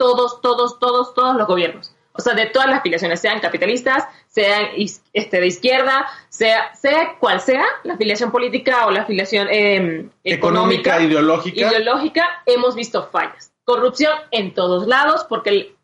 todos, 0.00 0.40
todos, 0.40 0.78
todos, 0.78 1.12
todos 1.12 1.36
los 1.36 1.46
gobiernos. 1.46 1.94
O 2.12 2.22
sea, 2.22 2.32
de 2.32 2.46
todas 2.46 2.68
las 2.68 2.78
afiliaciones, 2.80 3.20
sean 3.20 3.38
capitalistas, 3.38 4.04
sean 4.28 4.68
este, 5.12 5.40
de 5.40 5.46
izquierda, 5.46 6.06
sea, 6.30 6.74
sea 6.74 7.16
cual 7.20 7.40
sea 7.40 7.64
la 7.84 7.94
afiliación 7.94 8.30
política 8.30 8.86
o 8.86 8.90
la 8.90 9.02
afiliación 9.02 9.48
em, 9.50 10.10
económica, 10.24 11.02
ideológica. 11.02 11.68
ideológica, 11.68 12.42
hemos 12.46 12.74
visto 12.74 13.08
fallas. 13.12 13.52
Corrupción 13.64 14.12
en 14.30 14.54
todos 14.54 14.86
lados, 14.86 15.26
porque 15.28 15.74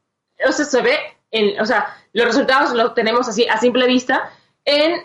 o 0.49 0.53
sea, 0.53 0.65
se 0.65 0.81
ve, 0.81 0.99
en, 1.31 1.61
o 1.61 1.67
sea, 1.67 1.95
los 2.17 2.27
resultados 2.27 2.73
los 2.75 2.95
tenemos 2.95 3.29
así 3.29 3.47
a 3.47 3.59
simple 3.59 3.87
vista 3.87 4.31
en 4.65 5.03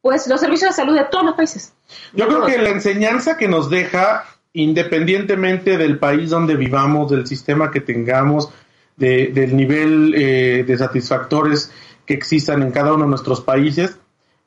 pues 0.00 0.26
los 0.26 0.40
servicios 0.40 0.70
de 0.70 0.74
salud 0.74 0.94
de 0.96 1.04
todos 1.04 1.24
los 1.24 1.34
países. 1.34 1.74
Yo 2.14 2.26
creo 2.28 2.46
que 2.46 2.58
la 2.58 2.70
enseñanza 2.70 3.36
que 3.36 3.48
nos 3.48 3.68
deja 3.68 4.24
independientemente 4.52 5.76
del 5.76 5.98
país 5.98 6.30
donde 6.30 6.56
vivamos, 6.56 7.10
del 7.10 7.26
sistema 7.26 7.70
que 7.70 7.80
tengamos, 7.80 8.48
del 8.96 9.54
nivel 9.54 10.14
eh, 10.16 10.64
de 10.66 10.78
satisfactores 10.78 11.70
que 12.06 12.14
existan 12.14 12.62
en 12.62 12.70
cada 12.70 12.94
uno 12.94 13.04
de 13.04 13.10
nuestros 13.10 13.42
países, 13.42 13.98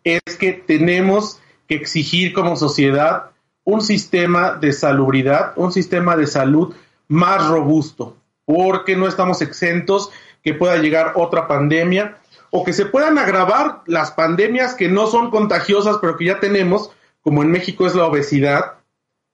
es 0.04 0.22
que 0.40 0.54
tenemos 0.54 1.40
que 1.68 1.76
exigir 1.76 2.34
como 2.34 2.56
sociedad 2.56 3.30
un 3.64 3.82
sistema 3.82 4.54
de 4.54 4.74
salubridad, 4.74 5.54
un 5.58 5.72
sistema 5.72 6.16
de 6.16 6.26
salud 6.26 6.74
más 7.08 7.48
robusto, 7.48 8.18
porque 8.46 8.96
no 8.96 9.08
estamos 9.08 9.44
exentos 9.44 10.10
que 10.44 10.54
pueda 10.54 10.78
llegar 10.78 11.14
otra 11.16 11.48
pandemia 11.48 12.18
o 12.52 12.64
que 12.64 12.74
se 12.74 12.86
puedan 12.86 13.18
agravar 13.18 13.82
las 13.86 14.12
pandemias 14.12 14.74
que 14.74 14.88
no 14.88 15.08
son 15.08 15.30
contagiosas, 15.30 15.98
pero 16.02 16.18
que 16.18 16.26
ya 16.26 16.40
tenemos, 16.40 16.92
como 17.22 17.44
en 17.44 17.52
México 17.52 17.86
es 17.86 17.96
la 17.96 18.06
obesidad, 18.06 18.74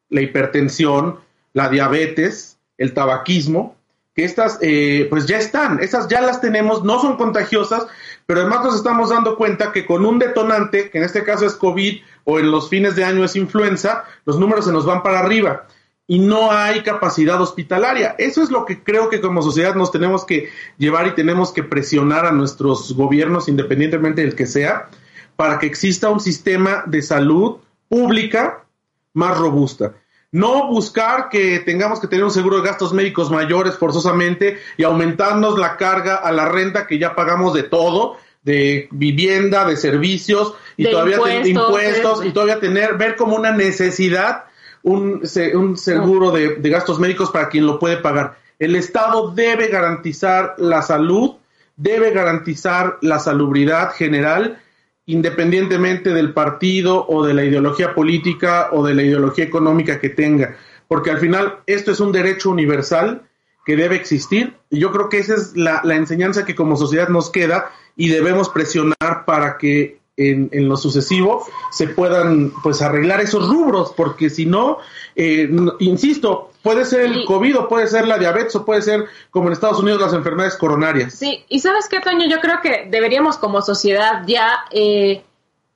la 0.09 0.21
hipertensión, 0.21 1.19
la 1.53 1.69
diabetes, 1.69 2.57
el 2.77 2.93
tabaquismo, 2.93 3.75
que 4.13 4.25
estas 4.25 4.57
eh, 4.61 5.07
pues 5.09 5.25
ya 5.25 5.37
están, 5.37 5.81
esas 5.81 6.07
ya 6.07 6.21
las 6.21 6.41
tenemos, 6.41 6.83
no 6.83 6.99
son 6.99 7.17
contagiosas, 7.17 7.87
pero 8.25 8.41
además 8.41 8.63
nos 8.63 8.75
estamos 8.75 9.09
dando 9.09 9.35
cuenta 9.35 9.71
que 9.71 9.85
con 9.85 10.05
un 10.05 10.19
detonante, 10.19 10.89
que 10.89 10.97
en 10.97 11.03
este 11.03 11.23
caso 11.23 11.45
es 11.45 11.53
COVID 11.55 12.01
o 12.23 12.39
en 12.39 12.51
los 12.51 12.69
fines 12.69 12.95
de 12.95 13.03
año 13.03 13.23
es 13.23 13.35
influenza, 13.35 14.05
los 14.25 14.39
números 14.39 14.65
se 14.65 14.71
nos 14.71 14.85
van 14.85 15.03
para 15.03 15.19
arriba 15.19 15.67
y 16.07 16.19
no 16.19 16.51
hay 16.51 16.81
capacidad 16.81 17.41
hospitalaria. 17.41 18.15
Eso 18.17 18.43
es 18.43 18.51
lo 18.51 18.65
que 18.65 18.83
creo 18.83 19.09
que 19.09 19.21
como 19.21 19.41
sociedad 19.41 19.75
nos 19.75 19.91
tenemos 19.91 20.25
que 20.25 20.49
llevar 20.77 21.07
y 21.07 21.15
tenemos 21.15 21.51
que 21.51 21.63
presionar 21.63 22.25
a 22.25 22.31
nuestros 22.31 22.93
gobiernos, 22.93 23.47
independientemente 23.47 24.21
del 24.21 24.35
que 24.35 24.45
sea, 24.45 24.89
para 25.35 25.57
que 25.59 25.65
exista 25.65 26.09
un 26.09 26.19
sistema 26.19 26.83
de 26.85 27.01
salud 27.01 27.57
pública 27.89 28.65
más 29.13 29.37
robusta. 29.37 29.93
No 30.31 30.67
buscar 30.67 31.29
que 31.29 31.59
tengamos 31.59 31.99
que 31.99 32.07
tener 32.07 32.25
un 32.25 32.31
seguro 32.31 32.57
de 32.57 32.67
gastos 32.67 32.93
médicos 32.93 33.31
mayores 33.31 33.77
forzosamente 33.77 34.59
y 34.77 34.83
aumentarnos 34.83 35.57
la 35.57 35.77
carga 35.77 36.15
a 36.15 36.31
la 36.31 36.45
renta 36.45 36.87
que 36.87 36.99
ya 36.99 37.15
pagamos 37.15 37.53
de 37.53 37.63
todo, 37.63 38.17
de 38.43 38.89
vivienda, 38.91 39.65
de 39.65 39.77
servicios 39.77 40.53
y 40.77 40.85
todavía 40.91 41.19
tener 41.19 41.47
impuestos 41.47 42.23
y 42.23 42.31
todavía 42.31 42.59
tener, 42.59 42.95
ver 42.95 43.15
como 43.15 43.35
una 43.35 43.51
necesidad 43.51 44.43
un, 44.85 45.21
un 45.55 45.77
seguro 45.77 46.31
de, 46.31 46.55
de 46.55 46.69
gastos 46.69 46.99
médicos 46.99 47.29
para 47.31 47.49
quien 47.49 47.65
lo 47.65 47.77
puede 47.77 47.97
pagar. 47.97 48.37
El 48.57 48.75
Estado 48.75 49.31
debe 49.31 49.67
garantizar 49.67 50.55
la 50.57 50.81
salud, 50.81 51.35
debe 51.75 52.11
garantizar 52.11 52.97
la 53.01 53.19
salubridad 53.19 53.91
general 53.91 54.61
independientemente 55.07 56.11
del 56.11 56.33
partido 56.33 57.05
o 57.07 57.25
de 57.25 57.33
la 57.33 57.43
ideología 57.43 57.93
política 57.93 58.69
o 58.71 58.83
de 58.83 58.95
la 58.95 59.03
ideología 59.03 59.45
económica 59.45 59.99
que 59.99 60.09
tenga, 60.09 60.55
porque 60.87 61.11
al 61.11 61.19
final 61.19 61.59
esto 61.67 61.91
es 61.91 61.99
un 61.99 62.11
derecho 62.11 62.49
universal 62.49 63.23
que 63.65 63.75
debe 63.75 63.95
existir 63.95 64.55
y 64.69 64.79
yo 64.79 64.91
creo 64.91 65.09
que 65.09 65.19
esa 65.19 65.35
es 65.35 65.55
la, 65.55 65.81
enseñanza 65.95 66.45
que 66.45 66.55
como 66.55 66.75
sociedad 66.75 67.09
nos 67.09 67.29
queda 67.29 67.71
y 67.95 68.09
debemos 68.09 68.49
presionar 68.49 69.25
para 69.25 69.57
que 69.57 69.99
en, 70.17 70.49
en, 70.51 70.69
lo 70.69 70.77
sucesivo 70.77 71.45
se 71.71 71.87
puedan 71.87 72.51
pues 72.63 72.81
arreglar 72.81 73.21
esos 73.21 73.47
rubros, 73.47 73.93
porque 73.95 74.29
si 74.29 74.45
no, 74.45 74.77
eh, 75.15 75.49
insisto, 75.79 76.51
puede 76.61 76.85
ser 76.85 77.01
el 77.01 77.25
COVID 77.25 77.59
o 77.59 77.67
puede 77.67 77.87
ser 77.87 78.07
la 78.07 78.17
diabetes 78.17 78.55
o 78.55 78.65
puede 78.65 78.81
ser 78.81 79.05
como 79.29 79.47
en 79.47 79.53
Estados 79.53 79.79
Unidos 79.79 80.01
las 80.01 80.13
enfermedades 80.13 80.55
coronarias. 80.55 81.13
Sí, 81.13 81.43
y 81.49 81.59
sabes 81.59 81.89
qué, 81.89 81.99
Toño, 81.99 82.27
yo 82.29 82.39
creo 82.39 82.61
que 82.61 82.87
deberíamos 82.89 83.37
como 83.37 83.61
sociedad 83.61 84.23
ya 84.25 84.65
eh, 84.71 85.23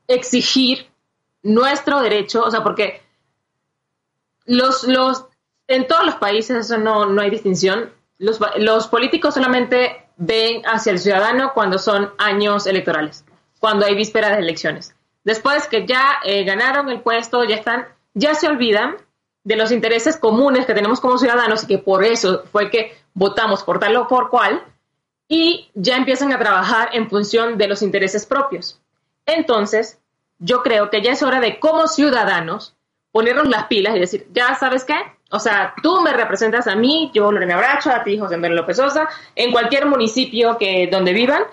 exigir 0.07 0.87
nuestro 1.43 2.01
derecho, 2.01 2.43
o 2.43 2.51
sea, 2.51 2.63
porque 2.63 3.01
los, 4.45 4.83
los, 4.85 5.25
en 5.67 5.87
todos 5.87 6.05
los 6.05 6.15
países 6.15 6.65
eso 6.65 6.77
no, 6.77 7.05
no 7.05 7.21
hay 7.21 7.29
distinción, 7.29 7.91
los, 8.17 8.39
los 8.57 8.87
políticos 8.87 9.33
solamente 9.33 10.05
ven 10.17 10.63
hacia 10.65 10.91
el 10.91 10.99
ciudadano 10.99 11.51
cuando 11.53 11.77
son 11.77 12.11
años 12.17 12.67
electorales 12.67 13.23
cuando 13.59 13.85
hay 13.85 13.95
vísperas 13.95 14.31
de 14.31 14.39
elecciones. 14.39 14.95
Después 15.23 15.67
que 15.67 15.85
ya 15.85 16.19
eh, 16.23 16.43
ganaron 16.43 16.89
el 16.89 17.01
puesto, 17.01 17.43
ya 17.43 17.55
están, 17.55 17.85
ya 18.13 18.33
se 18.35 18.47
olvidan 18.47 18.97
de 19.43 19.55
los 19.55 19.71
intereses 19.71 20.17
comunes 20.17 20.65
que 20.65 20.73
tenemos 20.73 20.99
como 20.99 21.17
ciudadanos 21.17 21.63
y 21.63 21.67
que 21.67 21.77
por 21.77 22.03
eso 22.03 22.43
fue 22.51 22.69
que 22.69 22.97
votamos 23.13 23.63
por 23.63 23.79
tal 23.79 23.95
o 23.97 24.07
por 24.07 24.29
cual, 24.29 24.63
y 25.27 25.69
ya 25.75 25.95
empiezan 25.97 26.31
a 26.33 26.39
trabajar 26.39 26.89
en 26.93 27.09
función 27.09 27.57
de 27.57 27.67
los 27.67 27.81
intereses 27.81 28.25
propios. 28.25 28.81
Entonces, 29.25 29.99
yo 30.39 30.63
creo 30.63 30.89
que 30.89 31.01
ya 31.01 31.11
es 31.11 31.21
hora 31.21 31.39
de 31.39 31.59
como 31.59 31.87
ciudadanos 31.87 32.75
ponernos 33.11 33.47
las 33.47 33.65
pilas 33.65 33.95
y 33.95 33.99
decir, 33.99 34.27
ya 34.33 34.55
sabes 34.55 34.85
qué, 34.85 34.95
o 35.31 35.39
sea, 35.39 35.73
tú 35.83 36.01
me 36.01 36.13
representas 36.13 36.67
a 36.67 36.75
mí, 36.75 37.11
yo 37.13 37.31
Lorena 37.31 37.57
Bracho, 37.57 37.91
a 37.91 38.03
ti 38.03 38.17
José 38.17 38.37
Manuel 38.37 38.61
López 38.61 38.77
Sosa, 38.77 39.07
en 39.35 39.51
cualquier 39.51 39.85
municipio 39.85 40.57
que 40.57 40.87
donde 40.91 41.13
vivan, 41.13 41.43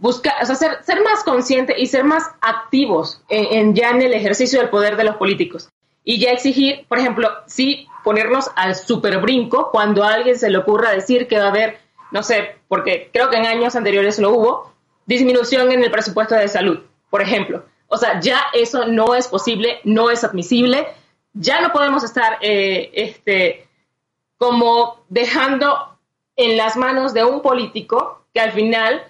buscar, 0.00 0.34
o 0.42 0.46
sea, 0.46 0.56
ser, 0.56 0.82
ser, 0.82 1.02
más 1.02 1.22
consciente 1.24 1.74
y 1.78 1.86
ser 1.86 2.04
más 2.04 2.24
activos 2.40 3.22
en, 3.28 3.74
ya 3.74 3.90
en 3.90 4.02
el 4.02 4.14
ejercicio 4.14 4.58
del 4.58 4.70
poder 4.70 4.96
de 4.96 5.04
los 5.04 5.16
políticos. 5.16 5.68
Y 6.02 6.18
ya 6.18 6.30
exigir, 6.30 6.86
por 6.88 6.98
ejemplo, 6.98 7.28
sí 7.46 7.86
ponernos 8.02 8.50
al 8.56 8.74
super 8.74 9.20
brinco 9.20 9.70
cuando 9.70 10.02
a 10.02 10.14
alguien 10.14 10.38
se 10.38 10.50
le 10.50 10.58
ocurra 10.58 10.90
decir 10.90 11.28
que 11.28 11.38
va 11.38 11.44
a 11.44 11.50
haber, 11.50 11.78
no 12.10 12.22
sé, 12.22 12.56
porque 12.66 13.10
creo 13.12 13.28
que 13.28 13.36
en 13.36 13.46
años 13.46 13.76
anteriores 13.76 14.18
lo 14.18 14.32
hubo, 14.32 14.72
disminución 15.04 15.70
en 15.70 15.84
el 15.84 15.90
presupuesto 15.90 16.34
de 16.34 16.48
salud, 16.48 16.80
por 17.10 17.20
ejemplo. 17.20 17.64
O 17.88 17.98
sea, 17.98 18.20
ya 18.20 18.40
eso 18.54 18.86
no 18.86 19.14
es 19.14 19.28
posible, 19.28 19.80
no 19.84 20.10
es 20.10 20.24
admisible, 20.24 20.86
ya 21.34 21.60
no 21.60 21.72
podemos 21.72 22.04
estar 22.04 22.38
eh, 22.40 22.90
este, 22.94 23.68
como 24.38 25.04
dejando 25.10 25.98
en 26.36 26.56
las 26.56 26.76
manos 26.76 27.12
de 27.12 27.24
un 27.24 27.42
político 27.42 28.24
que 28.32 28.40
al 28.40 28.52
final 28.52 29.02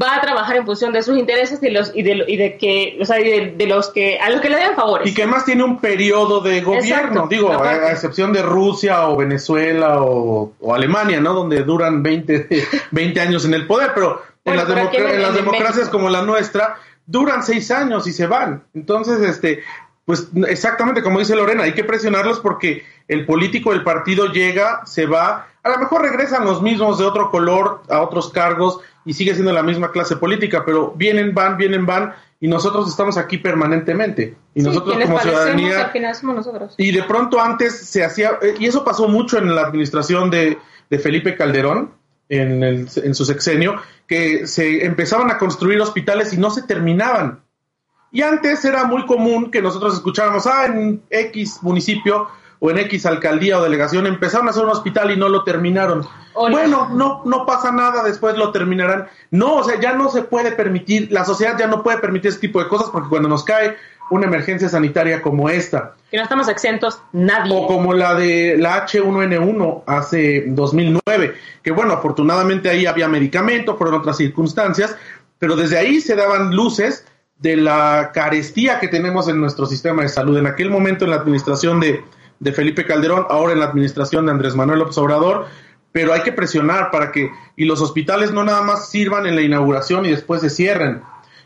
va 0.00 0.16
a 0.16 0.20
trabajar 0.22 0.56
en 0.56 0.64
función 0.64 0.92
de 0.92 1.02
sus 1.02 1.18
intereses 1.18 1.62
y, 1.62 1.68
los, 1.70 1.92
y, 1.94 2.02
de, 2.02 2.24
y 2.26 2.36
de 2.36 2.56
que, 2.56 2.96
o 3.00 3.04
sea, 3.04 3.16
de, 3.18 3.66
los 3.66 3.90
que, 3.90 4.18
a 4.18 4.30
los 4.30 4.40
que 4.40 4.48
le 4.48 4.56
den 4.56 4.74
favores. 4.74 5.10
Y 5.10 5.14
que 5.14 5.26
más 5.26 5.44
tiene 5.44 5.64
un 5.64 5.80
periodo 5.80 6.40
de 6.40 6.62
gobierno, 6.62 7.26
digo, 7.28 7.52
a, 7.52 7.90
excepción 7.90 8.32
de 8.32 8.42
Rusia 8.42 9.06
o 9.08 9.16
Venezuela 9.16 10.02
o, 10.02 10.54
Alemania, 10.72 11.20
¿no? 11.20 11.34
Donde 11.34 11.62
duran 11.62 12.02
20, 12.02 12.48
20 12.90 13.20
años 13.20 13.44
en 13.44 13.54
el 13.54 13.66
poder, 13.66 13.92
pero 13.94 14.22
en 14.44 14.56
las, 14.56 14.68
en 14.68 15.22
las 15.22 15.34
democracias 15.34 15.88
como 15.88 16.08
la 16.08 16.22
nuestra 16.22 16.76
duran 17.06 17.42
seis 17.42 17.70
años 17.70 18.06
y 18.06 18.12
se 18.12 18.26
van. 18.26 18.64
Entonces, 18.72 19.20
este, 19.20 19.62
pues 20.06 20.28
exactamente 20.48 21.02
como 21.02 21.18
dice 21.18 21.36
Lorena, 21.36 21.64
hay 21.64 21.74
que 21.74 21.84
presionarlos 21.84 22.40
porque 22.40 22.84
el 23.08 23.26
político 23.26 23.72
del 23.72 23.84
partido 23.84 24.26
llega, 24.32 24.86
se 24.86 25.06
va, 25.06 25.48
a 25.62 25.68
lo 25.68 25.78
mejor 25.78 26.02
regresan 26.02 26.44
los 26.44 26.62
mismos 26.62 26.98
de 26.98 27.04
otro 27.04 27.30
color 27.30 27.82
a 27.88 28.00
otros 28.00 28.30
cargos 28.32 28.80
y 29.04 29.14
sigue 29.14 29.34
siendo 29.34 29.52
la 29.52 29.62
misma 29.62 29.90
clase 29.90 30.16
política, 30.16 30.64
pero 30.64 30.92
vienen, 30.96 31.34
van, 31.34 31.56
vienen, 31.56 31.86
van 31.86 32.14
y 32.40 32.48
nosotros 32.48 32.88
estamos 32.88 33.16
aquí 33.16 33.38
permanentemente. 33.38 34.36
Y 34.54 34.62
nosotros 34.62 34.96
como 35.02 35.18
ciudadanía... 35.20 35.92
Y 36.76 36.92
de 36.92 37.02
pronto 37.04 37.40
antes 37.40 37.88
se 37.88 38.04
hacía, 38.04 38.32
eh, 38.42 38.54
y 38.58 38.66
eso 38.66 38.84
pasó 38.84 39.08
mucho 39.08 39.38
en 39.38 39.54
la 39.54 39.62
administración 39.62 40.30
de, 40.30 40.58
de 40.90 40.98
Felipe 40.98 41.36
Calderón, 41.36 41.92
en, 42.28 42.62
el, 42.62 42.88
en 42.96 43.14
su 43.14 43.24
sexenio, 43.24 43.76
que 44.06 44.46
se 44.46 44.84
empezaban 44.84 45.30
a 45.30 45.38
construir 45.38 45.80
hospitales 45.80 46.32
y 46.32 46.36
no 46.36 46.50
se 46.50 46.62
terminaban. 46.62 47.44
Y 48.10 48.22
antes 48.22 48.64
era 48.64 48.84
muy 48.84 49.06
común 49.06 49.50
que 49.50 49.62
nosotros 49.62 49.94
escucháramos, 49.94 50.46
ah, 50.46 50.66
en 50.66 51.02
X 51.10 51.58
municipio 51.62 52.28
o 52.64 52.70
en 52.70 52.78
X 52.78 53.06
alcaldía 53.06 53.58
o 53.58 53.62
delegación 53.64 54.06
empezaron 54.06 54.46
a 54.46 54.50
hacer 54.50 54.62
un 54.62 54.70
hospital 54.70 55.10
y 55.10 55.16
no 55.16 55.28
lo 55.28 55.42
terminaron. 55.42 56.06
Bueno, 56.32 56.88
no, 56.92 57.22
no 57.24 57.44
pasa 57.44 57.72
nada, 57.72 58.04
después 58.04 58.38
lo 58.38 58.52
terminarán. 58.52 59.08
No, 59.32 59.56
o 59.56 59.64
sea, 59.64 59.80
ya 59.80 59.94
no 59.94 60.08
se 60.08 60.22
puede 60.22 60.52
permitir, 60.52 61.10
la 61.10 61.24
sociedad 61.24 61.58
ya 61.58 61.66
no 61.66 61.82
puede 61.82 61.98
permitir 61.98 62.30
ese 62.30 62.38
tipo 62.38 62.62
de 62.62 62.68
cosas 62.68 62.88
porque 62.90 63.08
cuando 63.08 63.28
nos 63.28 63.42
cae 63.42 63.76
una 64.10 64.26
emergencia 64.26 64.68
sanitaria 64.68 65.22
como 65.22 65.50
esta. 65.50 65.96
Que 66.08 66.18
no 66.18 66.22
estamos 66.22 66.48
exentos 66.48 67.02
nadie. 67.10 67.52
O 67.52 67.66
como 67.66 67.94
la 67.94 68.14
de 68.14 68.56
la 68.56 68.86
H1N1 68.86 69.82
hace 69.84 70.44
2009, 70.46 71.34
que 71.64 71.72
bueno, 71.72 71.94
afortunadamente 71.94 72.70
ahí 72.70 72.86
había 72.86 73.08
medicamento, 73.08 73.76
por 73.76 73.92
otras 73.92 74.18
circunstancias, 74.18 74.96
pero 75.40 75.56
desde 75.56 75.78
ahí 75.78 76.00
se 76.00 76.14
daban 76.14 76.54
luces 76.54 77.08
de 77.40 77.56
la 77.56 78.12
carestía 78.14 78.78
que 78.78 78.86
tenemos 78.86 79.26
en 79.26 79.40
nuestro 79.40 79.66
sistema 79.66 80.02
de 80.02 80.08
salud. 80.08 80.38
En 80.38 80.46
aquel 80.46 80.70
momento 80.70 81.04
en 81.04 81.10
la 81.10 81.16
administración 81.16 81.80
de, 81.80 82.04
de 82.42 82.52
Felipe 82.52 82.84
Calderón, 82.84 83.24
ahora 83.30 83.52
en 83.52 83.60
la 83.60 83.66
administración 83.66 84.26
de 84.26 84.32
Andrés 84.32 84.56
Manuel 84.56 84.80
López 84.80 84.98
Obrador, 84.98 85.46
pero 85.92 86.12
hay 86.12 86.22
que 86.22 86.32
presionar 86.32 86.90
para 86.90 87.12
que, 87.12 87.30
y 87.56 87.66
los 87.66 87.80
hospitales 87.80 88.32
no 88.32 88.42
nada 88.42 88.62
más 88.62 88.90
sirvan 88.90 89.26
en 89.26 89.36
la 89.36 89.42
inauguración 89.42 90.04
y 90.06 90.10
después 90.10 90.40
se 90.40 90.50
cierren 90.50 91.02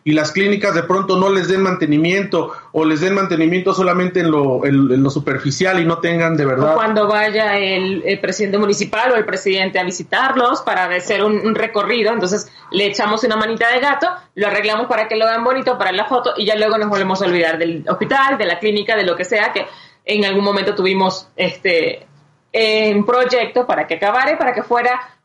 y 0.07 0.13
las 0.13 0.31
clínicas 0.31 0.73
de 0.73 0.85
pronto 0.85 1.17
no 1.17 1.31
les 1.31 1.49
den 1.49 1.63
mantenimiento 1.63 2.53
o 2.71 2.85
les 2.85 3.01
den 3.01 3.13
mantenimiento 3.13 3.75
solamente 3.75 4.21
en 4.21 4.31
lo, 4.31 4.65
en, 4.65 5.03
lo 5.03 5.11
superficial 5.11 5.81
y 5.81 5.85
no 5.85 5.99
tengan 5.99 6.37
de 6.37 6.47
verdad. 6.47 6.75
O 6.75 6.77
cuando 6.77 7.09
vaya 7.09 7.59
el, 7.59 8.17
presidente 8.21 8.57
municipal 8.57 9.11
o 9.11 9.17
el 9.17 9.25
presidente 9.25 9.81
a 9.81 9.83
visitarlos 9.83 10.63
para 10.63 10.85
hacer 10.85 11.25
un, 11.25 11.57
recorrido, 11.57 12.13
entonces 12.13 12.49
le 12.71 12.87
echamos 12.87 13.25
una 13.25 13.35
manita 13.35 13.69
de 13.73 13.81
gato, 13.81 14.07
lo 14.37 14.47
arreglamos 14.47 14.87
para 14.87 15.09
que 15.09 15.17
lo 15.17 15.27
vean 15.27 15.43
bonito 15.43 15.77
para 15.77 15.91
la 15.91 16.05
foto 16.05 16.35
y 16.37 16.47
ya 16.47 16.55
luego 16.55 16.79
nos 16.79 16.89
volvemos 16.89 17.21
a 17.21 17.25
olvidar 17.25 17.59
del 17.59 17.85
hospital, 17.89 18.39
de 18.39 18.47
la 18.47 18.61
clínica, 18.61 18.95
de 18.95 19.03
lo 19.03 19.17
que 19.17 19.25
sea 19.25 19.53
que 19.53 19.67
en 20.07 20.25
algún 20.25 20.45
momento 20.45 20.75
tuvimos 20.75 21.29
este 21.37 22.07
en 22.53 23.05
proyecto 23.05 23.67
para 23.67 23.87
que 23.87 23.97
acabara 23.97 24.39
para 24.39 24.55
que 24.55 24.63
fuera 24.63 25.17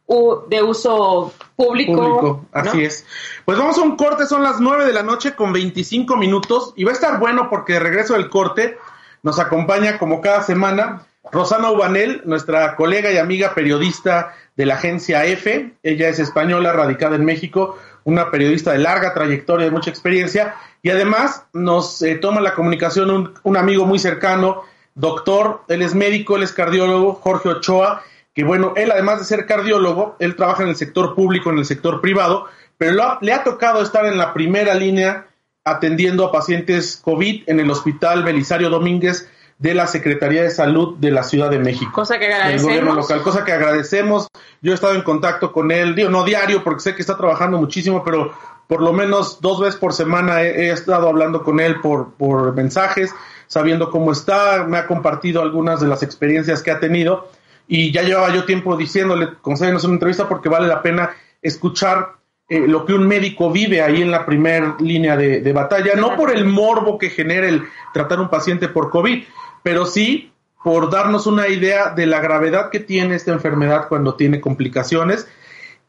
de 0.49 0.61
uso 0.61 1.33
público. 1.55 2.45
así 2.51 2.83
es. 2.83 3.05
Pues 3.45 3.57
vamos 3.57 3.77
a 3.77 3.81
un 3.81 3.95
corte, 3.95 4.25
son 4.25 4.43
las 4.43 4.59
9 4.59 4.85
de 4.85 4.91
la 4.91 5.03
noche 5.03 5.35
con 5.35 5.53
25 5.53 6.17
minutos 6.17 6.73
y 6.75 6.83
va 6.83 6.91
a 6.91 6.95
estar 6.95 7.17
bueno 7.17 7.49
porque 7.49 7.73
de 7.73 7.79
regreso 7.79 8.15
del 8.15 8.29
corte 8.29 8.77
nos 9.23 9.39
acompaña 9.39 9.97
como 9.97 10.19
cada 10.19 10.43
semana 10.43 11.03
Rosana 11.31 11.71
Ubanel, 11.71 12.23
nuestra 12.25 12.75
colega 12.75 13.11
y 13.11 13.17
amiga 13.17 13.53
periodista 13.53 14.35
de 14.57 14.65
la 14.65 14.73
agencia 14.73 15.23
EFE. 15.23 15.75
Ella 15.81 16.09
es 16.09 16.19
española, 16.19 16.73
radicada 16.73 17.15
en 17.15 17.23
México, 17.23 17.77
una 18.03 18.31
periodista 18.31 18.73
de 18.73 18.79
larga 18.79 19.13
trayectoria, 19.13 19.65
de 19.65 19.71
mucha 19.71 19.91
experiencia 19.91 20.55
y 20.83 20.89
además 20.89 21.45
nos 21.53 22.01
eh, 22.01 22.15
toma 22.15 22.41
la 22.41 22.53
comunicación 22.53 23.11
un, 23.11 23.33
un 23.43 23.57
amigo 23.57 23.85
muy 23.85 23.99
cercano, 23.99 24.63
doctor, 24.95 25.61
él 25.67 25.81
es 25.81 25.95
médico, 25.95 26.35
él 26.35 26.43
es 26.43 26.53
cardiólogo, 26.53 27.13
Jorge 27.15 27.49
Ochoa 27.49 28.03
que 28.33 28.43
bueno, 28.43 28.73
él 28.75 28.91
además 28.91 29.19
de 29.19 29.25
ser 29.25 29.45
cardiólogo, 29.45 30.15
él 30.19 30.35
trabaja 30.35 30.63
en 30.63 30.69
el 30.69 30.75
sector 30.75 31.15
público, 31.15 31.49
en 31.49 31.57
el 31.57 31.65
sector 31.65 31.99
privado, 32.01 32.45
pero 32.77 33.17
le 33.21 33.33
ha 33.33 33.43
tocado 33.43 33.81
estar 33.81 34.05
en 34.05 34.17
la 34.17 34.33
primera 34.33 34.73
línea 34.73 35.27
atendiendo 35.63 36.25
a 36.25 36.31
pacientes 36.31 36.99
COVID 37.03 37.43
en 37.47 37.59
el 37.59 37.69
Hospital 37.69 38.23
Belisario 38.23 38.69
Domínguez 38.69 39.29
de 39.59 39.75
la 39.75 39.85
Secretaría 39.85 40.41
de 40.41 40.49
Salud 40.49 40.97
de 40.97 41.11
la 41.11 41.23
Ciudad 41.23 41.51
de 41.51 41.59
México. 41.59 41.91
Cosa 41.93 42.17
que 42.17 42.25
agradecemos. 42.25 42.63
gobierno 42.63 42.95
local, 42.95 43.21
cosa 43.21 43.45
que 43.45 43.51
agradecemos. 43.51 44.27
Yo 44.61 44.71
he 44.71 44.75
estado 44.75 44.95
en 44.95 45.03
contacto 45.03 45.51
con 45.51 45.71
él, 45.71 45.93
digo, 45.93 46.09
no 46.09 46.23
diario, 46.23 46.63
porque 46.63 46.81
sé 46.81 46.95
que 46.95 47.01
está 47.01 47.17
trabajando 47.17 47.59
muchísimo, 47.59 48.03
pero 48.03 48.33
por 48.65 48.81
lo 48.81 48.93
menos 48.93 49.39
dos 49.41 49.59
veces 49.59 49.79
por 49.79 49.93
semana 49.93 50.41
he, 50.41 50.69
he 50.69 50.71
estado 50.71 51.07
hablando 51.09 51.43
con 51.43 51.59
él 51.59 51.79
por, 51.81 52.13
por 52.13 52.55
mensajes, 52.55 53.13
sabiendo 53.51 53.91
cómo 53.91 54.13
está, 54.13 54.63
me 54.63 54.77
ha 54.77 54.87
compartido 54.87 55.41
algunas 55.41 55.81
de 55.81 55.87
las 55.87 56.03
experiencias 56.03 56.63
que 56.63 56.71
ha 56.71 56.79
tenido 56.79 57.27
y 57.67 57.91
ya 57.91 58.01
llevaba 58.01 58.33
yo 58.33 58.45
tiempo 58.45 58.77
diciéndole, 58.77 59.27
concédenos 59.41 59.83
una 59.83 59.95
entrevista 59.95 60.29
porque 60.29 60.47
vale 60.47 60.69
la 60.69 60.81
pena 60.81 61.09
escuchar 61.41 62.13
eh, 62.47 62.65
lo 62.65 62.85
que 62.85 62.93
un 62.93 63.05
médico 63.05 63.51
vive 63.51 63.81
ahí 63.81 64.01
en 64.01 64.09
la 64.09 64.25
primera 64.25 64.77
línea 64.79 65.17
de, 65.17 65.51
batalla, 65.51 65.95
no 65.95 66.15
por 66.15 66.31
el 66.31 66.45
morbo 66.45 66.97
que 66.97 67.09
genera 67.09 67.45
el 67.45 67.63
tratar 67.93 68.21
un 68.21 68.29
paciente 68.29 68.69
por 68.69 68.89
COVID, 68.89 69.21
pero 69.61 69.85
sí 69.85 70.31
por 70.63 70.89
darnos 70.89 71.27
una 71.27 71.49
idea 71.49 71.89
de 71.89 72.05
la 72.05 72.21
gravedad 72.21 72.69
que 72.69 72.79
tiene 72.79 73.15
esta 73.15 73.33
enfermedad 73.33 73.89
cuando 73.89 74.15
tiene 74.15 74.39
complicaciones 74.39 75.27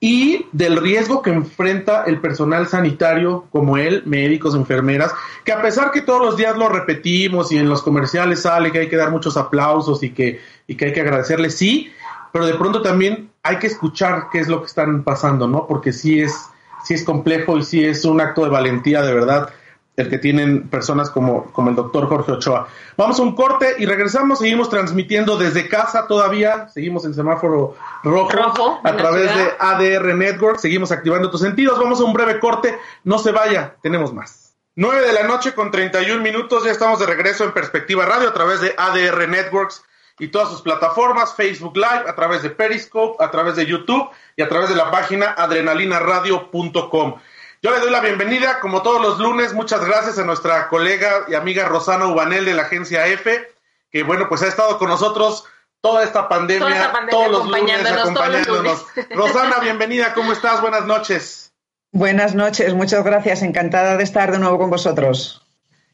y 0.04 0.48
del 0.50 0.78
riesgo 0.78 1.22
que 1.22 1.30
enfrenta 1.30 2.02
el 2.06 2.20
personal 2.20 2.66
sanitario 2.66 3.46
como 3.52 3.76
él, 3.76 4.02
médicos, 4.04 4.56
enfermeras, 4.56 5.14
que 5.44 5.52
a 5.52 5.62
pesar 5.62 5.92
que 5.92 6.00
todos 6.00 6.20
los 6.20 6.36
días 6.36 6.58
lo 6.58 6.68
repetimos 6.68 7.52
y 7.52 7.58
en 7.58 7.68
los 7.68 7.82
comerciales 7.82 8.42
sale 8.42 8.72
que 8.72 8.80
hay 8.80 8.88
que 8.88 8.96
dar 8.96 9.12
muchos 9.12 9.36
aplausos 9.36 10.02
y 10.02 10.10
que, 10.10 10.40
y 10.66 10.74
que 10.74 10.86
hay 10.86 10.92
que 10.92 11.02
agradecerles, 11.02 11.56
sí, 11.56 11.92
pero 12.32 12.46
de 12.46 12.54
pronto 12.54 12.82
también 12.82 13.30
hay 13.44 13.60
que 13.60 13.68
escuchar 13.68 14.26
qué 14.32 14.40
es 14.40 14.48
lo 14.48 14.58
que 14.60 14.66
están 14.66 15.04
pasando, 15.04 15.46
¿no? 15.46 15.68
Porque 15.68 15.92
sí 15.92 16.20
es, 16.20 16.34
sí 16.82 16.94
es 16.94 17.04
complejo 17.04 17.56
y 17.56 17.62
sí 17.62 17.84
es 17.84 18.04
un 18.04 18.20
acto 18.20 18.42
de 18.42 18.50
valentía 18.50 19.02
de 19.02 19.14
verdad 19.14 19.50
el 19.96 20.08
que 20.08 20.18
tienen 20.18 20.68
personas 20.68 21.10
como, 21.10 21.52
como 21.52 21.70
el 21.70 21.76
doctor 21.76 22.08
Jorge 22.08 22.32
Ochoa. 22.32 22.66
Vamos 22.96 23.18
a 23.18 23.22
un 23.22 23.34
corte 23.34 23.74
y 23.78 23.86
regresamos, 23.86 24.38
seguimos 24.38 24.70
transmitiendo 24.70 25.36
desde 25.36 25.68
casa 25.68 26.06
todavía, 26.06 26.68
seguimos 26.68 27.04
en 27.04 27.14
semáforo 27.14 27.76
rojo, 28.02 28.80
a 28.82 28.96
través 28.96 29.34
de 29.34 29.52
ADR 29.58 30.14
Network, 30.14 30.58
seguimos 30.58 30.92
activando 30.92 31.30
tus 31.30 31.40
sentidos, 31.40 31.78
vamos 31.78 32.00
a 32.00 32.04
un 32.04 32.12
breve 32.14 32.40
corte, 32.40 32.78
no 33.04 33.18
se 33.18 33.32
vaya, 33.32 33.76
tenemos 33.82 34.12
más. 34.14 34.54
9 34.74 35.06
de 35.06 35.12
la 35.12 35.24
noche 35.24 35.52
con 35.52 35.70
31 35.70 36.22
minutos, 36.22 36.64
ya 36.64 36.70
estamos 36.70 36.98
de 36.98 37.04
regreso 37.04 37.44
en 37.44 37.52
Perspectiva 37.52 38.06
Radio 38.06 38.30
a 38.30 38.32
través 38.32 38.62
de 38.62 38.74
ADR 38.76 39.28
Networks 39.28 39.84
y 40.18 40.28
todas 40.28 40.48
sus 40.48 40.62
plataformas, 40.62 41.34
Facebook 41.34 41.76
Live, 41.76 42.08
a 42.08 42.14
través 42.14 42.42
de 42.42 42.48
Periscope, 42.48 43.22
a 43.22 43.30
través 43.30 43.56
de 43.56 43.66
YouTube 43.66 44.08
y 44.36 44.42
a 44.42 44.48
través 44.48 44.70
de 44.70 44.76
la 44.76 44.90
página 44.90 45.34
adrenalinaradio.com. 45.36 47.16
Yo 47.64 47.70
le 47.70 47.78
doy 47.78 47.92
la 47.92 48.00
bienvenida, 48.00 48.58
como 48.58 48.82
todos 48.82 49.00
los 49.00 49.20
lunes, 49.20 49.54
muchas 49.54 49.84
gracias 49.84 50.18
a 50.18 50.24
nuestra 50.24 50.68
colega 50.68 51.26
y 51.28 51.34
amiga 51.34 51.68
Rosana 51.68 52.08
Ubanel 52.08 52.44
de 52.44 52.54
la 52.54 52.62
agencia 52.62 53.06
EFE, 53.06 53.54
que 53.88 54.02
bueno, 54.02 54.28
pues 54.28 54.42
ha 54.42 54.48
estado 54.48 54.78
con 54.78 54.88
nosotros 54.88 55.44
toda 55.80 56.02
esta 56.02 56.28
pandemia, 56.28 56.92
todos 57.08 57.30
los 57.30 57.46
lunes 57.46 57.86
acompañándonos. 57.86 58.84
Rosana, 59.10 59.60
bienvenida, 59.60 60.12
¿cómo 60.12 60.32
estás? 60.32 60.60
Buenas 60.60 60.86
noches. 60.86 61.52
Buenas 61.92 62.34
noches, 62.34 62.74
muchas 62.74 63.04
gracias, 63.04 63.42
encantada 63.42 63.96
de 63.96 64.02
estar 64.02 64.32
de 64.32 64.40
nuevo 64.40 64.58
con 64.58 64.68
vosotros. 64.68 65.40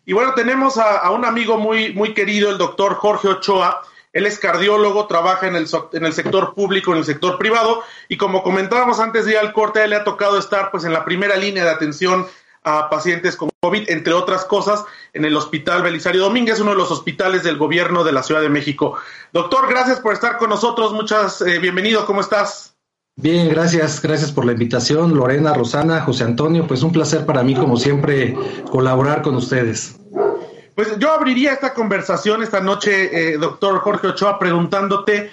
Y 0.07 0.15
bueno, 0.15 0.33
tenemos 0.33 0.79
a, 0.79 0.97
a 0.97 1.11
un 1.11 1.27
amigo 1.27 1.59
muy, 1.59 1.93
muy 1.93 2.15
querido, 2.15 2.49
el 2.49 2.57
doctor 2.57 2.95
Jorge 2.95 3.29
Ochoa, 3.29 3.83
él 4.19 4.27
es 4.27 4.39
cardiólogo, 4.39 5.07
trabaja 5.07 5.47
en 5.47 5.57
el, 5.57 5.67
en 5.93 6.05
el 6.05 6.13
sector 6.13 6.55
público, 6.55 6.93
en 6.93 6.99
el 6.99 7.05
sector 7.05 7.39
privado, 7.39 7.83
y 8.09 8.17
como 8.17 8.43
comentábamos 8.43 8.99
antes 9.01 9.25
de 9.25 9.33
ir 9.33 9.39
al 9.39 9.53
corte, 9.53 9.87
le 9.87 9.97
ha 9.97 10.05
tocado 10.05 10.39
estar 10.39 10.71
pues 10.71 10.85
en 10.85 10.93
la 10.93 11.05
primera 11.05 11.37
línea 11.37 11.65
de 11.65 11.71
atención 11.71 12.27
a 12.65 12.91
pacientes 12.91 13.37
con 13.37 13.49
COVID, 13.61 13.89
entre 13.89 14.13
otras 14.13 14.45
cosas, 14.45 14.85
en 15.13 15.25
el 15.25 15.37
Hospital 15.37 15.83
Belisario 15.83 16.23
Domínguez, 16.23 16.61
uno 16.61 16.73
de 16.73 16.77
los 16.77 16.91
hospitales 16.91 17.45
del 17.45 17.57
gobierno 17.57 18.03
de 18.03 18.13
la 18.13 18.23
Ciudad 18.25 18.41
de 18.41 18.49
México. 18.49 18.99
Doctor, 19.33 19.69
gracias 19.69 20.01
por 20.01 20.13
estar 20.13 20.37
con 20.37 20.51
nosotros. 20.51 20.93
Muchas 20.93 21.41
eh, 21.41 21.61
bienvenido. 21.61 22.05
¿Cómo 22.05 22.21
estás? 22.21 22.75
Bien, 23.15 23.49
gracias, 23.49 24.03
gracias 24.03 24.33
por 24.33 24.45
la 24.45 24.53
invitación, 24.53 25.17
Lorena, 25.17 25.55
Rosana, 25.55 26.01
José 26.03 26.25
Antonio. 26.25 26.67
Pues 26.67 26.83
un 26.83 26.93
placer 26.93 27.25
para 27.25 27.43
mí, 27.43 27.55
como 27.55 27.77
siempre, 27.77 28.37
colaborar 28.71 29.23
con 29.23 29.35
ustedes. 29.37 29.99
Pues 30.79 30.97
yo 31.01 31.11
abriría 31.11 31.55
esta 31.55 31.75
conversación 31.75 32.41
esta 32.41 32.61
noche, 32.61 33.33
eh, 33.33 33.37
doctor 33.37 33.81
Jorge 33.81 34.07
Ochoa, 34.07 34.39
preguntándote, 34.39 35.29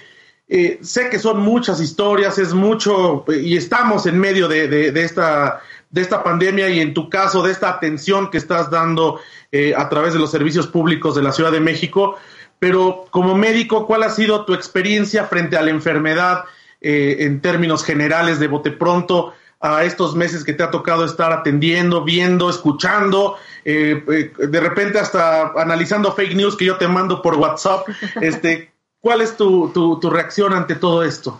eh, 0.47 0.79
sé 0.81 1.07
que 1.11 1.19
son 1.19 1.39
muchas 1.39 1.79
historias, 1.79 2.39
es 2.39 2.55
mucho, 2.55 3.23
y 3.27 3.55
estamos 3.55 4.07
en 4.07 4.17
medio 4.19 4.47
de, 4.47 4.87
esta, 5.03 5.61
de 5.91 6.01
esta 6.01 6.23
pandemia 6.23 6.69
y 6.69 6.79
en 6.79 6.95
tu 6.95 7.11
caso 7.11 7.43
de 7.43 7.51
esta 7.51 7.69
atención 7.69 8.31
que 8.31 8.39
estás 8.39 8.71
dando 8.71 9.21
eh, 9.51 9.75
a 9.77 9.87
través 9.87 10.13
de 10.13 10.19
los 10.19 10.31
servicios 10.31 10.65
públicos 10.65 11.13
de 11.13 11.21
la 11.21 11.31
Ciudad 11.31 11.51
de 11.51 11.59
México, 11.59 12.17
pero 12.57 13.05
como 13.11 13.35
médico, 13.35 13.85
¿cuál 13.85 14.01
ha 14.01 14.09
sido 14.09 14.45
tu 14.45 14.55
experiencia 14.55 15.25
frente 15.25 15.57
a 15.57 15.61
la 15.61 15.69
enfermedad 15.69 16.45
en 16.81 17.39
términos 17.41 17.83
generales 17.83 18.39
de 18.39 18.47
bote 18.47 18.71
pronto? 18.71 19.35
A 19.65 19.83
estos 19.83 20.15
meses 20.15 20.43
que 20.43 20.53
te 20.53 20.63
ha 20.63 20.69
tocado 20.69 21.05
estar 21.05 21.31
atendiendo, 21.31 22.03
viendo, 22.03 22.49
escuchando, 22.49 23.35
eh, 23.63 24.03
eh, 24.11 24.47
de 24.47 24.59
repente 24.59 24.99
hasta 24.99 25.53
analizando 25.57 26.11
fake 26.11 26.35
news 26.35 26.55
que 26.55 26.65
yo 26.65 26.77
te 26.77 26.87
mando 26.87 27.21
por 27.21 27.35
WhatsApp. 27.35 27.87
Este, 28.21 28.71
¿Cuál 28.99 29.21
es 29.21 29.37
tu, 29.37 29.69
tu, 29.71 30.09
reacción 30.09 30.53
ante 30.53 30.75
todo 30.75 31.03
esto? 31.03 31.39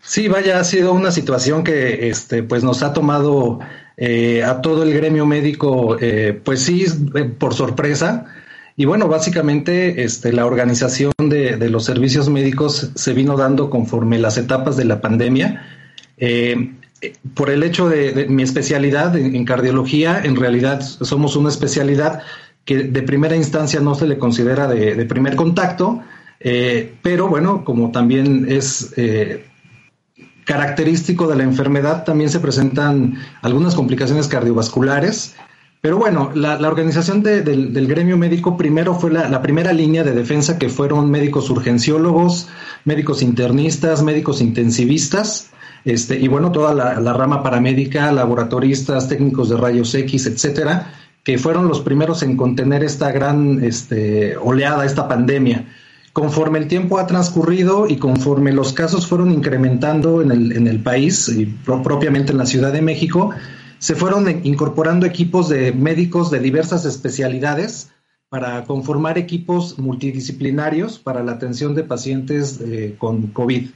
Sí, 0.00 0.28
vaya, 0.28 0.58
ha 0.58 0.64
sido 0.64 0.92
una 0.92 1.10
situación 1.10 1.62
que 1.62 2.08
este, 2.08 2.42
pues 2.42 2.64
nos 2.64 2.82
ha 2.82 2.94
tomado 2.94 3.60
eh, 3.98 4.42
a 4.44 4.62
todo 4.62 4.82
el 4.82 4.94
gremio 4.94 5.26
médico, 5.26 5.98
pues 6.42 6.62
sí, 6.62 6.86
por 7.38 7.52
sorpresa. 7.52 8.26
Y 8.76 8.86
bueno, 8.86 9.08
básicamente 9.08 10.04
este, 10.04 10.32
la 10.32 10.46
organización 10.46 11.12
de, 11.18 11.56
de 11.56 11.68
los 11.68 11.84
servicios 11.84 12.30
médicos 12.30 12.92
se 12.94 13.12
vino 13.12 13.36
dando 13.36 13.68
conforme 13.68 14.18
las 14.18 14.38
etapas 14.38 14.76
de 14.78 14.86
la 14.86 15.02
pandemia 15.02 15.66
Eh, 16.20 16.74
por 17.34 17.50
el 17.50 17.62
hecho 17.62 17.88
de, 17.88 18.26
mi 18.28 18.42
especialidad 18.42 19.16
en, 19.16 19.44
cardiología, 19.44 20.20
en 20.22 20.36
realidad 20.36 20.80
somos 20.80 21.36
una 21.36 21.48
especialidad 21.48 22.22
que 22.64 22.84
de 22.84 23.02
primera 23.02 23.36
instancia 23.36 23.80
no 23.80 23.94
se 23.94 24.06
le 24.06 24.18
considera 24.18 24.68
de, 24.68 25.04
primer 25.06 25.36
contacto, 25.36 26.00
eh, 26.40 26.94
pero 27.02 27.28
bueno, 27.28 27.64
como 27.64 27.90
también 27.90 28.46
es 28.48 28.92
eh, 28.96 29.46
característico 30.44 31.26
de 31.26 31.36
la 31.36 31.44
enfermedad, 31.44 32.04
también 32.04 32.28
se 32.28 32.40
presentan 32.40 33.18
algunas 33.42 33.74
complicaciones 33.74 34.28
cardiovasculares. 34.28 35.34
Pero 35.80 35.96
bueno, 35.96 36.30
la, 36.34 36.56
organización 36.68 37.22
del, 37.22 37.86
gremio 37.86 38.18
médico 38.18 38.58
primero 38.58 38.94
fue 38.94 39.10
la, 39.10 39.40
primera 39.40 39.72
línea 39.72 40.04
de 40.04 40.12
defensa 40.12 40.58
que 40.58 40.68
fueron 40.68 41.10
médicos 41.10 41.48
urgenciólogos, 41.48 42.48
médicos 42.84 43.22
internistas, 43.22 44.02
médicos 44.02 44.42
intensivistas, 44.42 45.50
este, 45.84 46.18
y 46.18 46.28
bueno, 46.28 46.52
toda 46.52 46.74
la, 46.74 47.12
rama 47.12 47.42
paramédica, 47.42 48.12
laboratoristas, 48.12 49.08
técnicos 49.08 49.48
de 49.48 49.56
rayos 49.56 49.94
X, 49.94 50.26
etcétera, 50.26 50.92
que 51.24 51.38
fueron 51.38 51.68
los 51.68 51.80
primeros 51.80 52.22
en 52.22 52.36
contener 52.36 52.82
esta 52.82 53.12
gran 53.12 53.62
este, 53.62 54.36
oleada, 54.36 54.84
esta 54.84 55.08
pandemia. 55.08 55.66
Conforme 56.12 56.58
el 56.58 56.66
tiempo 56.66 56.98
ha 56.98 57.06
transcurrido 57.06 57.86
y 57.88 57.96
conforme 57.96 58.52
los 58.52 58.72
casos 58.72 59.06
fueron 59.06 59.30
incrementando 59.30 60.22
en 60.22 60.32
el, 60.32 60.52
en 60.52 60.66
el 60.66 60.82
país 60.82 61.28
y 61.28 61.46
propiamente 61.46 62.32
en 62.32 62.38
la 62.38 62.46
Ciudad 62.46 62.72
de 62.72 62.82
México, 62.82 63.30
se 63.78 63.94
fueron 63.94 64.44
incorporando 64.44 65.06
equipos 65.06 65.48
de 65.48 65.72
médicos 65.72 66.30
de 66.30 66.40
diversas 66.40 66.84
especialidades 66.84 67.90
para 68.28 68.64
conformar 68.64 69.18
equipos 69.18 69.78
multidisciplinarios 69.78 70.98
para 70.98 71.24
la 71.24 71.32
atención 71.32 71.74
de 71.74 71.82
pacientes 71.82 72.60
eh, 72.60 72.94
con 72.98 73.28
COVID. 73.28 73.70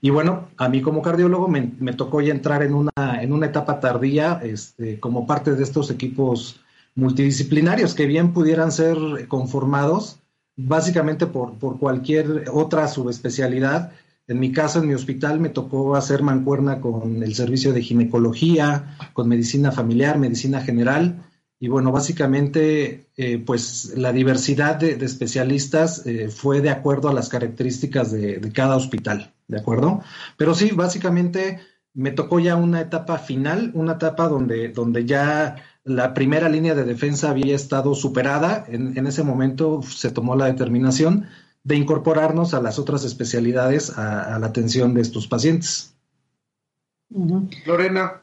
Y 0.00 0.10
bueno, 0.10 0.48
a 0.56 0.68
mí 0.68 0.80
como 0.80 1.02
cardiólogo 1.02 1.48
me, 1.48 1.92
tocó 1.94 2.20
ya 2.20 2.32
entrar 2.32 2.62
en 2.62 2.74
una, 2.74 2.92
en 3.20 3.32
una 3.32 3.46
etapa 3.46 3.80
tardía 3.80 4.40
este, 4.42 5.00
como 5.00 5.26
parte 5.26 5.54
de 5.54 5.62
estos 5.62 5.90
equipos 5.90 6.60
multidisciplinarios 6.94 7.94
que 7.94 8.06
bien 8.06 8.32
pudieran 8.32 8.72
ser 8.72 8.96
conformados 9.28 10.20
básicamente 10.56 11.26
por, 11.26 11.54
por 11.54 11.78
cualquier 11.78 12.46
otra 12.52 12.88
subespecialidad. 12.88 13.92
En 14.26 14.40
mi 14.40 14.52
caso, 14.52 14.80
en 14.80 14.88
mi 14.88 14.94
hospital, 14.94 15.40
me 15.40 15.48
tocó 15.48 15.96
hacer 15.96 16.22
mancuerna 16.22 16.80
con 16.80 17.22
el 17.22 17.34
servicio 17.34 17.72
de 17.72 17.82
ginecología, 17.82 18.96
con 19.14 19.28
medicina 19.28 19.72
familiar, 19.72 20.18
medicina 20.18 20.60
general. 20.60 21.24
Y 21.60 21.68
bueno, 21.68 21.90
básicamente, 21.90 23.10
eh, 23.16 23.38
pues 23.38 23.94
la 23.96 24.12
diversidad 24.12 24.76
de, 24.76 24.92
especialistas 25.04 26.06
eh, 26.06 26.28
fue 26.28 26.60
de 26.60 26.70
acuerdo 26.70 27.08
a 27.08 27.12
las 27.14 27.28
características 27.28 28.12
de, 28.12 28.38
de 28.38 28.52
cada 28.52 28.76
hospital. 28.76 29.34
¿de 29.48 29.58
acuerdo? 29.58 30.02
Pero 30.36 30.54
sí, 30.54 30.70
básicamente 30.70 31.60
me 31.94 32.12
tocó 32.12 32.38
ya 32.38 32.54
una 32.54 32.80
etapa 32.80 33.18
final, 33.18 33.72
una 33.74 33.94
etapa 33.94 34.28
donde, 34.28 34.68
donde 34.68 35.04
ya 35.04 35.56
la 35.84 36.14
primera 36.14 36.48
línea 36.48 36.74
de 36.74 36.84
defensa 36.84 37.30
había 37.30 37.56
estado 37.56 37.94
superada. 37.94 38.64
En, 38.68 39.06
ese 39.06 39.24
momento 39.24 39.82
se 39.82 40.12
tomó 40.12 40.36
la 40.36 40.46
determinación 40.46 41.28
de 41.64 41.76
incorporarnos 41.76 42.54
a 42.54 42.60
las 42.60 42.78
otras 42.78 43.04
especialidades 43.04 43.98
a, 43.98 44.38
la 44.38 44.46
atención 44.46 44.94
de 44.94 45.00
estos 45.00 45.26
pacientes. 45.26 45.96
Lorena. 47.66 48.22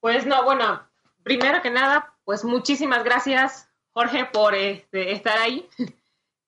Pues 0.00 0.26
no, 0.26 0.42
bueno, 0.44 0.80
primero 1.22 1.60
que 1.62 1.70
nada, 1.70 2.09
pues 2.24 2.44
muchísimas 2.44 3.04
gracias, 3.04 3.68
Jorge, 3.92 4.26
por 4.26 4.54
este, 4.54 5.12
estar 5.12 5.38
ahí. 5.38 5.68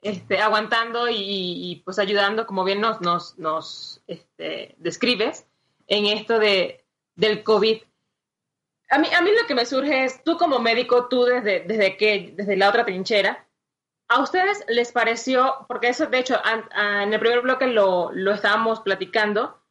Este, 0.05 0.41
aguantando 0.41 1.09
y, 1.09 1.81
pues 1.85 2.01
ayudando, 2.01 2.45
como 2.45 2.65
bien 2.65 2.81
nos, 2.81 3.01
nos, 3.01 3.39
nos 3.39 4.03
este, 4.09 4.75
describes, 4.79 5.47
en 5.87 6.07
esto 6.07 6.41
de, 6.41 6.85
del 7.15 7.45
COVID. 7.45 7.83
A 8.91 8.99
mí, 8.99 9.07
a 9.17 9.21
mí 9.21 9.31
lo 9.31 9.47
que 9.47 9.55
me 9.55 9.65
surge 9.65 10.05
es, 10.05 10.25
tú 10.25 10.37
como 10.37 10.59
médico, 10.59 11.07
tú 11.07 11.23
desde, 11.23 11.61
desde, 11.61 11.97
que, 11.97 12.35
desde 12.37 12.57
la 12.57 12.69
otra 12.69 12.85
trinchera, 12.85 13.47
¿a 14.09 14.21
ustedes 14.21 14.65
les 14.67 14.91
pareció, 14.91 15.67
porque 15.69 15.91
eso 15.91 16.07
de 16.07 16.19
hecho 16.19 16.37
en 16.75 17.13
el 17.13 17.21
primer 17.21 17.41
bloque 17.43 17.69
lo, 17.69 18.11
lo 18.13 18.33
estábamos 18.33 18.81
platicando, 18.81 19.62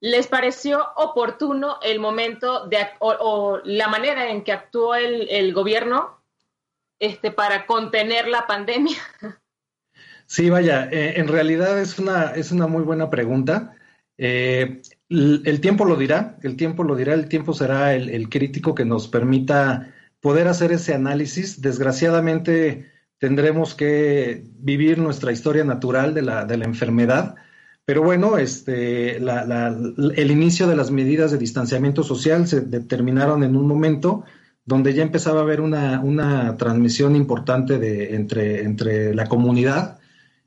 ¿les 0.00 0.26
pareció 0.26 0.86
oportuno 0.96 1.78
el 1.82 2.00
momento 2.00 2.66
de, 2.66 2.78
o, 2.98 3.60
la 3.64 3.88
manera 3.88 4.30
en 4.30 4.42
que 4.42 4.52
actuó 4.52 4.94
el, 4.94 5.28
el 5.30 5.52
gobierno 5.52 6.20
este, 6.98 7.30
para 7.30 7.66
contener 7.66 8.28
la 8.28 8.46
pandemia? 8.46 8.98
Sí, 10.30 10.48
vaya, 10.48 10.88
eh, 10.92 11.14
en 11.16 11.26
realidad 11.26 11.80
es 11.80 11.98
una, 11.98 12.26
es 12.26 12.52
una 12.52 12.68
muy 12.68 12.84
buena 12.84 13.10
pregunta. 13.10 13.74
Eh, 14.16 14.80
el, 15.08 15.60
tiempo 15.60 15.84
lo 15.84 15.96
dirá, 15.96 16.38
el 16.44 16.54
tiempo 16.54 16.84
lo 16.84 16.94
dirá, 16.94 17.14
el 17.14 17.28
tiempo 17.28 17.52
será 17.52 17.94
el, 17.94 18.28
crítico 18.28 18.72
que 18.76 18.84
nos 18.84 19.08
permita 19.08 19.92
poder 20.20 20.46
hacer 20.46 20.70
ese 20.70 20.94
análisis. 20.94 21.60
Desgraciadamente 21.60 22.92
tendremos 23.18 23.74
que 23.74 24.44
vivir 24.54 24.98
nuestra 24.98 25.32
historia 25.32 25.64
natural 25.64 26.14
de 26.14 26.22
la, 26.22 26.44
de 26.44 26.58
la 26.58 26.64
enfermedad, 26.64 27.34
pero 27.90 28.04
bueno, 28.04 28.38
este, 28.38 29.16
el 29.16 30.30
inicio 30.30 30.68
de 30.68 30.76
las 30.76 30.92
medidas 30.92 31.32
de 31.32 31.38
distanciamiento 31.38 32.04
social 32.04 32.46
se 32.46 32.60
determinaron 32.60 33.42
en 33.42 33.56
un 33.56 33.66
momento 33.66 34.22
donde 34.64 34.94
ya 34.94 35.02
empezaba 35.02 35.40
a 35.40 35.42
haber 35.42 35.60
una, 35.60 35.98
una 35.98 36.56
transmisión 36.56 37.16
importante 37.16 37.80
de, 37.80 38.14
entre, 38.14 38.62
entre 38.62 39.12
la 39.12 39.26
comunidad. 39.26 39.98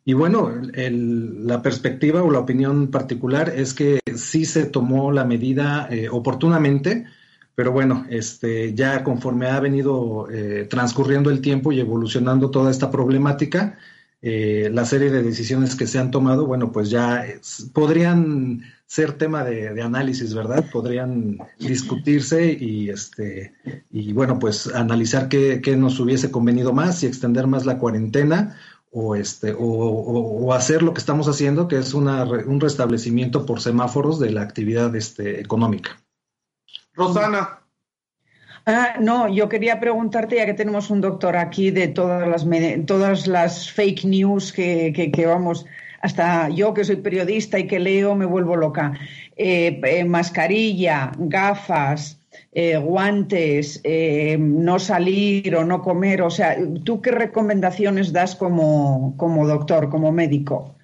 Y 0.05 0.13
bueno, 0.13 0.53
la 0.73 1.61
perspectiva 1.61 2.23
o 2.23 2.31
la 2.31 2.39
opinión 2.39 2.87
particular 2.87 3.51
es 3.53 3.73
que 3.73 3.99
sí 4.15 4.45
se 4.45 4.63
tomó 4.63 5.11
la 5.11 5.25
medida 5.25 5.89
eh, 5.91 6.07
oportunamente, 6.09 7.07
pero 7.55 7.73
bueno, 7.73 8.05
este, 8.09 8.73
ya 8.73 9.03
conforme 9.03 9.47
ha 9.47 9.59
venido 9.59 10.29
eh, 10.31 10.65
transcurriendo 10.69 11.29
el 11.29 11.41
tiempo 11.41 11.73
y 11.73 11.81
evolucionando 11.81 12.51
toda 12.51 12.71
esta 12.71 12.89
problemática, 12.89 13.77
eh, 14.25 14.69
la 14.71 14.85
serie 14.85 15.11
de 15.11 15.21
decisiones 15.21 15.75
que 15.75 15.85
se 15.85 15.99
han 15.99 16.09
tomado, 16.09 16.45
bueno, 16.45 16.71
pues 16.71 16.89
ya 16.89 17.25
podrían 17.73 18.63
ser 18.85 19.17
tema 19.17 19.43
de, 19.43 19.81
análisis, 19.81 20.33
¿verdad? 20.33 20.63
Podrían 20.71 21.39
discutirse 21.59 22.57
y, 22.57 22.89
este, 22.89 23.53
y 23.91 24.13
bueno, 24.13 24.39
pues 24.39 24.73
analizar 24.73 25.27
qué, 25.27 25.59
qué 25.61 25.75
nos 25.75 25.99
hubiese 25.99 26.31
convenido 26.31 26.71
más, 26.71 26.99
si 26.99 27.05
extender 27.05 27.47
más 27.47 27.65
la 27.65 27.79
cuarentena 27.79 28.55
o, 28.91 29.15
este, 29.15 29.53
o, 29.59 30.53
hacer 30.53 30.83
lo 30.83 30.93
que 30.93 30.99
estamos 30.99 31.27
haciendo, 31.27 31.67
que 31.67 31.79
es 31.79 31.93
una, 31.93 32.23
un 32.23 32.61
restablecimiento 32.61 33.45
por 33.45 33.59
semáforos 33.59 34.19
de 34.19 34.31
la 34.31 34.43
actividad 34.43 34.95
este, 34.95 35.41
económica. 35.41 36.01
Rosana. 36.93 37.62
Ah, 38.65 38.95
no, 39.01 39.27
yo 39.27 39.49
quería 39.49 39.79
preguntarte, 39.79 40.37
ya 40.37 40.45
que 40.45 40.53
tenemos 40.53 40.89
un 40.89 41.01
doctor 41.01 41.35
aquí, 41.35 41.69
de 41.69 41.89
todas 41.89 42.27
las, 42.27 42.45
todas 42.85 43.27
las 43.27 43.69
fake 43.71 44.05
news 44.05 44.53
que, 44.53 44.93
que, 44.93 45.25
vamos, 45.25 45.65
hasta 46.01 46.47
yo 46.47 46.73
que 46.73 46.85
soy 46.85 46.97
periodista 46.97 47.59
y 47.59 47.67
que 47.67 47.79
leo 47.79 48.15
me 48.15 48.25
vuelvo 48.25 48.55
loca. 48.55 48.93
Eh, 49.35 49.81
eh, 49.83 50.05
mascarilla, 50.05 51.11
gafas, 51.17 52.19
eh, 52.53 52.77
guantes, 52.77 53.81
no 54.39 54.79
salir 54.79 55.55
o 55.55 55.65
no 55.65 55.81
comer? 55.81 56.21
O 56.21 56.29
sea, 56.29 56.55
¿tú 56.85 57.01
qué 57.01 57.11
recomendaciones 57.11 58.13
das 58.13 58.33
como, 58.35 59.15
doctor, 59.45 59.89
como 59.89 60.13
médico? 60.13 60.75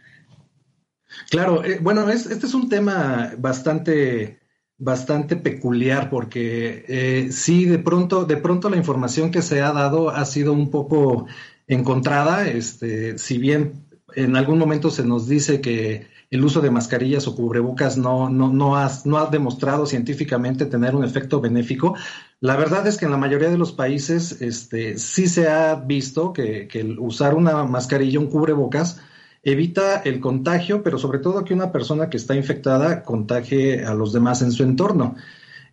Claro, 1.29 1.61
bueno, 1.81 2.09
este 2.09 2.33
es 2.33 2.53
un 2.53 2.67
tema 2.67 3.31
bastante, 3.37 4.39
bastante 4.79 5.35
peculiar 5.35 6.09
porque 6.09 7.29
sí, 7.31 7.65
de 7.65 7.79
pronto, 7.79 8.25
de 8.25 8.37
pronto 8.37 8.69
la 8.69 8.77
información 8.77 9.29
que 9.29 9.41
se 9.41 9.61
ha 9.61 9.71
dado 9.73 10.09
ha 10.09 10.25
sido 10.25 10.53
un 10.53 10.71
poco 10.71 11.27
encontrada. 11.67 12.47
Este, 12.47 13.17
si 13.17 13.37
bien 13.37 13.85
en 14.15 14.35
algún 14.35 14.57
momento 14.57 14.89
se 14.89 15.03
nos 15.03 15.27
dice 15.27 15.61
que 15.61 16.07
el 16.31 16.45
uso 16.45 16.61
de 16.61 16.69
mascarillas 16.69 17.27
o 17.27 17.35
cubrebocas 17.35 17.97
no, 17.97 18.29
no, 18.29 18.49
no, 18.49 18.75
ha, 18.75 18.91
no 19.05 19.17
ha 19.17 19.27
demostrado 19.27 19.85
científicamente 19.85 20.65
tener 20.65 20.95
un 20.95 21.03
efecto 21.03 21.41
benéfico. 21.41 21.95
La 22.39 22.55
verdad 22.55 22.85
es 22.85 22.97
que 22.97 23.05
en 23.05 23.11
la 23.11 23.17
mayoría 23.17 23.49
de 23.49 23.57
los 23.57 23.71
países 23.71 24.39
este, 24.41 24.99
sí 24.99 25.27
se 25.27 25.47
ha 25.47 25.75
visto 25.75 26.31
que, 26.33 26.67
el 26.71 26.99
usar 26.99 27.33
una 27.33 27.63
mascarilla, 27.63 28.19
un 28.19 28.27
cubrebocas, 28.27 29.01
evita 29.43 30.02
el 30.02 30.19
contagio, 30.19 30.84
pero 30.84 30.97
sobre 30.97 31.19
todo 31.19 31.43
que 31.43 31.54
una 31.54 31.71
persona 31.71 32.10
que 32.10 32.17
está 32.17 32.36
infectada 32.36 33.04
contagie 33.04 33.86
a 33.86 33.93
los 33.93 34.13
demás 34.13 34.41
en 34.41 34.52
su 34.52 34.63
entorno. 34.63 35.15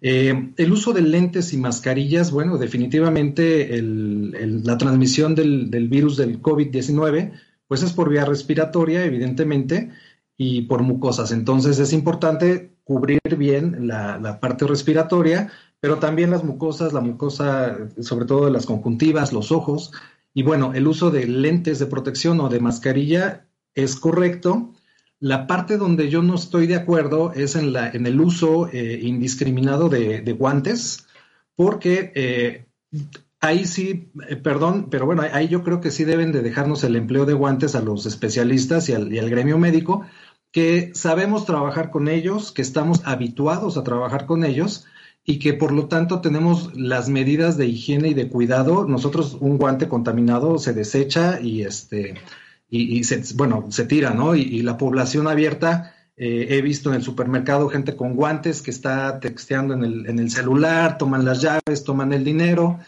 Eh, 0.01 0.53
el 0.57 0.73
uso 0.73 0.93
de 0.93 1.03
lentes 1.03 1.53
y 1.53 1.57
mascarillas, 1.57 2.31
bueno, 2.31 2.59
definitivamente 2.59 3.81
la 3.83 4.79
transmisión 4.79 5.35
del, 5.35 5.89
virus 5.89 6.17
del 6.17 6.41
COVID-19, 6.41 7.33
pues 7.67 7.83
es 7.83 7.93
por 7.93 8.11
vía 8.11 8.25
respiratoria, 8.25 9.05
evidentemente, 9.05 9.91
y 10.37 10.63
por 10.63 10.83
mucosas. 10.83 11.33
Entonces 11.33 11.79
es 11.79 11.93
importante 11.93 12.77
cubrir 12.85 13.21
bien 13.37 13.89
la, 13.89 14.39
parte 14.41 14.67
respiratoria, 14.67 15.51
pero 15.81 15.99
también 15.99 16.31
las 16.31 16.45
mucosas, 16.45 16.93
la 16.93 17.01
mucosa, 17.01 17.77
sobre 18.01 18.27
todo 18.27 18.51
las 18.51 18.67
conjuntivas, 18.67 19.33
los 19.33 19.51
ojos. 19.51 19.93
Y 20.35 20.43
bueno, 20.43 20.73
el 20.75 20.87
uso 20.87 21.11
de 21.11 21.27
lentes 21.27 21.79
de 21.79 21.87
protección 21.87 22.39
o 22.41 22.49
de 22.49 22.61
mascarilla 22.61 23.46
es 23.77 23.95
correcto. 23.95 24.73
La 25.21 25.47
parte 25.47 25.77
donde 25.77 26.11
yo 26.11 26.23
no 26.23 26.35
estoy 26.35 26.67
de 26.67 26.75
acuerdo 26.75 27.33
es 27.33 27.55
en, 27.55 27.73
la, 27.73 27.89
en 27.89 28.07
el 28.07 28.21
uso 28.21 28.69
eh, 28.73 28.99
indiscriminado 29.03 29.89
de, 29.89 30.21
guantes, 30.33 31.07
porque 31.55 32.13
eh, 32.15 32.67
ahí 33.41 33.65
sí, 33.65 34.11
eh, 34.29 34.37
perdón, 34.37 34.89
pero 34.91 35.07
bueno, 35.07 35.23
ahí 35.33 35.49
yo 35.49 35.63
creo 35.63 35.81
que 35.81 35.91
sí 35.91 36.05
deben 36.05 36.33
de 36.33 36.43
dejarnos 36.43 36.85
el 36.85 36.97
empleo 36.97 37.25
de 37.25 37.35
guantes 37.35 37.75
a 37.75 37.81
los 37.81 38.05
especialistas 38.05 38.89
y 38.89 38.95
al, 38.95 39.13
y 39.13 39.19
al 39.19 39.31
gremio 39.31 39.57
médico, 39.59 40.05
que 40.53 40.91
sabemos 40.95 41.47
trabajar 41.47 41.91
con 41.91 42.09
ellos, 42.09 42.53
que 42.53 42.63
estamos 42.63 43.03
habituados 43.05 43.77
a 43.77 43.85
trabajar 43.85 44.27
con 44.27 44.45
ellos 44.45 44.87
y 45.25 45.39
que 45.39 45.55
por 45.55 45.73
lo 45.73 45.89
tanto 45.89 46.21
tenemos 46.21 46.75
las 46.77 47.09
medidas 47.09 47.57
de 47.57 47.67
higiene 47.67 48.09
y 48.09 48.15
de 48.15 48.29
cuidado. 48.29 48.87
Nosotros 48.87 49.37
un 49.41 49.59
guante 49.59 49.89
contaminado 49.89 50.59
se 50.59 50.73
desecha 50.73 51.41
y 51.41 51.63
este 51.63 52.15
y, 52.69 53.05
se, 53.05 53.23
bueno, 53.35 53.67
se 53.71 53.85
tira, 53.85 54.11
¿no? 54.11 54.35
Y, 54.35 54.63
la 54.63 54.77
población 54.77 55.29
abierta, 55.29 55.95
eh, 56.17 56.49
he 56.51 56.63
visto 56.63 56.91
en 56.91 56.97
el 56.97 57.03
supermercado 57.03 57.69
gente 57.69 57.95
con 57.97 58.15
guantes 58.15 58.63
que 58.63 58.71
está 58.71 59.21
texteando 59.21 59.75
en 59.75 59.85
el, 59.85 60.07
en 60.07 60.19
el 60.19 60.31
celular, 60.31 60.99
toman 60.99 61.25
las 61.25 61.41
llaves, 61.43 61.85
toman 61.85 62.13
el 62.13 62.25
dinero 62.25 62.81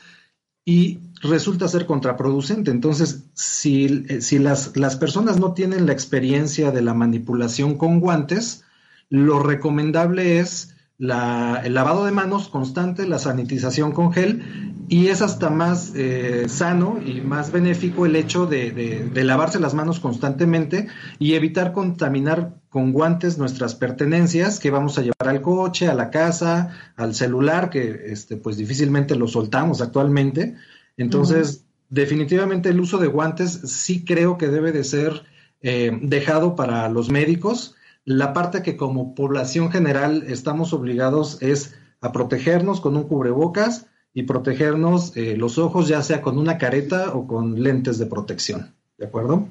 y 0.64 0.99
resulta 1.23 1.69
ser 1.69 1.87
contraproducente. 1.87 2.71
Entonces, 2.71 3.25
si, 3.35 4.05
eh, 4.09 4.21
si 4.21 4.38
las, 4.38 4.77
las 4.77 4.97
personas 4.97 5.38
no 5.38 5.55
tienen 5.55 5.87
la 5.87 5.93
experiencia 5.93 6.71
de 6.71 6.83
la 6.83 6.95
manipulación 6.95 7.79
con 7.79 8.01
guantes, 8.01 8.64
lo 9.09 9.38
recomendable 9.38 10.41
es 10.41 10.75
el 10.99 11.75
lavado 11.75 12.05
de 12.05 12.11
manos 12.11 12.49
constante, 12.49 13.07
la 13.07 13.21
sanitización 13.21 13.93
con 13.93 14.13
gel, 14.13 14.43
y 14.89 15.09
es 15.09 15.23
hasta 15.23 15.49
más 15.49 15.93
eh, 15.95 16.47
sano 16.49 16.99
y 17.05 17.21
más 17.21 17.53
benéfico 17.53 18.07
el 18.07 18.17
hecho 18.17 18.47
de, 18.47 19.11
lavarse 19.15 19.61
las 19.61 19.75
manos 19.75 20.01
constantemente 20.01 20.89
y 21.19 21.35
evitar 21.35 21.73
contaminar 21.73 22.55
con 22.69 22.93
guantes 22.93 23.39
nuestras 23.39 23.75
pertenencias 23.75 24.59
que 24.59 24.71
vamos 24.71 24.99
a 24.99 25.03
llevar 25.03 25.29
al 25.29 25.41
coche, 25.41 25.89
a 25.89 25.95
la 25.95 26.11
casa, 26.11 26.93
al 26.97 27.15
celular, 27.15 27.71
que 27.71 28.07
este, 28.07 28.37
pues 28.37 28.57
difícilmente 28.57 29.15
lo 29.15 29.29
soltamos 29.29 29.81
actualmente. 29.81 30.57
Entonces, 30.97 31.65
definitivamente 31.91 32.71
el 32.71 32.81
uso 32.81 32.99
de 32.99 33.07
guantes 33.07 33.51
sí 33.51 34.05
creo 34.05 34.37
que 34.37 34.49
debe 34.49 34.73
de 34.73 34.85
ser 34.85 35.23
eh, 35.63 35.97
dejado 36.03 36.57
para 36.57 36.89
los 36.89 37.09
médicos 37.11 37.77
la 38.09 38.33
parte 38.33 38.62
que 38.62 38.79
como 38.79 39.14
población 39.14 39.71
general 39.71 40.25
estamos 40.29 40.73
obligados 40.73 41.42
es 41.42 41.79
a 42.01 42.11
protegernos 42.11 42.81
con 42.81 42.97
un 42.97 43.07
cubrebocas 43.07 43.87
y 44.14 44.23
protegernos 44.23 45.14
eh, 45.14 45.37
los 45.37 45.59
ojos, 45.59 45.88
ya 45.88 46.03
sea 46.03 46.23
con 46.23 46.38
una 46.38 46.57
careta 46.57 47.12
o 47.12 47.27
con 47.27 47.62
lentes 47.62 47.99
de 47.99 48.07
protección. 48.07 48.75
¿De 48.97 49.05
acuerdo? 49.05 49.47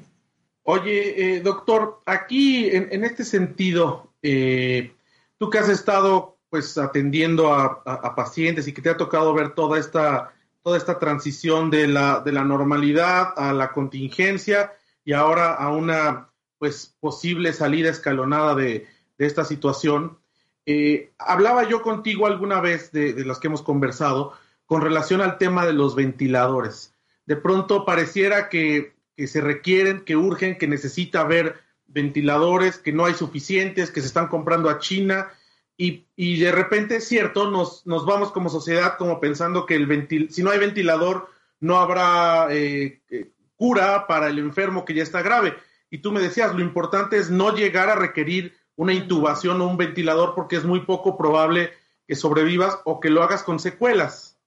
Oye, 0.64 1.36
eh, 1.36 1.40
doctor, 1.40 2.02
aquí 2.04 2.68
en, 2.68 3.04
este 3.04 3.24
sentido, 3.24 4.12
eh, 4.22 4.92
tú 5.38 5.50
que 5.50 5.58
has 5.58 5.68
estado 5.68 6.36
pues 6.50 6.76
atendiendo 6.78 7.54
a, 7.54 8.16
pacientes 8.16 8.66
y 8.66 8.72
que 8.72 8.82
te 8.82 8.90
ha 8.90 8.96
tocado 8.96 9.32
ver 9.34 9.54
toda 9.54 9.78
esta, 9.78 10.32
toda 10.64 10.76
esta 10.78 10.98
transición 10.98 11.70
de 11.70 11.86
la, 11.86 12.22
de 12.24 12.32
la 12.32 12.42
normalidad 12.42 13.34
a 13.36 13.52
la 13.52 13.70
contingencia 13.70 14.72
y 15.04 15.12
ahora 15.12 15.54
a 15.54 15.70
una 15.70 16.28
pues 16.58 16.96
posible 17.00 17.52
salida 17.52 17.90
escalonada 17.90 18.54
de, 18.54 18.86
esta 19.18 19.44
situación. 19.44 20.18
Eh, 20.64 21.10
hablaba 21.18 21.68
yo 21.68 21.82
contigo 21.82 22.26
alguna 22.26 22.60
vez 22.60 22.92
de, 22.92 23.12
de 23.12 23.24
las 23.24 23.40
que 23.40 23.48
hemos 23.48 23.62
conversado 23.62 24.34
con 24.68 24.82
relación 24.82 25.22
al 25.22 25.38
tema 25.38 25.66
de 25.66 25.72
los 25.72 25.96
ventiladores. 25.96 26.94
De 27.24 27.36
pronto 27.36 27.84
pareciera 27.84 28.48
que, 28.48 28.94
se 29.16 29.40
requieren, 29.40 30.04
que 30.04 30.14
urgen, 30.14 30.58
que 30.58 30.68
necesita 30.68 31.20
haber 31.20 31.56
ventiladores, 31.86 32.78
que 32.78 32.92
no 32.92 33.06
hay 33.06 33.14
suficientes, 33.14 33.90
que 33.90 34.00
se 34.00 34.06
están 34.06 34.28
comprando 34.28 34.68
a 34.68 34.78
China 34.78 35.30
y, 35.76 36.04
de 36.16 36.52
repente 36.52 36.96
es 36.96 37.08
cierto, 37.08 37.50
nos, 37.50 37.86
nos, 37.86 38.04
vamos 38.04 38.30
como 38.30 38.50
sociedad 38.50 38.96
como 38.98 39.20
pensando 39.20 39.64
que 39.64 39.76
el 39.76 40.28
si 40.30 40.42
no 40.42 40.50
hay 40.50 40.58
ventilador 40.58 41.28
no 41.60 41.78
habrá 41.78 42.48
eh, 42.50 43.00
eh, 43.10 43.30
cura 43.56 44.06
para 44.06 44.28
el 44.28 44.38
enfermo 44.38 44.84
que 44.84 44.94
ya 44.94 45.02
está 45.02 45.22
grave 45.22 45.54
y 45.90 45.98
tú 45.98 46.12
me 46.12 46.20
decías, 46.20 46.54
lo 46.54 46.60
importante 46.60 47.16
es 47.16 47.30
no 47.30 47.54
llegar 47.54 47.88
a 47.88 47.96
requerir 47.96 48.54
una 48.76 48.92
intubación 48.92 49.60
o 49.60 49.66
un 49.66 49.76
ventilador 49.76 50.34
porque 50.34 50.56
es 50.56 50.64
muy 50.64 50.80
poco 50.80 51.16
probable 51.16 51.70
que 52.06 52.14
sobrevivas 52.14 52.78
o 52.84 53.00
que 53.00 53.10
lo 53.10 53.22
hagas 53.22 53.42
con 53.42 53.58
secuelas. 53.58 54.38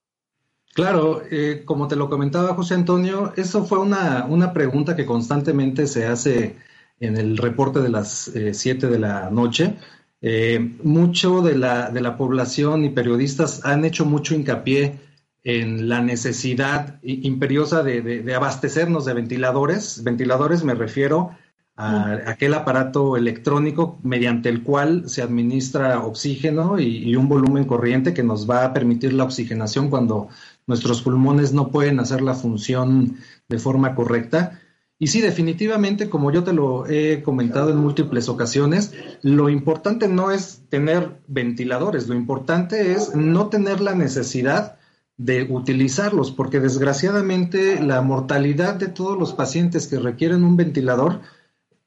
Claro, 0.73 1.21
eh, 1.29 1.63
como 1.65 1.87
te 1.87 1.97
lo 1.97 2.09
comentaba 2.09 2.55
José 2.55 2.75
Antonio, 2.75 3.33
eso 3.35 3.65
fue 3.65 3.79
una, 3.79 4.25
una, 4.25 4.53
pregunta 4.53 4.95
que 4.95 5.05
constantemente 5.05 5.85
se 5.85 6.07
hace 6.07 6.55
en 6.99 7.17
el 7.17 7.37
reporte 7.37 7.81
de 7.81 7.89
las 7.89 8.31
7 8.51 8.85
eh, 8.85 8.89
de 8.89 8.99
la 8.99 9.29
noche. 9.29 9.75
Eh, 10.21 10.77
mucho 10.83 11.41
de 11.41 11.57
la, 11.57 11.89
de 11.89 11.99
la 11.99 12.15
población 12.15 12.85
y 12.85 12.89
periodistas 12.89 13.65
han 13.65 13.83
hecho 13.83 14.05
mucho 14.05 14.33
hincapié 14.33 14.99
en 15.43 15.89
la 15.89 16.01
necesidad 16.01 16.99
imperiosa 17.01 17.83
de, 17.83 18.33
abastecernos 18.35 19.05
de 19.05 19.13
ventiladores. 19.13 20.03
Ventiladores 20.03 20.63
me 20.63 20.75
refiero 20.75 21.31
a 21.75 22.19
aquel 22.27 22.53
aparato 22.53 23.17
electrónico 23.17 23.99
mediante 24.03 24.49
el 24.49 24.61
cual 24.61 25.09
se 25.09 25.23
administra 25.23 26.03
oxígeno 26.03 26.79
y, 26.79 27.15
un 27.15 27.27
volumen 27.27 27.65
corriente 27.65 28.13
que 28.13 28.23
nos 28.23 28.49
va 28.49 28.65
a 28.65 28.73
permitir 28.73 29.13
la 29.13 29.23
oxigenación 29.23 29.89
cuando 29.89 30.29
nuestros 30.67 31.01
pulmones 31.01 31.53
no 31.53 31.69
pueden 31.71 31.99
hacer 31.99 32.21
la 32.21 32.35
función 32.35 33.17
de 33.49 33.57
forma 33.57 33.95
correcta. 33.95 34.59
Y 34.99 35.07
sí, 35.07 35.21
definitivamente, 35.21 36.11
como 36.11 36.31
yo 36.31 36.43
te 36.43 36.53
lo 36.53 36.87
he 36.87 37.23
comentado 37.23 37.71
en 37.71 37.77
múltiples 37.77 38.29
ocasiones, 38.29 38.93
lo 39.23 39.49
importante 39.49 40.07
no 40.07 40.29
es 40.29 40.61
tener 40.69 41.17
ventiladores, 41.25 42.07
lo 42.07 42.13
importante 42.13 42.91
es 42.91 43.15
no 43.15 43.47
tener 43.47 43.81
la 43.81 43.95
necesidad 43.95 44.77
de 45.17 45.43
utilizarlos, 45.43 46.31
porque 46.31 46.59
desgraciadamente 46.59 47.81
la 47.81 48.01
mortalidad 48.01 48.75
de 48.75 48.87
todos 48.87 49.17
los 49.17 49.33
pacientes 49.33 49.87
que 49.87 49.99
requieren 49.99 50.43
un 50.43 50.57
ventilador 50.57 51.21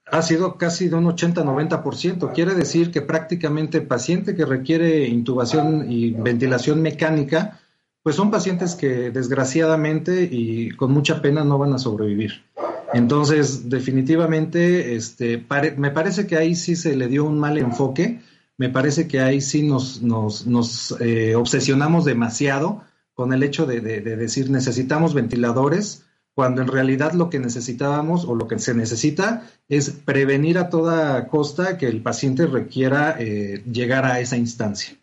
ha 0.06 0.22
sido 0.22 0.56
casi 0.56 0.88
de 0.88 0.96
un 0.96 1.06
80-90%. 1.06 2.32
Quiere 2.32 2.54
decir 2.54 2.90
que 2.90 3.02
prácticamente 3.02 3.80
paciente 3.80 4.37
que 4.37 4.44
requiere 4.44 5.08
intubación 5.08 5.90
y 5.90 6.12
ventilación 6.12 6.82
mecánica, 6.82 7.60
pues 8.02 8.16
son 8.16 8.30
pacientes 8.30 8.74
que 8.74 9.10
desgraciadamente 9.10 10.28
y 10.30 10.70
con 10.72 10.92
mucha 10.92 11.22
pena 11.22 11.42
no 11.42 11.58
van 11.58 11.72
a 11.72 11.78
sobrevivir. 11.78 12.44
Entonces, 12.92 13.68
definitivamente, 13.68 14.94
este, 14.94 15.44
me 15.76 15.90
parece 15.90 16.26
que 16.26 16.37
ahí 16.37 16.54
sí 16.54 16.76
se 16.76 16.94
le 16.96 17.08
dio 17.08 17.24
un 17.24 17.40
mal 17.40 17.58
enfoque, 17.58 18.20
me 18.56 18.68
parece 18.68 19.08
que 19.08 19.20
ahí 19.20 19.40
sí 19.40 19.62
nos, 19.66 20.00
nos, 20.02 20.46
nos 20.46 20.94
eh, 21.00 21.34
obsesionamos 21.34 22.04
demasiado 22.04 22.82
con 23.14 23.33
el 23.33 23.42
hecho 23.42 23.66
de, 23.66 23.81
decir 23.81 24.50
necesitamos 24.50 25.14
ventiladores, 25.14 26.05
cuando 26.35 26.62
en 26.62 26.68
realidad 26.68 27.12
lo 27.12 27.31
que 27.31 27.38
necesitábamos 27.38 28.24
o 28.24 28.35
lo 28.35 28.48
que 28.48 28.59
se 28.59 28.74
necesita 28.74 29.48
es 29.68 29.90
prevenir 29.90 30.59
a 30.59 30.68
toda 30.68 31.29
costa 31.29 31.79
que 31.79 31.87
el 31.87 32.03
paciente 32.03 32.46
requiera 32.46 33.16
eh, 33.18 33.62
llegar 33.70 34.05
a 34.05 34.18
esa 34.18 34.37
instancia. 34.37 34.96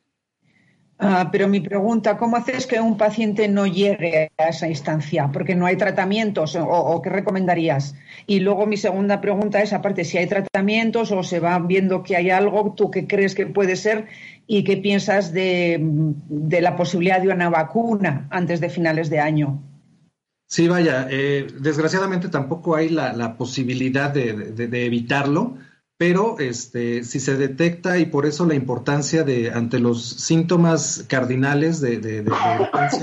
Ah, 1.04 1.30
pero 1.32 1.48
mi 1.48 1.62
pregunta, 1.62 2.16
¿cómo 2.16 2.38
haces 2.38 2.68
que 2.68 2.80
un 2.80 2.96
paciente 2.96 3.48
no 3.48 3.66
llegue 3.66 4.30
a 4.38 4.50
esa 4.50 4.68
instancia? 4.68 5.32
Porque 5.34 5.56
no 5.56 5.66
hay 5.66 5.76
tratamientos 5.76 6.56
o, 6.56 7.02
qué 7.02 7.10
recomendarías. 7.10 7.96
Y 8.28 8.40
luego 8.42 8.68
mi 8.68 8.78
segunda 8.78 9.20
pregunta 9.20 9.64
es, 9.64 9.74
aparte, 9.74 10.06
si 10.06 10.20
hay 10.20 10.28
tratamientos 10.28 11.12
o 11.12 11.24
se 11.24 11.40
va 11.40 11.58
viendo 11.58 12.04
que 12.04 12.18
hay 12.18 12.30
algo, 12.30 12.76
¿tú 12.78 12.92
qué 12.92 13.08
crees 13.08 13.34
que 13.34 13.48
puede 13.48 13.78
ser 13.78 14.06
y 14.48 14.64
qué 14.64 14.78
piensas 14.78 15.34
de, 15.34 15.80
la 16.30 16.76
posibilidad 16.76 17.22
de 17.22 17.30
una 17.30 17.50
vacuna 17.50 18.28
antes 18.30 18.60
de 18.60 18.70
finales 18.70 19.10
de 19.10 19.20
año? 19.20 19.62
Sí, 20.48 20.68
vaya, 20.68 21.08
eh, 21.10 21.48
desgraciadamente 21.60 22.28
tampoco 22.28 22.76
hay 22.76 22.90
la, 22.90 23.38
posibilidad 23.38 24.12
de 24.12 24.86
evitarlo 24.86 25.58
pero 26.02 26.40
este, 26.40 27.04
si 27.04 27.20
se 27.20 27.38
detecta 27.38 28.00
y 28.00 28.08
por 28.08 28.26
eso 28.26 28.48
la 28.48 28.56
importancia 28.56 29.24
de 29.24 29.52
ante 29.52 29.78
los 29.78 30.04
síntomas 30.04 31.06
cardinales 31.08 31.80
de, 31.80 32.00
de, 32.00 32.26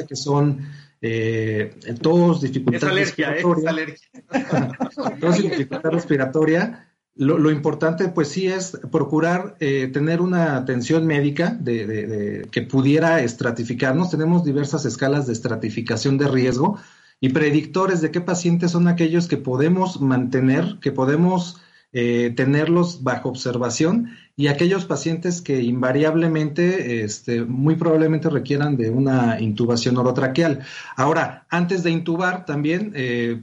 que 0.09 0.17
son 0.17 0.67
eh, 1.01 1.79
tos, 2.03 2.41
dificultad 2.41 2.89
respiratoria, 2.89 3.73
dificultad 5.33 5.91
respiratoria, 5.93 6.88
lo, 7.19 7.51
importante 7.51 8.09
pues 8.09 8.29
sí 8.29 8.47
es 8.47 8.79
procurar 8.93 9.57
eh, 9.59 9.91
tener 9.93 10.21
una 10.21 10.57
atención 10.57 11.05
médica 11.05 11.51
de, 11.61 12.47
que 12.53 12.63
pudiera 12.63 13.21
estratificarnos. 13.21 14.11
Tenemos 14.11 14.45
diversas 14.45 14.85
escalas 14.85 15.27
de 15.27 15.33
estratificación 15.33 16.17
de 16.17 16.29
riesgo 16.29 16.79
y 17.21 17.31
predictores 17.31 18.01
de 18.01 18.13
qué 18.13 18.21
pacientes 18.21 18.71
son 18.71 18.87
aquellos 18.87 19.27
que 19.27 19.37
podemos 19.37 20.01
mantener, 20.01 20.79
que 20.81 20.93
podemos 20.93 21.61
eh, 21.91 22.35
tenerlos 22.37 23.03
bajo 23.03 23.31
observación 23.31 24.11
y 24.37 24.49
aquellos 24.49 24.85
pacientes 24.85 25.41
que 25.41 25.63
invariablemente, 25.63 27.03
este, 27.03 27.47
muy 27.47 27.77
probablemente 27.77 28.29
requieran 28.29 28.77
de 28.77 28.91
una 28.91 29.41
intubación 29.41 29.97
orotraqueal. 29.97 30.61
Ahora, 30.97 31.47
antes 31.49 31.83
de 31.83 31.91
intubar 31.91 32.45
también 32.45 32.93
eh, 32.95 33.43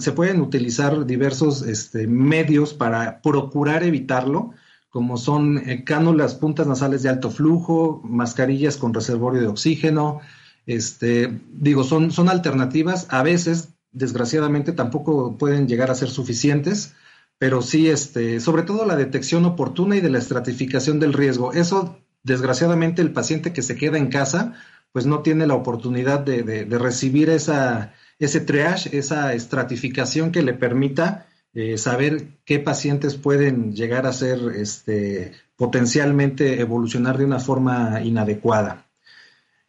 se 0.00 0.12
pueden 0.12 0.42
utilizar 0.42 1.06
diversos 1.06 1.62
este, 1.62 2.06
medios 2.06 2.74
para 2.74 3.22
procurar 3.22 3.82
evitarlo, 3.82 4.50
como 4.90 5.16
son 5.16 5.56
eh, 5.56 5.82
cánulas, 5.82 6.34
puntas 6.34 6.66
nasales 6.66 7.02
de 7.02 7.08
alto 7.08 7.30
flujo, 7.30 8.02
mascarillas 8.04 8.76
con 8.76 8.92
reservorio 8.92 9.40
de 9.40 9.46
oxígeno. 9.46 10.20
Este, 10.66 11.40
digo, 11.54 11.84
son, 11.84 12.10
son 12.10 12.28
alternativas. 12.28 13.06
A 13.08 13.22
veces, 13.22 13.70
desgraciadamente, 13.92 14.72
tampoco 14.72 15.38
pueden 15.38 15.66
llegar 15.66 15.90
a 15.90 15.94
ser 15.94 16.10
suficientes 16.10 16.94
pero 17.38 17.62
sí, 17.62 17.88
este, 17.88 18.40
sobre 18.40 18.62
todo 18.62 18.84
la 18.84 18.96
detección 18.96 19.44
oportuna 19.44 19.96
y 19.96 20.00
de 20.00 20.10
la 20.10 20.18
estratificación 20.18 20.98
del 20.98 21.12
riesgo. 21.12 21.52
Eso, 21.52 21.98
desgraciadamente, 22.22 23.00
el 23.00 23.12
paciente 23.12 23.52
que 23.52 23.62
se 23.62 23.76
queda 23.76 23.96
en 23.98 24.08
casa, 24.08 24.54
pues 24.92 25.06
no 25.06 25.20
tiene 25.20 25.46
la 25.46 25.54
oportunidad 25.54 26.20
de, 26.20 26.42
de, 26.42 26.78
recibir 26.78 27.30
esa, 27.30 27.94
ese 28.18 28.40
triage, 28.40 28.96
esa 28.98 29.34
estratificación 29.34 30.32
que 30.32 30.42
le 30.42 30.54
permita 30.54 31.26
eh, 31.54 31.78
saber 31.78 32.28
qué 32.44 32.58
pacientes 32.58 33.14
pueden 33.14 33.74
llegar 33.74 34.06
a 34.06 34.12
ser 34.12 34.38
este, 34.56 35.32
potencialmente 35.56 36.60
evolucionar 36.60 37.18
de 37.18 37.24
una 37.24 37.38
forma 37.38 38.00
inadecuada. 38.02 38.86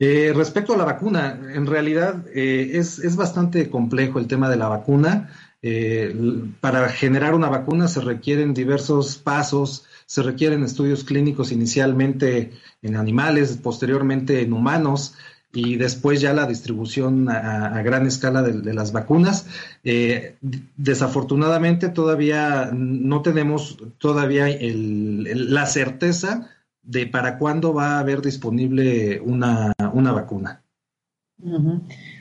Eh, 0.02 0.32
respecto 0.34 0.74
a 0.74 0.78
la 0.78 0.86
vacuna, 0.86 1.38
en 1.54 1.66
realidad 1.66 2.26
eh, 2.34 2.72
es, 2.76 3.00
es, 3.00 3.18
bastante 3.18 3.70
complejo 3.70 4.18
el 4.18 4.28
tema 4.28 4.50
de 4.50 4.56
la 4.56 4.70
vacuna. 4.70 5.30
Eh, 5.62 6.16
para 6.62 6.90
generar 6.90 7.36
una 7.36 7.50
vacuna 7.50 7.88
se 7.88 8.02
requieren 8.02 8.54
diversos 8.54 9.18
pasos, 9.18 9.86
se 10.06 10.24
requieren 10.24 10.64
estudios 10.64 11.04
clínicos 11.04 11.52
inicialmente 11.52 12.52
en 12.82 12.96
animales, 12.96 13.58
posteriormente 13.62 14.42
en 14.42 14.54
humanos 14.54 15.16
y 15.52 15.78
después 15.78 16.22
ya 16.22 16.34
la 16.34 16.46
distribución 16.46 17.28
a, 17.30 17.82
gran 17.82 18.06
escala 18.06 18.44
de, 18.44 18.74
las 18.74 18.92
vacunas. 18.92 19.48
Eh, 19.84 20.38
desafortunadamente 20.78 21.90
todavía 21.90 22.70
no 22.72 23.22
tenemos 23.22 23.78
todavía 23.98 24.48
la 24.62 25.66
certeza 25.66 26.50
de 26.84 27.08
para 27.08 27.38
cuándo 27.38 27.74
va 27.74 27.98
a 27.98 28.00
haber 28.00 28.22
disponible 28.22 29.20
una, 29.22 29.74
vacuna. 29.78 30.62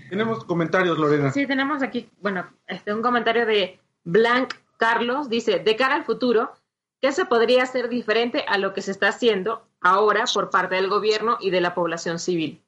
Tenemos 0.09 0.45
comentarios, 0.45 0.99
Lorena. 0.99 1.31
Sí, 1.33 1.47
tenemos 1.47 1.83
aquí, 1.83 2.09
bueno, 2.21 2.47
este, 2.67 2.93
un 2.93 3.03
comentario 3.03 3.47
de 3.47 3.79
Blanc 4.05 4.55
Carlos. 4.77 5.29
Dice, 5.29 5.59
de 5.59 5.77
cara 5.77 5.95
al 5.95 6.05
futuro, 6.05 6.53
¿qué 7.01 7.13
se 7.13 7.25
podría 7.25 7.63
hacer 7.63 7.89
diferente 7.89 8.45
a 8.49 8.59
lo 8.59 8.73
que 8.73 8.83
se 8.83 8.91
está 8.91 9.09
haciendo 9.09 9.67
ahora 9.81 10.25
por 10.33 10.51
parte 10.51 10.77
del 10.77 10.89
gobierno 10.89 11.39
y 11.41 11.51
de 11.51 11.61
la 11.61 11.75
población 11.75 12.19
civil? 12.19 12.63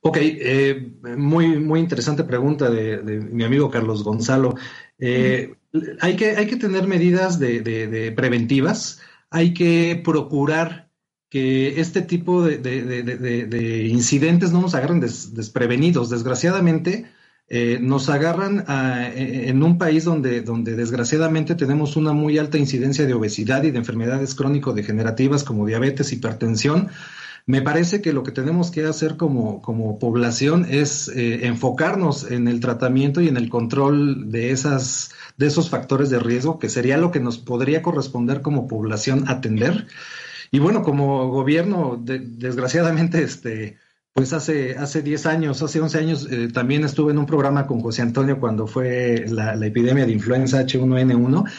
Ok, 0.00 0.18
eh, 0.20 0.90
muy, 1.16 1.58
muy 1.58 1.78
interesante 1.78 2.24
pregunta 2.24 2.68
de, 2.68 2.98
mi 3.30 3.44
amigo 3.44 3.70
Carlos 3.70 4.02
Gonzalo. 4.02 4.56
Eh, 4.98 5.54
hay, 6.00 6.16
que, 6.16 6.30
hay 6.30 6.46
que 6.46 6.56
tener 6.56 6.88
medidas 6.88 7.38
de 7.38 8.12
preventivas, 8.16 9.00
hay 9.30 9.54
que 9.54 10.00
procurar 10.04 10.91
que 11.32 11.80
este 11.80 12.02
tipo 12.02 12.42
de, 12.44 13.88
incidentes 13.88 14.52
no 14.52 14.60
nos 14.60 14.74
agarren 14.74 15.00
desprevenidos. 15.00 16.10
Desgraciadamente, 16.10 17.06
eh, 17.48 17.78
nos 17.80 18.10
agarran 18.10 18.66
e, 18.68 19.48
en 19.48 19.62
un 19.62 19.78
país 19.78 20.04
donde, 20.04 20.42
donde 20.42 20.76
desgraciadamente 20.76 21.54
tenemos 21.54 21.96
una 21.96 22.12
muy 22.12 22.36
alta 22.36 22.58
incidencia 22.58 23.06
de 23.06 23.14
obesidad 23.14 23.62
y 23.62 23.70
de 23.70 23.78
enfermedades 23.78 24.34
crónico-degenerativas 24.34 25.42
como 25.42 25.64
diabetes, 25.64 26.12
hipertensión. 26.12 26.88
Me 27.46 27.62
parece 27.62 28.02
que 28.02 28.12
lo 28.12 28.24
que 28.24 28.32
tenemos 28.32 28.70
que 28.70 28.84
hacer 28.84 29.16
como, 29.16 29.62
como 29.62 29.98
población 29.98 30.66
es 30.68 31.08
eh, 31.08 31.46
enfocarnos 31.46 32.30
en 32.30 32.46
el 32.46 32.60
tratamiento 32.60 33.22
y 33.22 33.28
en 33.28 33.38
el 33.38 33.48
control 33.48 34.30
de, 34.30 34.50
esas, 34.50 35.12
de 35.38 35.46
esos 35.46 35.70
factores 35.70 36.10
de 36.10 36.18
riesgo, 36.18 36.58
que 36.58 36.68
sería 36.68 36.98
lo 36.98 37.10
que 37.10 37.20
nos 37.20 37.38
podría 37.38 37.80
corresponder 37.80 38.42
como 38.42 38.68
población 38.68 39.24
atender. 39.28 39.86
Y 40.54 40.58
bueno, 40.58 40.82
como 40.82 41.30
gobierno, 41.30 41.98
desgraciadamente, 42.04 43.22
este, 43.22 43.78
pues 44.12 44.34
hace, 44.34 44.76
hace 44.76 45.00
10 45.00 45.24
años, 45.24 45.62
hace 45.62 45.80
11 45.80 45.98
años, 45.98 46.28
eh, 46.30 46.48
también 46.52 46.84
estuve 46.84 47.12
en 47.12 47.18
un 47.18 47.24
programa 47.24 47.66
con 47.66 47.80
José 47.80 48.02
Antonio 48.02 48.38
cuando 48.38 48.66
fue 48.66 49.24
la, 49.30 49.54
epidemia 49.66 50.04
de 50.04 50.12
influenza 50.12 50.62
H1N1. 50.62 51.50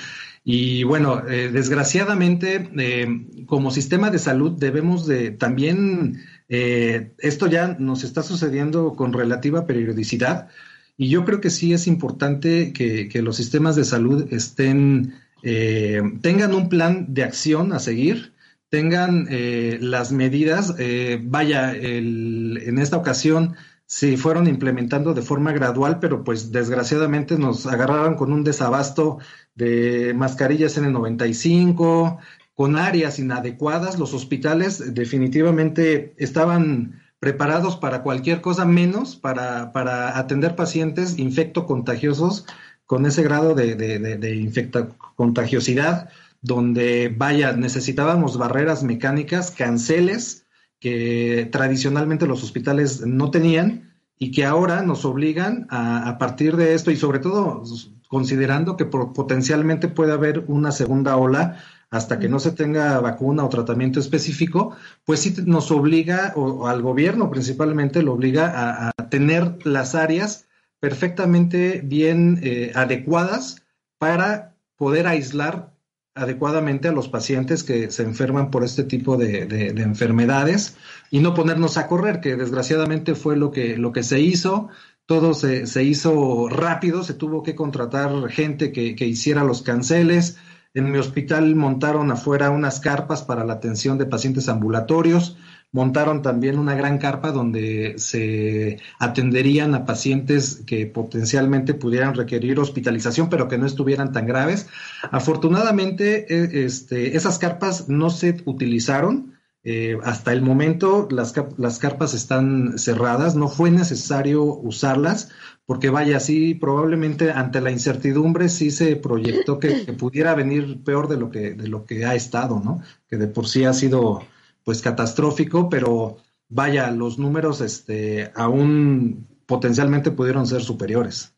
Y 0.44 0.84
bueno, 0.84 1.28
eh, 1.28 1.50
desgraciadamente, 1.52 2.70
eh, 2.78 3.46
como 3.48 3.72
sistema 3.72 4.12
de 4.12 4.20
salud 4.20 4.52
debemos 4.60 5.08
de 5.08 5.32
también, 5.32 6.22
esto 6.48 7.48
ya 7.48 7.76
nos 7.80 8.04
está 8.04 8.22
sucediendo 8.22 8.94
con 8.96 9.12
relativa 9.12 9.66
periodicidad. 9.66 10.50
Y 10.98 11.10
yo 11.10 11.26
creo 11.26 11.42
que 11.42 11.50
sí 11.50 11.74
es 11.74 11.88
importante 11.88 12.74
que, 12.74 13.10
que 13.10 13.24
los 13.24 13.38
sistemas 13.38 13.76
de 13.76 13.86
salud 13.86 14.32
estén, 14.32 15.16
tengan 15.42 16.54
un 16.54 16.70
plan 16.70 17.12
de 17.12 17.24
acción 17.24 17.74
a 17.74 17.80
seguir 17.80 18.34
tengan 18.74 19.28
eh, 19.30 19.78
las 19.82 20.12
medidas. 20.12 20.74
Eh, 20.80 21.20
vaya, 21.22 21.76
en 21.76 22.80
esta 22.80 22.98
ocasión 22.98 23.56
se 23.86 24.18
fueron 24.18 24.48
implementando 24.48 25.14
de 25.14 25.22
forma 25.22 25.52
gradual, 25.52 26.00
pero 26.00 26.24
pues 26.24 26.52
desgraciadamente 26.52 27.38
nos 27.38 27.68
agarraron 27.68 28.16
con 28.16 28.34
un 28.34 28.44
desabasto 28.44 29.20
de 29.54 30.16
mascarillas 30.16 30.76
N95, 30.76 32.18
con 32.56 32.76
áreas 32.76 33.20
inadecuadas. 33.20 34.00
Los 34.00 34.16
hospitales 34.16 34.96
definitivamente 34.96 36.16
estaban 36.18 37.00
preparados 37.20 37.78
para 37.78 38.02
cualquier 38.02 38.42
cosa 38.42 38.66
menos 38.66 39.16
para, 39.16 39.72
para 39.72 40.18
atender 40.18 40.56
pacientes 40.56 41.20
infectocontagiosos 41.20 42.48
con 42.88 43.06
ese 43.06 43.22
grado 43.22 43.54
de, 43.54 43.76
de, 43.76 44.00
de, 44.00 44.18
de 44.18 44.88
contagiosidad 45.16 46.10
donde, 46.44 47.14
vaya, 47.18 47.54
necesitábamos 47.54 48.38
barreras 48.38 48.84
mecánicas, 48.84 49.50
canceles, 49.50 50.46
que 50.80 51.50
tradicionalmente 51.52 52.28
los 52.28 52.44
hospitales 52.44 53.02
no 53.08 53.32
tenían 53.32 53.96
y 54.20 54.32
que 54.32 54.46
ahora 54.46 54.84
nos 54.84 55.06
obligan 55.06 55.66
a, 55.70 56.08
a 56.08 56.18
partir 56.20 56.56
de 56.58 56.76
esto 56.76 56.92
y 56.92 56.98
sobre 56.98 57.20
todo 57.20 57.64
considerando 58.10 58.78
que 58.78 58.86
potencialmente 58.86 59.88
puede 59.88 60.12
haber 60.12 60.44
una 60.48 60.72
segunda 60.72 61.18
ola 61.18 61.58
hasta 61.90 62.20
que 62.20 62.30
no 62.30 62.40
se 62.40 62.52
tenga 62.52 63.00
vacuna 63.00 63.44
o 63.44 63.50
tratamiento 63.50 64.00
específico, 64.00 64.76
pues 65.06 65.22
sí 65.22 65.36
nos 65.46 65.72
obliga, 65.72 66.34
o, 66.36 66.68
al 66.68 66.82
gobierno 66.82 67.30
principalmente 67.30 68.04
lo 68.04 68.14
obliga 68.14 68.52
a, 68.54 68.92
a 68.96 69.10
tener 69.10 69.66
las 69.66 69.96
áreas 69.96 70.46
perfectamente 70.80 71.82
bien 71.84 72.40
eh, 72.44 72.72
adecuadas 72.76 73.64
para 73.98 74.54
poder 74.76 75.08
aislar 75.08 75.73
adecuadamente 76.16 76.88
a 76.88 76.92
los 76.92 77.10
pacientes 77.10 77.64
que 77.64 77.90
se 77.90 78.04
enferman 78.04 78.52
por 78.52 78.64
este 78.64 78.84
tipo 78.84 79.18
de, 79.18 79.70
enfermedades 79.78 80.78
y 81.10 81.20
no 81.20 81.34
ponernos 81.34 81.78
a 81.78 81.88
correr, 81.88 82.20
que 82.20 82.36
desgraciadamente 82.36 83.16
fue 83.16 83.36
lo 83.36 83.52
que, 83.52 83.78
lo 83.78 83.92
que 83.92 84.04
se 84.04 84.20
hizo. 84.20 84.70
Todo 85.06 85.34
se, 85.34 85.68
se 85.68 85.84
hizo 85.84 86.48
rápido, 86.50 87.04
se 87.04 87.14
tuvo 87.14 87.44
que 87.44 87.56
contratar 87.56 88.30
gente 88.30 88.72
que, 88.72 88.96
que 88.96 89.06
hiciera 89.06 89.44
los 89.44 89.62
canceles. 89.62 90.38
En 90.74 90.92
mi 90.92 90.98
hospital 90.98 91.56
montaron 91.56 92.12
afuera 92.12 92.52
unas 92.52 92.80
carpas 92.80 93.24
para 93.24 93.44
la 93.44 93.54
atención 93.54 93.98
de 93.98 94.06
pacientes 94.06 94.50
ambulatorios 94.50 95.38
montaron 95.74 96.22
también 96.22 96.60
una 96.60 96.76
gran 96.76 97.00
carpa 97.00 97.32
donde 97.32 97.96
se 97.98 98.78
atenderían 99.00 99.74
a 99.74 99.86
pacientes 99.86 100.62
que 100.68 100.86
potencialmente 100.86 101.74
pudieran 101.74 102.14
requerir 102.14 102.60
hospitalización, 102.60 103.28
pero 103.28 103.48
que 103.48 103.58
no 103.58 103.66
estuvieran 103.66 104.14
tan 104.14 104.28
graves. 104.28 104.68
Afortunadamente, 105.12 106.28
e, 106.30 106.66
este, 106.66 107.18
esas 107.18 107.40
carpas 107.40 107.90
no 107.90 108.10
se 108.12 108.38
utilizaron. 108.46 109.34
Eh, 109.66 109.98
hasta 110.04 110.34
el 110.34 110.42
momento 110.42 111.08
las, 111.10 111.34
las 111.58 111.80
carpas 111.80 112.14
están 112.14 112.78
cerradas, 112.78 113.36
no 113.36 113.48
fue 113.48 113.72
necesario 113.72 114.44
usarlas, 114.44 115.30
porque 115.66 115.90
vaya, 115.90 116.20
sí, 116.20 116.54
probablemente 116.54 117.32
ante 117.32 117.62
la 117.62 117.72
incertidumbre 117.72 118.50
sí 118.50 118.72
se 118.72 118.98
proyectó 118.98 119.60
que, 119.60 119.86
que, 119.86 119.94
pudiera 119.94 120.36
venir 120.36 120.84
peor 120.84 121.08
de 121.08 121.16
lo 121.16 121.32
que, 121.32 121.54
de 121.54 121.70
lo 121.70 121.86
que 121.86 122.06
ha 122.06 122.14
estado, 122.14 122.62
¿no? 122.64 122.82
Que 123.08 123.16
de 123.16 123.28
por 123.28 123.48
sí 123.48 123.64
ha 123.64 123.72
sido 123.72 124.24
pues 124.64 124.82
catastrófico, 124.82 125.70
pero 125.70 126.18
vaya, 126.50 126.92
los 126.92 127.20
números 127.20 127.62
este, 127.62 128.32
aún 128.36 129.28
potencialmente 129.46 130.12
pudieron 130.12 130.48
ser 130.48 130.62
superiores. 130.62 131.34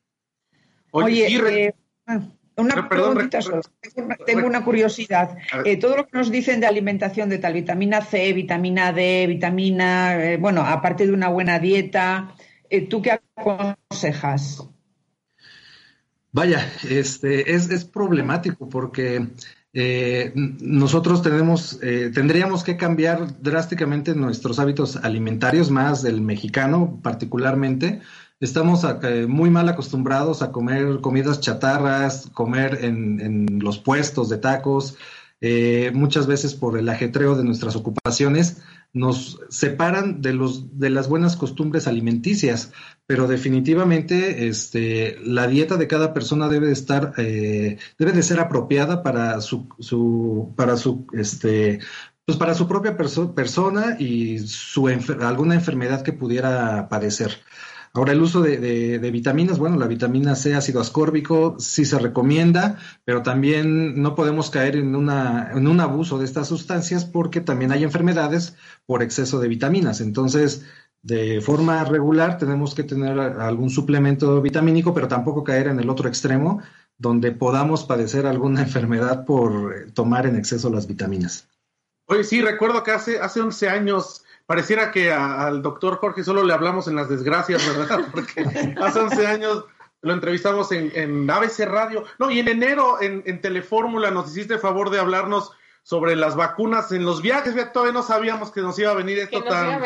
Oye, 0.91 1.27
eh, 1.27 1.73
una 2.57 2.87
preguntita 2.87 3.39
Tengo 4.25 4.47
una, 4.47 4.63
curiosidad. 4.63 5.37
Eh, 5.65 5.77
todo 5.77 5.97
lo 5.97 6.07
que 6.07 6.17
nos 6.17 6.31
dicen 6.31 6.61
de 6.61 6.67
alimentación 6.67 7.29
de 7.29 7.39
tal, 7.39 7.53
vitamina 7.53 8.01
C, 8.01 8.31
vitamina 8.31 8.93
D, 8.93 9.25
vitamina, 9.27 10.23
eh, 10.23 10.37
bueno, 10.37 10.61
aparte 10.61 11.05
de 11.05 11.13
una 11.13 11.27
buena 11.27 11.59
dieta, 11.59 12.35
¿tú 12.89 13.01
qué 13.01 13.19
aconsejas? 13.35 14.69
Vaya, 16.31 16.69
este 16.89 17.53
es, 17.53 17.69
es 17.69 17.85
problemático 17.85 18.67
porque 18.67 19.25
eh, 19.77 20.31
nosotros 20.33 21.21
tenemos, 21.21 21.79
eh, 21.83 22.09
tendríamos 22.13 22.63
que 22.63 22.77
cambiar 22.77 23.41
drásticamente 23.41 24.15
nuestros 24.15 24.57
hábitos 24.57 24.95
alimentarios, 24.95 25.69
más 25.69 26.01
del 26.01 26.21
mexicano 26.21 27.01
particularmente. 27.03 27.99
Estamos 28.39 28.87
eh, 29.03 29.25
muy 29.27 29.49
mal 29.49 29.67
acostumbrados 29.67 30.41
a 30.41 30.53
comer 30.53 31.01
comidas 31.01 31.41
chatarras, 31.41 32.29
comer 32.33 32.85
en, 32.85 33.19
en 33.19 33.59
los 33.59 33.77
puestos 33.77 34.29
de 34.29 34.37
tacos, 34.37 34.97
muchas 35.93 36.25
veces 36.25 36.55
por 36.55 36.79
el 36.79 36.89
ajetreo 36.89 37.35
de 37.35 37.43
nuestras 37.43 37.75
ocupaciones 37.75 38.63
nos 38.95 39.41
separan 39.49 40.21
de, 40.21 40.33
los, 40.33 40.79
de 40.79 40.89
las 40.89 41.09
buenas 41.09 41.35
costumbres 41.35 41.85
alimenticias, 41.85 42.71
pero 43.05 43.27
definitivamente 43.27 44.47
este, 44.47 45.17
la 45.21 45.47
dieta 45.47 45.75
de 45.75 45.87
cada 45.87 46.13
persona 46.13 46.47
debe 46.47 46.67
de 46.67 46.73
estar, 46.73 47.13
eh, 47.17 47.77
debe 47.99 48.13
de 48.13 48.23
ser 48.23 48.39
apropiada 48.39 49.03
para 49.03 49.41
su, 49.41 49.67
su 49.79 50.53
para 50.55 50.77
su, 50.77 51.05
este, 51.11 51.79
pues 52.25 52.37
para 52.37 52.55
su 52.55 52.69
propia 52.69 52.95
persona 52.95 53.97
y 53.99 54.39
su 54.39 54.87
alguna 54.87 55.55
enfermedad 55.55 56.01
que 56.01 56.13
pudiera 56.13 56.87
padecer. 56.87 57.41
Ahora, 57.95 58.11
el 58.11 58.21
uso 58.21 58.41
de, 58.41 58.99
vitaminas, 59.09 59.57
bueno, 59.57 59.77
la 59.77 59.87
vitamina 59.87 60.35
C, 60.35 60.53
ácido 60.53 60.81
ascórbico, 60.81 61.55
sí 61.59 61.85
se 61.85 61.97
recomienda, 61.97 62.77
pero 63.05 63.23
también 63.23 64.01
no 64.01 64.15
podemos 64.15 64.49
caer 64.49 64.75
en 64.75 64.93
un 64.95 65.79
abuso 65.79 66.17
de 66.17 66.25
estas 66.25 66.49
sustancias 66.49 67.05
porque 67.05 67.39
también 67.39 67.71
hay 67.71 67.85
enfermedades 67.85 68.57
por 68.85 69.01
exceso 69.01 69.39
de 69.39 69.47
vitaminas. 69.47 70.01
Entonces, 70.01 70.65
de 71.03 71.39
forma 71.39 71.85
regular 71.85 72.37
tenemos 72.37 72.75
que 72.75 72.83
tener 72.83 73.17
algún 73.17 73.69
suplemento 73.69 74.41
vitamínico, 74.41 74.93
pero 74.93 75.07
tampoco 75.07 75.45
caer 75.45 75.67
en 75.67 75.79
el 75.79 75.89
otro 75.89 76.09
extremo, 76.09 76.61
donde 76.97 77.31
podamos 77.31 77.85
padecer 77.85 78.25
alguna 78.25 78.61
enfermedad 78.63 79.23
por 79.23 79.93
tomar 79.93 80.25
en 80.25 80.35
exceso 80.35 80.69
las 80.69 80.85
vitaminas. 80.85 81.47
Oye, 82.07 82.25
sí, 82.25 82.41
recuerdo 82.41 82.83
que 82.83 82.91
hace, 82.91 83.19
hace 83.19 83.39
11 83.39 83.69
años 83.69 84.25
pareciera 84.45 84.91
que 84.91 85.11
al 85.11 85.61
doctor 85.61 85.97
Jorge 85.97 86.23
solo 86.23 86.43
le 86.43 86.53
hablamos 86.53 86.87
en 86.87 86.95
las 86.95 87.09
desgracias, 87.09 87.65
¿verdad? 87.67 88.07
Porque 88.11 88.45
hace 88.81 88.99
11 88.99 89.27
años 89.27 89.65
lo 90.01 90.13
entrevistamos 90.13 90.71
en, 90.71 90.91
en 90.93 91.29
ABC 91.29 91.65
Radio. 91.65 92.05
No, 92.19 92.29
y 92.29 92.39
en 92.39 92.47
enero 92.47 93.01
en, 93.01 93.23
en 93.25 93.41
Telefórmula 93.41 94.11
nos 94.11 94.29
hiciste 94.31 94.57
favor 94.59 94.89
de 94.89 94.99
hablarnos 94.99 95.51
sobre 95.85 96.15
las 96.15 96.35
vacunas 96.35 96.91
en 96.91 97.05
los 97.05 97.21
viajes. 97.21 97.55
Todavía 97.71 97.93
no 97.93 98.01
sabíamos 98.01 98.51
que 98.51 98.61
nos 98.61 98.77
iba 98.79 98.91
a 98.91 98.95
venir 98.95 99.19
esto, 99.19 99.43
tan, 99.43 99.79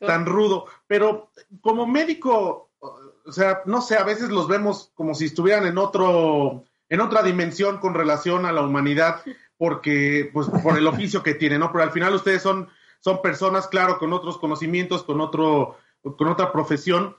tan 0.00 0.26
rudo. 0.26 0.66
Pero 0.88 1.30
como 1.60 1.86
médico, 1.86 2.70
o 2.80 3.32
sea, 3.32 3.62
no 3.64 3.80
sé, 3.80 3.96
a 3.96 4.02
veces 4.02 4.30
los 4.30 4.48
vemos 4.48 4.90
como 4.94 5.14
si 5.14 5.26
estuvieran 5.26 5.64
en 5.66 5.78
otro, 5.78 6.64
en 6.88 7.00
otra 7.00 7.22
dimensión 7.22 7.78
con 7.78 7.94
relación 7.94 8.46
a 8.46 8.52
la 8.52 8.62
humanidad, 8.62 9.22
porque, 9.56 10.28
pues, 10.32 10.48
por 10.48 10.76
el 10.76 10.88
oficio 10.88 11.22
que 11.22 11.34
tienen, 11.34 11.60
¿no? 11.60 11.70
Pero 11.70 11.84
al 11.84 11.92
final 11.92 12.14
ustedes 12.14 12.42
son 12.42 12.68
son 13.04 13.20
personas, 13.20 13.68
claro, 13.68 13.98
con 13.98 14.14
otros 14.14 14.38
conocimientos, 14.38 15.02
con, 15.02 15.20
otro, 15.20 15.76
con 16.02 16.26
otra 16.26 16.50
profesión, 16.50 17.14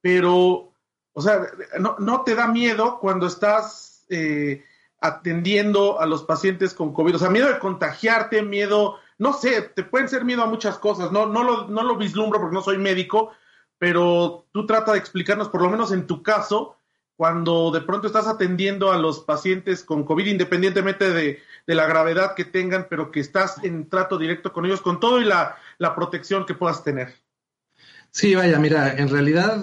pero, 0.00 0.72
o 1.12 1.22
sea, 1.22 1.42
no, 1.78 2.22
te 2.24 2.34
da 2.34 2.48
miedo 2.48 2.98
cuando 2.98 3.28
estás 3.28 4.04
eh, 4.08 4.64
atendiendo 5.00 6.00
a 6.00 6.06
los 6.06 6.24
pacientes 6.24 6.74
con 6.74 6.92
COVID, 6.92 7.14
o 7.14 7.18
sea, 7.20 7.30
miedo 7.30 7.46
de 7.46 7.60
contagiarte, 7.60 8.42
miedo, 8.42 8.96
no 9.16 9.32
sé, 9.32 9.62
te 9.62 9.84
pueden 9.84 10.08
ser 10.08 10.24
miedo 10.24 10.42
a 10.42 10.48
muchas 10.48 10.76
cosas, 10.76 11.12
no, 11.12 11.26
no, 11.26 11.44
lo, 11.44 11.68
no 11.68 11.84
lo 11.84 11.96
vislumbro 11.96 12.40
porque 12.40 12.56
no 12.56 12.62
soy 12.62 12.78
médico, 12.78 13.30
pero 13.78 14.46
tú 14.50 14.66
trata 14.66 14.90
de 14.90 14.98
explicarnos, 14.98 15.50
por 15.50 15.62
lo 15.62 15.70
menos 15.70 15.92
en 15.92 16.08
tu 16.08 16.20
caso, 16.20 16.77
cuando 17.18 17.72
de 17.72 17.80
pronto 17.80 18.06
estás 18.06 18.28
atendiendo 18.28 18.92
a 18.92 18.96
los 18.96 19.18
pacientes 19.18 19.82
con 19.82 20.04
COVID, 20.04 20.24
independientemente 20.24 21.12
de, 21.12 21.40
la 21.66 21.84
gravedad 21.84 22.36
que 22.36 22.44
tengan, 22.44 22.86
pero 22.88 23.10
que 23.10 23.18
estás 23.18 23.56
en 23.64 23.88
trato 23.88 24.18
directo 24.18 24.52
con 24.52 24.64
ellos, 24.64 24.80
con 24.80 25.00
todo 25.00 25.20
y 25.20 25.24
la, 25.24 25.56
protección 25.96 26.46
que 26.46 26.54
puedas 26.54 26.84
tener. 26.84 27.12
Sí, 28.12 28.36
vaya, 28.36 28.60
mira, 28.60 28.94
en 28.96 29.08
realidad 29.08 29.60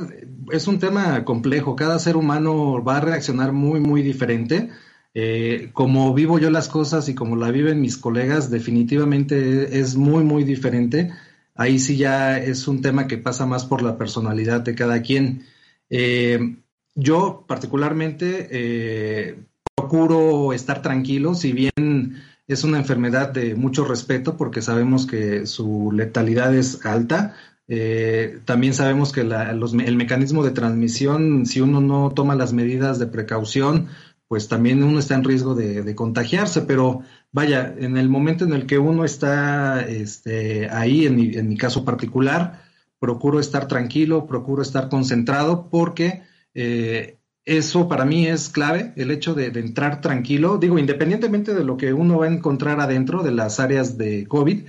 es 0.51 0.67
un 0.67 0.79
tema 0.79 1.23
complejo. 1.23 1.77
Cada 1.77 1.97
ser 1.97 2.17
humano 2.17 2.83
va 2.83 2.97
a 2.97 3.01
reaccionar 3.01 3.53
muy, 3.53 3.79
muy 3.79 4.01
diferente. 4.01 4.69
Eh, 5.13 5.69
como 5.71 6.13
vivo 6.13 6.37
yo 6.39 6.49
las 6.49 6.67
cosas 6.67 7.07
y 7.07 7.15
como 7.15 7.37
la 7.37 7.51
viven 7.51 7.79
mis 7.79 7.95
colegas, 7.95 8.51
definitivamente 8.51 9.79
es 9.79 9.95
muy, 9.95 10.25
muy 10.25 10.43
diferente. 10.43 11.13
Ahí 11.55 11.79
sí 11.79 11.95
ya 11.95 12.37
es 12.37 12.67
un 12.67 12.81
tema 12.81 13.07
que 13.07 13.17
pasa 13.17 13.45
más 13.45 13.63
por 13.63 13.81
la 13.81 13.97
personalidad 13.97 14.59
de 14.59 14.75
cada 14.75 15.01
quien. 15.01 15.45
Eh, 15.89 16.57
yo 16.95 17.43
particularmente 17.47 18.47
eh, 18.49 19.39
procuro 19.75 20.53
estar 20.53 20.81
tranquilo, 20.81 21.35
si 21.35 21.51
bien 21.51 22.23
es 22.47 22.63
una 22.63 22.77
enfermedad 22.77 23.31
de 23.31 23.55
mucho 23.55 23.85
respeto 23.85 24.37
porque 24.37 24.61
sabemos 24.61 25.05
que 25.05 25.45
su 25.45 25.91
letalidad 25.91 26.55
es 26.55 26.85
alta. 26.85 27.35
Eh, 27.67 28.39
también 28.45 28.73
sabemos 28.73 29.11
que 29.11 29.21
el 29.21 29.95
mecanismo 29.97 30.43
de 30.43 30.51
transmisión, 30.51 31.45
si 31.45 31.61
uno 31.61 31.81
no 31.81 32.11
toma 32.11 32.35
las 32.35 32.53
medidas 32.53 32.99
de 32.99 33.07
precaución, 33.07 33.87
pues 34.27 34.47
también 34.47 34.83
uno 34.83 34.99
está 34.99 35.15
en 35.15 35.23
riesgo 35.23 35.55
de, 35.55 35.95
contagiarse. 35.95 36.61
Pero 36.61 37.01
vaya, 37.31 37.73
en 37.77 37.97
el 37.97 38.09
momento 38.09 38.45
en 38.45 38.53
el 38.53 38.67
que 38.67 38.77
uno 38.77 39.03
está 39.03 39.81
este, 39.81 40.69
ahí, 40.69 41.07
en 41.07 41.15
mi, 41.15 41.35
en 41.35 41.49
mi 41.49 41.57
caso 41.57 41.83
particular, 41.83 42.61
procuro 42.99 43.39
estar 43.39 43.67
tranquilo, 43.67 44.27
procuro 44.27 44.61
estar 44.61 44.89
concentrado 44.89 45.69
porque 45.69 46.23
eh, 46.55 47.17
eso 47.45 47.87
para 47.87 48.05
mí 48.05 48.25
es 48.25 48.49
clave, 48.49 48.91
el 48.95 49.11
hecho 49.11 49.35
de, 49.35 49.47
entrar 49.47 50.01
tranquilo, 50.01 50.57
digo, 50.57 50.79
independientemente 50.79 51.53
de 51.53 51.63
lo 51.63 51.77
que 51.77 51.93
uno 51.93 52.17
va 52.17 52.25
a 52.25 52.33
encontrar 52.33 52.79
adentro 52.79 53.21
de 53.21 53.31
las 53.31 53.59
áreas 53.59 53.97
de 53.99 54.25
COVID, 54.25 54.63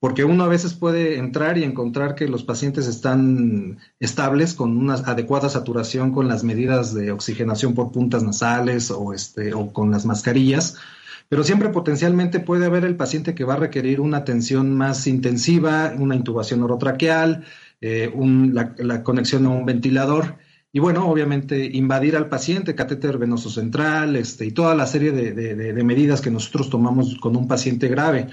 porque 0.00 0.24
uno 0.24 0.44
a 0.44 0.48
veces 0.48 0.72
puede 0.74 1.18
entrar 1.18 1.58
y 1.58 1.64
encontrar 1.64 2.14
que 2.14 2.28
los 2.28 2.42
pacientes 2.42 2.86
están 2.86 3.78
estables 4.00 4.54
con 4.54 4.76
una 4.76 4.94
adecuada 4.94 5.50
saturación 5.50 6.12
con 6.12 6.28
las 6.28 6.44
medidas 6.44 6.94
de 6.94 7.10
oxigenación 7.10 7.74
por 7.74 7.92
puntas 7.92 8.22
nasales 8.22 8.90
o, 8.90 9.12
este, 9.12 9.52
o 9.52 9.72
con 9.72 9.90
las 9.90 10.06
mascarillas, 10.06 10.78
pero 11.28 11.44
siempre 11.44 11.70
potencialmente 11.70 12.40
puede 12.40 12.66
haber 12.66 12.84
el 12.84 12.96
paciente 12.96 13.34
que 13.34 13.44
va 13.44 13.54
a 13.54 13.58
requerir 13.58 14.00
una 14.00 14.18
atención 14.18 14.74
más 14.74 15.06
intensiva, 15.06 15.92
una 15.98 16.16
intubación 16.16 16.62
orotraqueal, 16.62 17.44
eh, 17.82 18.10
la 18.78 19.02
conexión 19.02 19.44
a 19.44 19.50
un 19.50 19.66
ventilador. 19.66 20.36
Y 20.74 20.80
bueno, 20.80 21.08
obviamente 21.08 21.64
invadir 21.72 22.16
al 22.16 22.28
paciente, 22.28 22.74
catéter 22.74 23.16
venoso 23.16 23.48
central, 23.48 24.16
este, 24.16 24.44
y 24.44 24.50
toda 24.50 24.74
la 24.74 24.88
serie 24.88 25.12
de, 25.12 25.84
medidas 25.84 26.20
que 26.20 26.32
nosotros 26.32 26.68
tomamos 26.68 27.16
con 27.20 27.36
un 27.36 27.46
paciente 27.46 27.86
grave. 27.86 28.26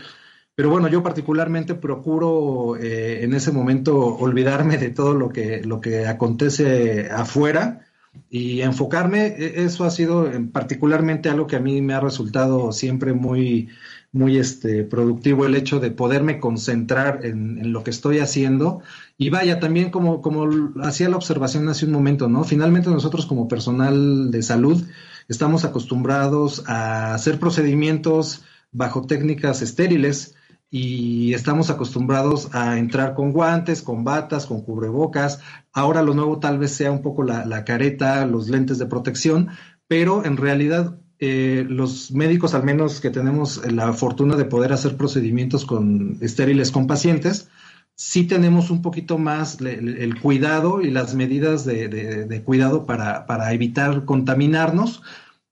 Pero 0.56 0.72
bueno, 0.72 0.88
yo 0.88 1.04
particularmente 1.04 1.76
procuro 1.76 2.78
eh, 2.78 3.24
en 3.24 3.36
ese 3.36 3.52
momento 3.52 3.96
olvidarme 4.18 4.80
de 4.80 4.90
todo 4.90 5.14
lo 5.14 5.30
que, 5.30 5.62
lo 5.64 5.82
que 5.82 6.08
acontece 6.08 7.12
afuera 7.12 7.86
y 8.30 8.62
enfocarme. 8.62 9.28
E, 9.28 9.64
eso 9.64 9.84
ha 9.84 9.92
sido 9.92 10.30
particularmente 10.52 11.30
algo 11.30 11.48
que 11.48 11.56
a 11.56 11.60
mí 11.60 11.82
me 11.82 11.94
ha 11.94 12.00
resultado 12.00 12.72
siempre 12.72 13.14
muy, 13.14 13.70
muy 14.12 14.38
este, 14.38 14.84
productivo 14.84 15.46
el 15.46 15.56
hecho 15.56 15.80
de 15.80 15.92
poderme 15.92 16.40
concentrar 16.40 17.26
en, 17.26 17.72
lo 17.72 17.84
que 17.84 17.92
estoy 17.92 18.20
haciendo. 18.20 18.82
Y 19.18 19.30
vaya, 19.30 19.60
también 19.60 19.92
como, 19.92 20.22
como 20.22 20.48
hacía 20.84 21.10
la 21.10 21.18
observación 21.18 21.70
hace 21.70 21.86
un 21.86 21.92
momento, 21.92 22.28
¿no? 22.28 22.44
Finalmente 22.44 22.90
nosotros 22.90 23.26
como 23.26 23.48
personal 23.48 24.32
de 24.32 24.44
salud 24.44 24.84
estamos 25.28 25.64
acostumbrados 25.64 26.64
a 26.68 27.14
hacer 27.14 27.40
procedimientos 27.40 28.44
bajo 28.72 29.06
técnicas 29.06 29.62
estériles 29.62 30.36
y 30.74 31.34
estamos 31.34 31.70
acostumbrados 31.70 32.48
a 32.56 32.80
entrar 32.80 33.14
con 33.14 33.34
guantes, 33.34 33.82
con 33.82 34.06
batas, 34.06 34.46
con 34.46 34.62
cubrebocas. 34.62 35.42
Ahora 35.74 36.02
lo 36.02 36.14
nuevo 36.14 36.40
tal 36.40 36.60
vez 36.60 36.72
sea 36.72 36.94
un 36.94 37.02
poco 37.02 37.24
la, 37.24 37.66
careta, 37.66 38.26
los 38.26 38.48
lentes 38.48 38.80
de 38.80 38.86
protección, 38.86 39.50
pero 39.88 40.24
en 40.24 40.38
realidad 40.38 40.98
eh, 41.20 41.66
los 41.68 42.12
médicos, 42.12 42.54
al 42.54 42.64
menos 42.64 43.02
que 43.02 43.10
tenemos 43.10 43.70
la 43.70 43.92
fortuna 43.92 44.38
de 44.38 44.46
poder 44.46 44.72
hacer 44.72 44.96
procedimientos 44.96 45.66
con 45.66 46.18
estériles 46.22 46.72
con 46.72 46.88
pacientes, 46.88 47.50
sí 47.96 48.24
tenemos 48.26 48.72
un 48.72 48.82
poquito 48.82 49.18
más 49.18 49.60
el, 49.60 50.20
cuidado 50.22 50.82
y 50.82 50.90
las 50.90 51.16
medidas 51.16 51.66
de, 51.66 52.42
cuidado 52.46 52.86
para, 52.86 53.54
evitar 53.54 54.06
contaminarnos. 54.06 55.04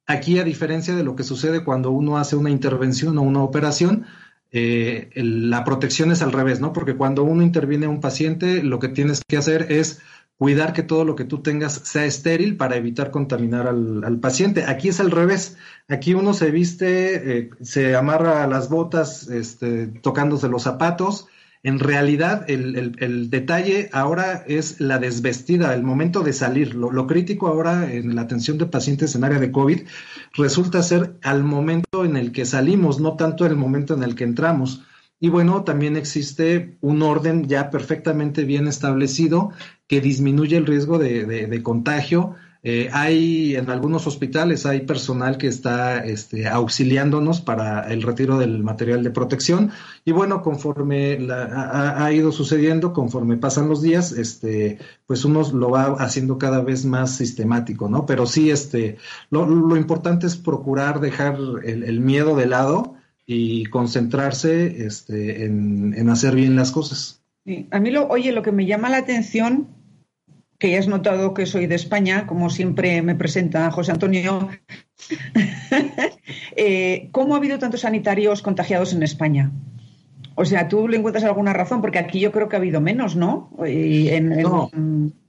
Aquí, 0.07 0.39
a 0.39 0.43
diferencia 0.45 0.95
de 0.95 1.03
lo 1.03 1.17
que 1.17 1.23
sucede 1.23 1.63
cuando 1.65 1.91
uno 1.91 2.17
hace 2.17 2.37
una 2.37 2.49
intervención 2.49 3.17
o 3.17 3.21
una 3.21 3.43
operación, 3.43 4.05
eh, 4.51 5.09
la 5.15 5.63
protección 5.63 6.11
es 6.11 6.21
al 6.21 6.31
revés, 6.31 6.59
¿no? 6.59 6.73
Porque 6.73 6.95
cuando 6.95 7.23
uno 7.23 7.43
interviene 7.43 7.85
a 7.85 7.89
un 7.89 8.01
paciente, 8.01 8.63
lo 8.63 8.79
que 8.79 8.87
tienes 8.87 9.21
que 9.27 9.37
hacer 9.37 9.71
es 9.71 10.01
cuidar 10.37 10.73
que 10.73 10.83
todo 10.83 11.03
lo 11.03 11.15
que 11.15 11.25
tú 11.25 11.41
tengas 11.41 11.73
sea 11.73 12.05
estéril 12.05 12.55
para 12.55 12.77
evitar 12.77 13.11
contaminar 13.11 13.67
al, 13.67 14.19
paciente. 14.19 14.63
Aquí 14.63 14.87
es 14.89 14.99
al 14.99 15.11
revés. 15.11 15.57
Aquí 15.87 16.13
uno 16.13 16.33
se 16.33 16.49
viste, 16.49 17.37
eh, 17.37 17.49
se 17.61 17.95
amarra 17.95 18.47
las 18.47 18.69
botas 18.69 19.27
este, 19.27 19.87
tocándose 19.87 20.47
los 20.47 20.63
zapatos 20.63 21.27
En 21.61 21.79
realidad, 21.79 22.45
el, 22.49 23.29
detalle 23.29 23.89
ahora 23.91 24.45
es 24.47 24.79
la 24.79 24.97
desvestida, 24.97 25.73
el 25.73 25.83
momento 25.83 26.21
de 26.23 26.31
salir. 26.31 26.73
Lo, 26.73 27.05
crítico 27.05 27.47
ahora 27.47 27.91
en 27.91 28.15
la 28.15 28.21
atención 28.21 28.57
de 28.57 28.65
pacientes 28.65 29.13
en 29.15 29.25
área 29.25 29.39
de 29.39 29.51
COVID 29.51 29.81
resulta 30.35 30.81
ser 30.83 31.17
al 31.21 31.43
momento 31.43 32.05
en 32.05 32.15
el 32.15 32.31
que 32.31 32.45
salimos, 32.45 33.01
no 33.01 33.17
tanto 33.17 33.45
el 33.45 33.57
momento 33.57 33.93
en 33.93 34.03
el 34.03 34.15
que 34.15 34.23
entramos. 34.23 34.83
Y 35.19 35.27
bueno, 35.27 35.65
también 35.65 35.97
existe 35.97 36.77
un 36.79 37.01
orden 37.01 37.49
ya 37.49 37.69
perfectamente 37.71 38.45
bien 38.45 38.67
establecido 38.67 39.51
que 39.87 39.99
disminuye 39.99 40.55
el 40.55 40.65
riesgo 40.65 40.97
de 40.97 41.61
contagio 41.61 42.35
eh, 42.61 42.89
hay 42.91 43.55
en 43.55 43.69
algunos 43.69 44.05
hospitales 44.05 44.65
hay 44.65 44.81
personal 44.81 45.37
que 45.37 45.47
está 45.47 45.99
este, 45.99 46.45
auxiliándonos 46.45 47.39
para 47.39 47.89
el 47.89 48.01
retiro 48.01 48.37
del 48.37 48.63
material 48.63 49.01
de 49.01 49.11
protección. 49.11 49.71
Y 50.03 50.11
bueno 50.11 50.41
conforme 50.41 51.19
ha, 51.31 52.11
ido 52.11 52.33
sucediendo 52.33 52.91
conforme 52.91 53.37
pasan 53.37 53.69
los 53.69 53.81
días 53.81 54.11
este 54.11 54.79
pues 55.05 55.23
uno 55.23 55.43
lo 55.53 55.69
va 55.69 55.95
haciendo 55.99 56.37
cada 56.37 56.61
vez 56.61 56.83
más 56.85 57.15
sistemático 57.15 57.87
no 57.87 58.05
pero 58.05 58.25
sí 58.25 58.49
este 58.49 58.97
lo, 59.29 59.77
importante 59.77 60.27
es 60.27 60.35
procurar 60.35 60.99
dejar 60.99 61.37
el, 61.63 61.99
miedo 62.01 62.35
de 62.35 62.47
lado 62.47 62.95
y 63.25 63.65
concentrarse 63.67 64.85
este, 64.85 65.45
en, 65.45 66.09
hacer 66.09 66.35
bien 66.35 66.55
las 66.55 66.71
cosas. 66.71 67.21
A 67.71 67.79
mí 67.79 67.91
lo, 67.91 68.07
oye, 68.07 68.31
lo 68.31 68.41
que 68.41 68.51
me 68.51 68.65
llama 68.65 68.89
la 68.89 68.97
atención 68.97 69.67
que 70.59 70.71
ya 70.71 70.79
has 70.79 70.87
notado 70.87 71.33
que 71.33 71.45
soy 71.45 71.65
de 71.67 71.75
España, 71.75 72.27
como 72.27 72.49
siempre 72.49 73.01
me 73.01 73.15
presenta 73.15 73.71
José 73.71 73.91
Antonio. 73.91 74.49
Eh, 76.55 77.07
¿Cómo 77.11 77.33
ha 77.33 77.37
habido 77.37 77.57
tantos 77.57 77.81
sanitarios 77.81 78.41
contagiados 78.41 78.93
en 78.93 79.01
España? 79.01 79.51
O 80.35 80.43
sea, 80.43 80.67
¿tú 80.67 80.87
le 80.87 80.97
encuentras 80.97 81.23
alguna 81.23 81.53
razón? 81.53 81.79
Porque 81.79 81.99
aquí 81.99 82.19
yo 82.19 82.31
creo 82.31 82.49
que 82.49 82.57
ha 82.57 82.59
habido 82.59 82.81
menos, 82.81 83.15
¿no? 83.15 83.49
no. 83.57 84.69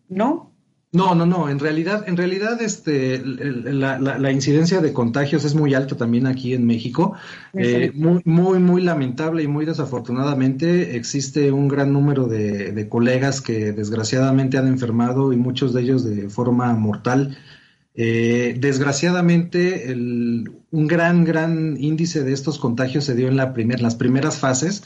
¿No? 0.09 0.49
No, 0.93 1.14
no, 1.14 1.24
no. 1.24 1.49
En 1.49 1.61
realidad, 1.61 2.09
en 2.09 2.16
realidad, 2.16 2.61
este, 2.61 3.22
la, 3.24 4.32
incidencia 4.32 4.80
de 4.80 4.93
contagios 4.93 5.45
es 5.45 5.55
muy 5.55 5.72
alta 5.72 5.97
también 5.97 6.26
aquí 6.26 6.53
en 6.53 6.66
México. 6.66 7.14
Eh, 7.53 7.93
muy, 7.95 8.20
muy, 8.24 8.59
muy 8.59 8.82
lamentable 8.82 9.45
y 9.45 9.47
muy 9.47 9.66
desafortunadamente 9.66 10.97
existe 10.97 11.53
un 11.53 11.68
gran 11.68 11.93
número 11.93 12.26
de, 12.26 12.88
colegas 12.88 13.41
que 13.41 13.72
desgraciadamente 13.72 14.59
han 14.59 14.66
enfermado 14.66 15.32
y 15.32 15.36
muchos 15.36 15.72
de 15.74 15.82
ellos 15.82 16.03
de 16.03 16.28
forma 16.28 16.72
mortal. 16.74 17.38
Eh, 17.95 18.57
desgraciadamente, 18.59 19.93
un 19.95 20.86
gran, 20.88 21.24
gran 21.24 21.76
índice 21.78 22.24
de 22.24 22.32
estos 22.32 22.59
contagios 22.59 23.05
se 23.05 23.14
dio 23.14 23.28
en 23.28 23.36
la 23.36 23.53
primer, 23.53 23.80
las 23.80 23.95
primeras 23.95 24.38
fases, 24.38 24.82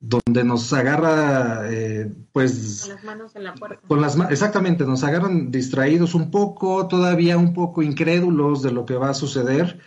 donde 0.00 0.44
nos 0.44 0.72
agarra, 0.72 1.62
eh, 1.70 2.12
pues... 2.32 2.82
Con 2.82 2.94
las 2.94 3.04
manos 3.04 3.36
en 3.36 3.44
la 3.44 3.54
puerta. 3.54 3.80
Con 3.86 4.00
las 4.00 4.18
exactamente, 4.30 4.84
nos 4.84 5.02
agarran 5.02 5.50
distraídos 5.50 6.14
un 6.14 6.30
poco, 6.30 6.86
todavía 6.86 7.36
un 7.36 7.52
poco 7.52 7.82
incrédulos 7.82 8.62
de 8.62 8.70
lo 8.70 8.86
que 8.86 8.94
va 8.94 9.10
a 9.10 9.14
suceder. 9.14 9.80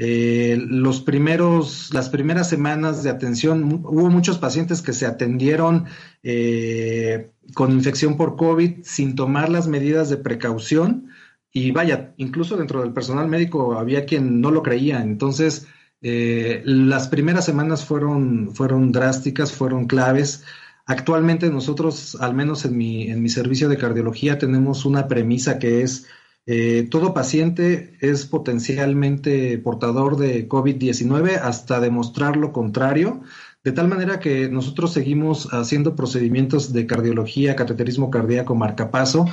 Eh, 0.00 0.56
los 0.68 1.00
primeros, 1.00 1.92
las 1.92 2.08
primeras 2.08 2.48
semanas 2.48 3.02
de 3.02 3.10
atención, 3.10 3.82
hubo 3.84 4.08
muchos 4.08 4.38
pacientes 4.38 4.80
que 4.80 4.92
se 4.92 5.06
atendieron 5.06 5.86
eh, 6.22 7.32
con 7.54 7.72
infección 7.72 8.16
por 8.16 8.36
COVID 8.36 8.84
sin 8.84 9.16
tomar 9.16 9.48
las 9.48 9.66
medidas 9.66 10.08
de 10.08 10.16
precaución. 10.16 11.10
Y 11.52 11.72
vaya, 11.72 12.14
incluso 12.16 12.56
dentro 12.56 12.82
del 12.82 12.92
personal 12.92 13.28
médico 13.28 13.78
había 13.78 14.06
quien 14.06 14.40
no 14.40 14.50
lo 14.50 14.62
creía. 14.62 15.02
Entonces, 15.02 15.66
eh, 16.02 16.62
las 16.64 17.08
primeras 17.08 17.44
semanas 17.44 17.84
fueron, 17.84 18.54
fueron 18.54 18.92
drásticas, 18.92 19.52
fueron 19.52 19.86
claves. 19.86 20.44
Actualmente 20.86 21.50
nosotros, 21.50 22.16
al 22.20 22.34
menos 22.34 22.64
en 22.64 22.76
mi, 22.76 23.10
en 23.10 23.22
mi 23.22 23.28
servicio 23.28 23.68
de 23.68 23.78
cardiología, 23.78 24.38
tenemos 24.38 24.84
una 24.84 25.08
premisa 25.08 25.58
que 25.58 25.82
es 25.82 26.06
eh, 26.50 26.88
todo 26.90 27.12
paciente 27.12 27.98
es 28.00 28.24
potencialmente 28.24 29.58
portador 29.58 30.16
de 30.16 30.48
COVID-19 30.48 31.38
hasta 31.42 31.78
demostrar 31.78 32.38
lo 32.38 32.54
contrario, 32.54 33.20
de 33.62 33.72
tal 33.72 33.86
manera 33.86 34.18
que 34.18 34.48
nosotros 34.48 34.94
seguimos 34.94 35.52
haciendo 35.52 35.94
procedimientos 35.94 36.72
de 36.72 36.86
cardiología, 36.86 37.54
cateterismo 37.54 38.10
cardíaco, 38.10 38.54
marcapaso, 38.54 39.26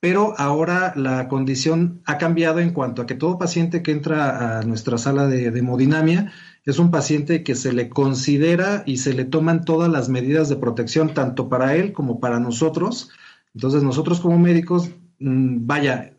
pero 0.00 0.34
ahora 0.38 0.94
la 0.96 1.28
condición 1.28 2.00
ha 2.06 2.16
cambiado 2.16 2.58
en 2.58 2.70
cuanto 2.70 3.02
a 3.02 3.06
que 3.06 3.14
todo 3.14 3.38
paciente 3.38 3.82
que 3.82 3.92
entra 3.92 4.58
a 4.58 4.62
nuestra 4.62 4.96
sala 4.96 5.26
de, 5.26 5.46
hemodinamia 5.46 6.32
es 6.64 6.78
un 6.78 6.90
paciente 6.90 7.42
que 7.42 7.54
se 7.54 7.72
le 7.74 7.90
considera 7.90 8.82
y 8.86 8.96
se 8.96 9.12
le 9.12 9.26
toman 9.26 9.64
todas 9.64 9.90
las 9.90 10.08
medidas 10.08 10.48
de 10.48 10.56
protección, 10.56 11.12
tanto 11.12 11.50
para 11.50 11.76
él 11.76 11.92
como 11.92 12.18
para 12.18 12.40
nosotros. 12.40 13.10
Entonces 13.54 13.82
nosotros 13.82 14.20
como 14.20 14.38
médicos, 14.38 14.90
mm, 15.18 15.66
vaya, 15.66 16.14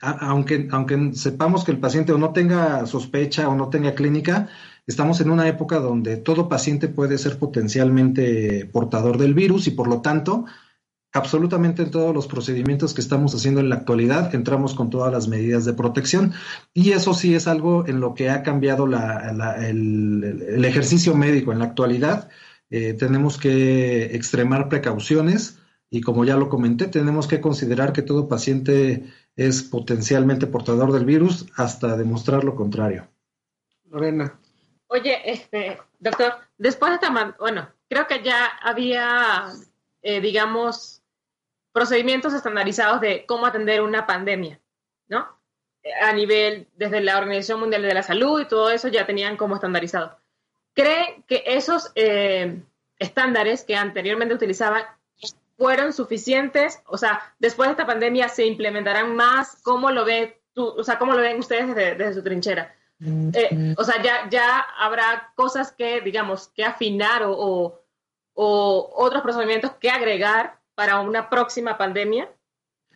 aunque, 0.00 0.68
aunque 0.70 1.12
sepamos 1.14 1.64
que 1.64 1.72
el 1.72 1.78
paciente 1.78 2.12
o 2.12 2.18
no 2.18 2.32
tenga 2.32 2.86
sospecha 2.86 3.48
o 3.48 3.54
no 3.54 3.68
tenga 3.68 3.94
clínica, 3.94 4.48
estamos 4.86 5.20
en 5.20 5.30
una 5.30 5.46
época 5.48 5.78
donde 5.78 6.16
todo 6.16 6.48
paciente 6.48 6.88
puede 6.88 7.18
ser 7.18 7.38
potencialmente 7.38 8.66
portador 8.72 9.18
del 9.18 9.34
virus 9.34 9.66
y 9.66 9.72
por 9.72 9.88
lo 9.88 10.00
tanto 10.00 10.46
absolutamente 11.12 11.82
en 11.82 11.90
todos 11.90 12.14
los 12.14 12.26
procedimientos 12.26 12.94
que 12.94 13.00
estamos 13.00 13.34
haciendo 13.34 13.60
en 13.60 13.68
la 13.68 13.76
actualidad, 13.76 14.34
entramos 14.34 14.74
con 14.74 14.90
todas 14.90 15.12
las 15.12 15.28
medidas 15.28 15.64
de 15.64 15.72
protección 15.72 16.34
y 16.74 16.92
eso 16.92 17.14
sí 17.14 17.34
es 17.34 17.46
algo 17.46 17.86
en 17.86 18.00
lo 18.00 18.14
que 18.14 18.30
ha 18.30 18.42
cambiado 18.42 18.86
el, 18.86 20.64
ejercicio 20.64 21.14
médico 21.14 21.52
en 21.52 21.60
la 21.60 21.66
actualidad. 21.66 22.28
Eh, 22.68 22.94
tenemos 22.94 23.38
que 23.38 24.14
extremar 24.16 24.68
precauciones 24.68 25.58
y 25.88 26.00
como 26.00 26.24
ya 26.24 26.36
lo 26.36 26.48
comenté, 26.48 26.88
tenemos 26.88 27.28
que 27.28 27.40
considerar 27.40 27.92
que 27.92 28.02
todo 28.02 28.28
paciente 28.28 29.04
es 29.36 29.62
potencialmente 29.62 30.46
portador 30.46 30.92
del 30.92 31.04
virus 31.04 31.46
hasta 31.56 31.96
demostrar 31.96 32.42
lo 32.42 32.56
contrario. 32.56 33.08
Lorena. 33.84 34.38
Oye, 34.88 35.30
este, 35.30 35.78
doctor, 35.98 36.34
después 36.58 36.90
de 36.90 36.94
esta, 36.96 37.34
bueno, 37.38 37.68
creo 37.88 38.06
que 38.06 38.22
ya 38.22 38.46
había, 38.62 39.46
eh, 40.08 40.20
digamos, 40.20 41.02
procedimientos 41.72 42.32
estandarizados 42.32 43.00
de 43.00 43.26
cómo 43.26 43.44
atender 43.44 43.82
una 43.82 44.06
pandemia, 44.06 44.60
¿no? 45.08 45.26
A 46.00 46.12
nivel, 46.12 46.68
desde 46.76 47.00
la 47.00 47.18
Organización 47.18 47.58
Mundial 47.58 47.82
de 47.82 47.92
la 47.92 48.04
Salud 48.04 48.40
y 48.40 48.44
todo 48.44 48.70
eso 48.70 48.86
ya 48.86 49.04
tenían 49.04 49.36
como 49.36 49.56
estandarizado. 49.56 50.16
¿Cree 50.74 51.24
que 51.26 51.42
esos 51.44 51.90
eh, 51.96 52.62
estándares 53.00 53.64
que 53.64 53.74
anteriormente 53.74 54.32
utilizaban 54.32 54.84
fueron 55.58 55.92
suficientes? 55.92 56.80
O 56.86 56.98
sea, 56.98 57.34
después 57.40 57.66
de 57.68 57.72
esta 57.72 57.86
pandemia 57.86 58.28
se 58.28 58.46
implementarán 58.46 59.16
más. 59.16 59.60
¿Cómo 59.64 59.90
lo 59.90 60.04
ve 60.04 60.40
tú? 60.54 60.68
O 60.68 60.84
sea, 60.84 61.00
¿cómo 61.00 61.14
lo 61.14 61.20
ven 61.20 61.40
ustedes 61.40 61.74
desde, 61.74 62.14
su 62.14 62.22
trinchera? 62.22 62.76
Eh, 63.34 63.74
o 63.76 63.82
sea, 63.82 64.00
ya, 64.00 64.30
ya 64.30 64.60
habrá 64.78 65.32
cosas 65.34 65.72
que, 65.72 66.00
digamos, 66.00 66.46
que 66.54 66.64
afinar 66.64 67.24
o, 67.24 67.32
o 67.32 67.85
otros 68.36 69.22
procedimientos 69.22 69.72
que 69.80 69.90
agregar 69.90 70.60
para 70.74 71.00
una 71.00 71.28
próxima 71.30 71.78
pandemia? 71.78 72.28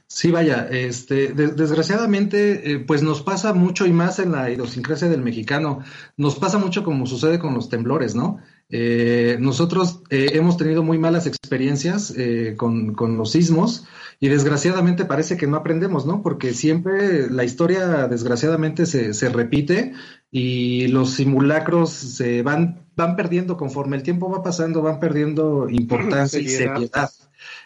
Sí, 0.06 0.32
vaya, 0.32 0.66
este, 0.68 1.28
desgraciadamente, 1.32 2.72
eh, 2.72 2.78
pues 2.80 3.00
nos 3.00 3.22
pasa 3.22 3.52
mucho 3.52 3.86
y 3.86 3.92
más 3.92 4.18
en 4.18 4.32
la 4.32 4.50
idiosincrasia 4.50 5.08
del 5.08 5.22
mexicano, 5.22 5.84
nos 6.16 6.34
pasa 6.34 6.58
mucho 6.58 6.82
como 6.82 7.06
sucede 7.06 7.38
con 7.38 7.54
los 7.54 7.68
temblores, 7.68 8.16
¿no? 8.16 8.40
Eh, 8.70 9.36
nosotros 9.40 10.02
eh, 10.10 10.30
hemos 10.34 10.56
tenido 10.56 10.82
muy 10.82 10.98
malas 10.98 11.26
experiencias 11.26 12.14
con, 12.56 12.94
con, 12.94 13.16
los 13.16 13.32
sismos 13.32 13.84
y 14.20 14.28
desgraciadamente 14.28 15.04
parece 15.04 15.36
que 15.36 15.46
no 15.46 15.56
aprendemos, 15.56 16.06
¿no? 16.06 16.22
Porque 16.22 16.54
siempre 16.54 17.28
la 17.30 17.44
historia 17.44 18.06
desgraciadamente 18.06 18.86
se, 18.86 19.12
se 19.12 19.28
repite 19.28 19.92
y 20.30 20.88
los 20.88 21.10
simulacros 21.14 21.90
se 21.90 22.42
van, 22.42 22.86
van 22.96 23.16
perdiendo 23.16 23.56
conforme 23.56 23.96
el 23.96 24.02
tiempo 24.02 24.30
va 24.30 24.42
pasando, 24.42 24.82
van 24.82 25.00
perdiendo 25.00 25.68
importancia 25.68 26.38
y 26.38 26.48
seriedad. 26.48 27.10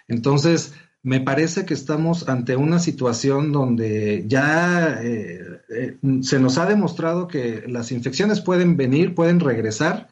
Entonces, 0.09 0.73
me 1.05 1.21
parece 1.21 1.67
que 1.67 1.75
estamos 1.75 2.29
ante 2.31 2.57
una 2.57 2.79
situación 2.79 3.53
donde 3.53 4.25
ya 4.27 5.01
eh, 5.03 5.61
eh, 5.69 5.99
se 6.23 6.41
nos 6.41 6.57
ha 6.57 6.65
demostrado 6.65 7.29
que 7.29 7.65
las 7.69 7.93
infecciones 7.93 8.41
pueden 8.41 8.79
venir, 8.79 9.15
pueden 9.15 9.39
regresar, 9.39 10.09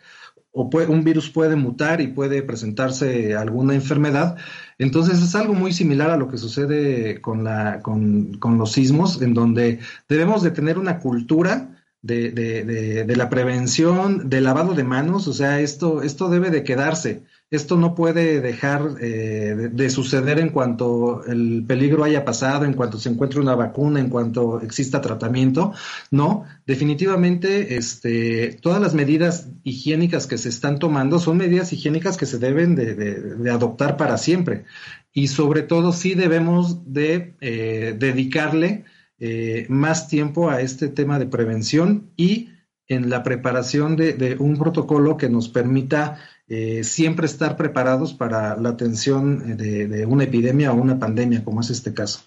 o 0.53 0.69
un 0.89 1.03
virus 1.03 1.31
puede 1.31 1.57
mutar 1.57 2.01
y 2.01 2.09
puede 2.09 2.43
presentarse 2.43 3.35
alguna 3.35 3.75
enfermedad. 3.75 4.37
Entonces 4.79 5.23
es 5.23 5.35
algo 5.35 5.55
muy 5.55 5.73
similar 5.73 6.11
a 6.11 6.17
lo 6.17 6.29
que 6.29 6.37
sucede 6.37 7.21
con, 7.21 7.43
la, 7.43 7.81
con, 7.81 8.35
con 8.35 8.59
los 8.59 8.73
sismos, 8.73 9.23
en 9.23 9.35
donde 9.35 9.81
debemos 10.09 10.43
de 10.43 10.51
tener 10.51 10.79
una 10.79 10.99
cultura 10.99 11.71
de, 12.03 12.33
de, 12.33 13.05
de, 13.05 13.17
la 13.17 13.31
prevención, 13.31 14.29
del 14.29 14.45
lavado 14.45 14.75
de 14.75 14.85
manos, 14.85 15.29
o 15.29 15.33
sea, 15.33 15.61
esto, 15.61 16.03
esto 16.03 16.29
debe 16.29 16.51
de 16.51 16.65
quedarse. 16.65 17.23
Esto 17.53 17.77
no 17.77 17.95
puede 17.95 18.41
dejar 18.41 18.97
eh, 18.99 19.69
de, 19.71 19.91
suceder 19.91 20.39
en 20.39 20.49
cuanto 20.49 21.23
el 21.27 21.63
peligro 21.69 22.03
haya 22.03 22.25
pasado, 22.25 22.65
en 22.65 22.73
cuanto 22.73 22.99
se 22.99 23.11
encuentre 23.11 23.41
una 23.41 23.55
vacuna, 23.55 24.01
en 24.01 24.09
cuanto 24.09 24.63
exista 24.63 25.03
tratamiento. 25.03 25.75
No, 26.11 26.45
definitivamente 26.67 27.77
este, 27.77 28.59
todas 28.63 28.81
las 28.81 28.95
medidas 28.95 29.51
higiénicas 29.65 30.27
que 30.27 30.39
se 30.39 30.49
están 30.49 30.79
tomando 30.79 31.19
son 31.19 31.37
medidas 31.37 31.75
higiénicas 31.75 32.17
que 32.17 32.25
se 32.25 32.39
deben 32.39 32.75
de, 32.75 33.51
adoptar 33.51 33.99
para 33.99 34.17
siempre. 34.17 34.65
Y 35.13 35.29
sobre 35.29 35.61
todo 35.61 35.93
sí 35.93 36.15
debemos 36.15 36.91
de 36.91 37.37
eh, 37.43 37.95
dedicarle 37.99 38.87
eh, 39.19 39.67
más 39.69 40.09
tiempo 40.09 40.49
a 40.49 40.63
este 40.63 40.89
tema 40.89 41.19
de 41.19 41.27
prevención 41.27 42.13
y 42.17 42.49
en 42.89 43.11
la 43.11 43.23
preparación 43.23 43.97
de, 43.97 44.37
un 44.39 44.57
protocolo 44.57 45.17
que 45.17 45.29
nos 45.29 45.49
permita 45.49 46.19
eh, 46.55 46.85
siempre 46.85 47.25
estar 47.25 47.57
preparados 47.57 48.13
para 48.13 48.57
la 48.59 48.69
atención 48.69 49.57
de, 49.57 50.05
una 50.05 50.25
epidemia 50.25 50.71
o 50.71 50.75
una 50.75 50.99
pandemia, 50.99 51.43
como 51.43 51.63
es 51.63 51.71
este 51.71 51.95
caso. 51.95 52.21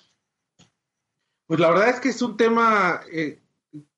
Pues 1.45 1.59
la 1.59 1.69
verdad 1.69 1.89
es 1.89 1.99
que 1.99 2.09
es 2.09 2.19
un 2.23 2.35
tema 2.35 3.01
eh, 3.11 3.39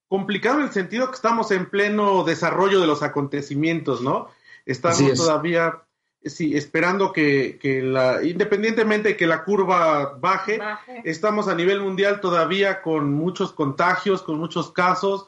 complicado 0.09 0.59
en 0.59 0.65
el 0.65 0.73
sentido 0.73 1.07
que 1.07 1.15
estamos 1.15 1.49
en 1.51 1.69
pleno 1.69 2.25
desarrollo 2.25 2.81
de 2.81 2.87
los 2.87 3.03
acontecimientos, 3.03 4.01
¿no? 4.01 4.27
Estamos 4.65 5.13
todavía 5.13 5.83
sí, 6.25 6.57
esperando 6.57 7.13
que, 7.13 7.57
la, 7.85 8.21
independientemente 8.21 9.07
de 9.07 9.15
que 9.15 9.27
la 9.27 9.45
curva 9.45 10.17
baje, 10.19 10.59
estamos 11.05 11.47
a 11.47 11.55
nivel 11.55 11.79
mundial 11.79 12.19
todavía 12.19 12.81
con 12.81 13.13
muchos 13.13 13.53
contagios, 13.53 14.23
con 14.23 14.37
muchos 14.39 14.73
casos, 14.73 15.27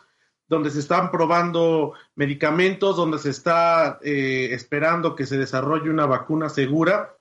donde 0.49 0.71
se 0.71 0.79
están 0.79 1.11
probando 1.11 1.93
medicamentos, 2.15 2.97
donde 2.97 3.19
se 3.19 3.29
está 3.29 3.99
eh, 4.01 4.49
esperando 4.51 5.15
que 5.15 5.25
se 5.25 5.37
desarrolle 5.37 5.89
una 5.89 6.05
vacuna 6.05 6.49
segura. 6.49 7.15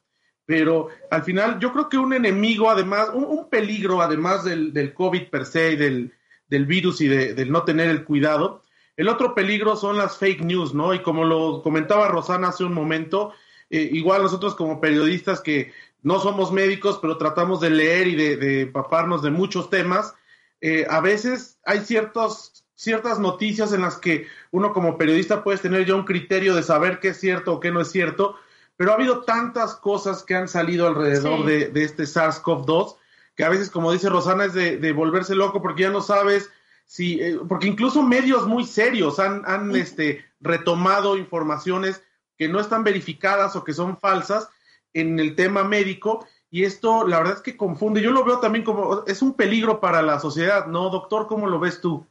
Pero 0.46 0.88
al 1.10 1.22
final 1.22 1.60
yo 1.60 1.72
creo 1.72 1.90
que 1.90 1.98
un 1.98 2.14
enemigo, 2.14 2.70
además, 2.70 3.10
un, 3.12 3.50
peligro, 3.50 4.00
además 4.00 4.44
del, 4.44 4.72
del, 4.72 4.94
COVID 4.94 5.28
per 5.28 5.44
se, 5.44 5.76
del, 5.76 6.14
del 6.48 6.64
virus 6.64 7.02
y 7.02 7.08
de, 7.08 7.34
del 7.34 7.52
no 7.52 7.64
tener 7.64 7.90
el 7.90 8.04
cuidado, 8.04 8.62
el 8.96 9.08
otro 9.08 9.34
peligro 9.34 9.76
son 9.76 9.98
las 9.98 10.16
fake 10.16 10.40
news, 10.40 10.72
¿no? 10.72 10.94
Y 10.94 11.02
como 11.02 11.24
lo 11.24 11.62
comentaba 11.62 12.08
Rosana 12.08 12.48
hace 12.48 12.64
un 12.64 12.72
momento, 12.72 13.32
eh, 13.68 13.90
igual 13.92 14.22
nosotros 14.22 14.54
como 14.54 14.80
periodistas 14.80 15.42
que 15.42 15.72
no 16.02 16.18
somos 16.18 16.50
médicos, 16.50 16.98
pero 17.00 17.18
tratamos 17.18 17.60
de 17.60 17.70
leer 17.70 18.08
y 18.08 18.16
de, 18.16 18.36
de 18.38 18.60
empaparnos 18.62 19.22
de 19.22 19.30
muchos 19.30 19.68
temas, 19.68 20.14
eh, 20.60 20.86
a 20.88 21.00
veces 21.00 21.58
hay 21.64 21.80
ciertos, 21.80 22.64
ciertas 22.78 23.18
noticias 23.18 23.72
en 23.72 23.82
las 23.82 23.96
que 23.96 24.28
uno 24.52 24.72
como 24.72 24.96
periodista 24.96 25.42
puede 25.42 25.58
tener 25.58 25.84
ya 25.84 25.96
un 25.96 26.04
criterio 26.04 26.54
de 26.54 26.62
saber 26.62 27.00
qué 27.00 27.08
es 27.08 27.18
cierto 27.18 27.54
o 27.54 27.60
qué 27.60 27.72
no 27.72 27.80
es 27.80 27.90
cierto, 27.90 28.36
pero 28.76 28.92
ha 28.92 28.94
habido 28.94 29.24
tantas 29.24 29.74
cosas 29.74 30.22
que 30.22 30.36
han 30.36 30.46
salido 30.46 30.86
alrededor 30.86 31.44
de, 31.44 31.72
este 31.74 32.04
SARS-CoV-2 32.04 32.94
que 33.34 33.44
a 33.44 33.48
veces, 33.48 33.68
como 33.68 33.90
dice 33.90 34.08
Rosana, 34.08 34.44
es 34.44 34.54
de, 34.54 34.92
volverse 34.92 35.34
loco 35.34 35.60
porque 35.60 35.82
ya 35.82 35.90
no 35.90 36.00
sabes 36.00 36.50
si, 36.86 37.20
eh, 37.20 37.40
porque 37.48 37.66
incluso 37.66 38.02
medios 38.04 38.46
muy 38.46 38.64
serios 38.64 39.18
han, 39.18 39.42
han 39.44 39.74
este, 39.74 40.24
retomado 40.40 41.16
informaciones 41.16 42.00
que 42.36 42.48
no 42.48 42.60
están 42.60 42.84
verificadas 42.84 43.56
o 43.56 43.64
que 43.64 43.72
son 43.72 43.98
falsas 43.98 44.48
en 44.94 45.18
el 45.18 45.34
tema 45.34 45.64
médico 45.64 46.28
y 46.48 46.62
esto 46.62 47.04
la 47.04 47.18
verdad 47.18 47.34
es 47.34 47.42
que 47.42 47.56
confunde. 47.56 48.02
Yo 48.02 48.12
lo 48.12 48.24
veo 48.24 48.38
también 48.38 48.64
como 48.64 49.04
es 49.04 49.20
un 49.20 49.34
peligro 49.34 49.80
para 49.80 50.00
la 50.00 50.20
sociedad, 50.20 50.66
¿no, 50.66 50.90
doctor? 50.90 51.26
¿Cómo 51.26 51.48
lo 51.48 51.58
ves 51.58 51.80
tú? 51.80 52.06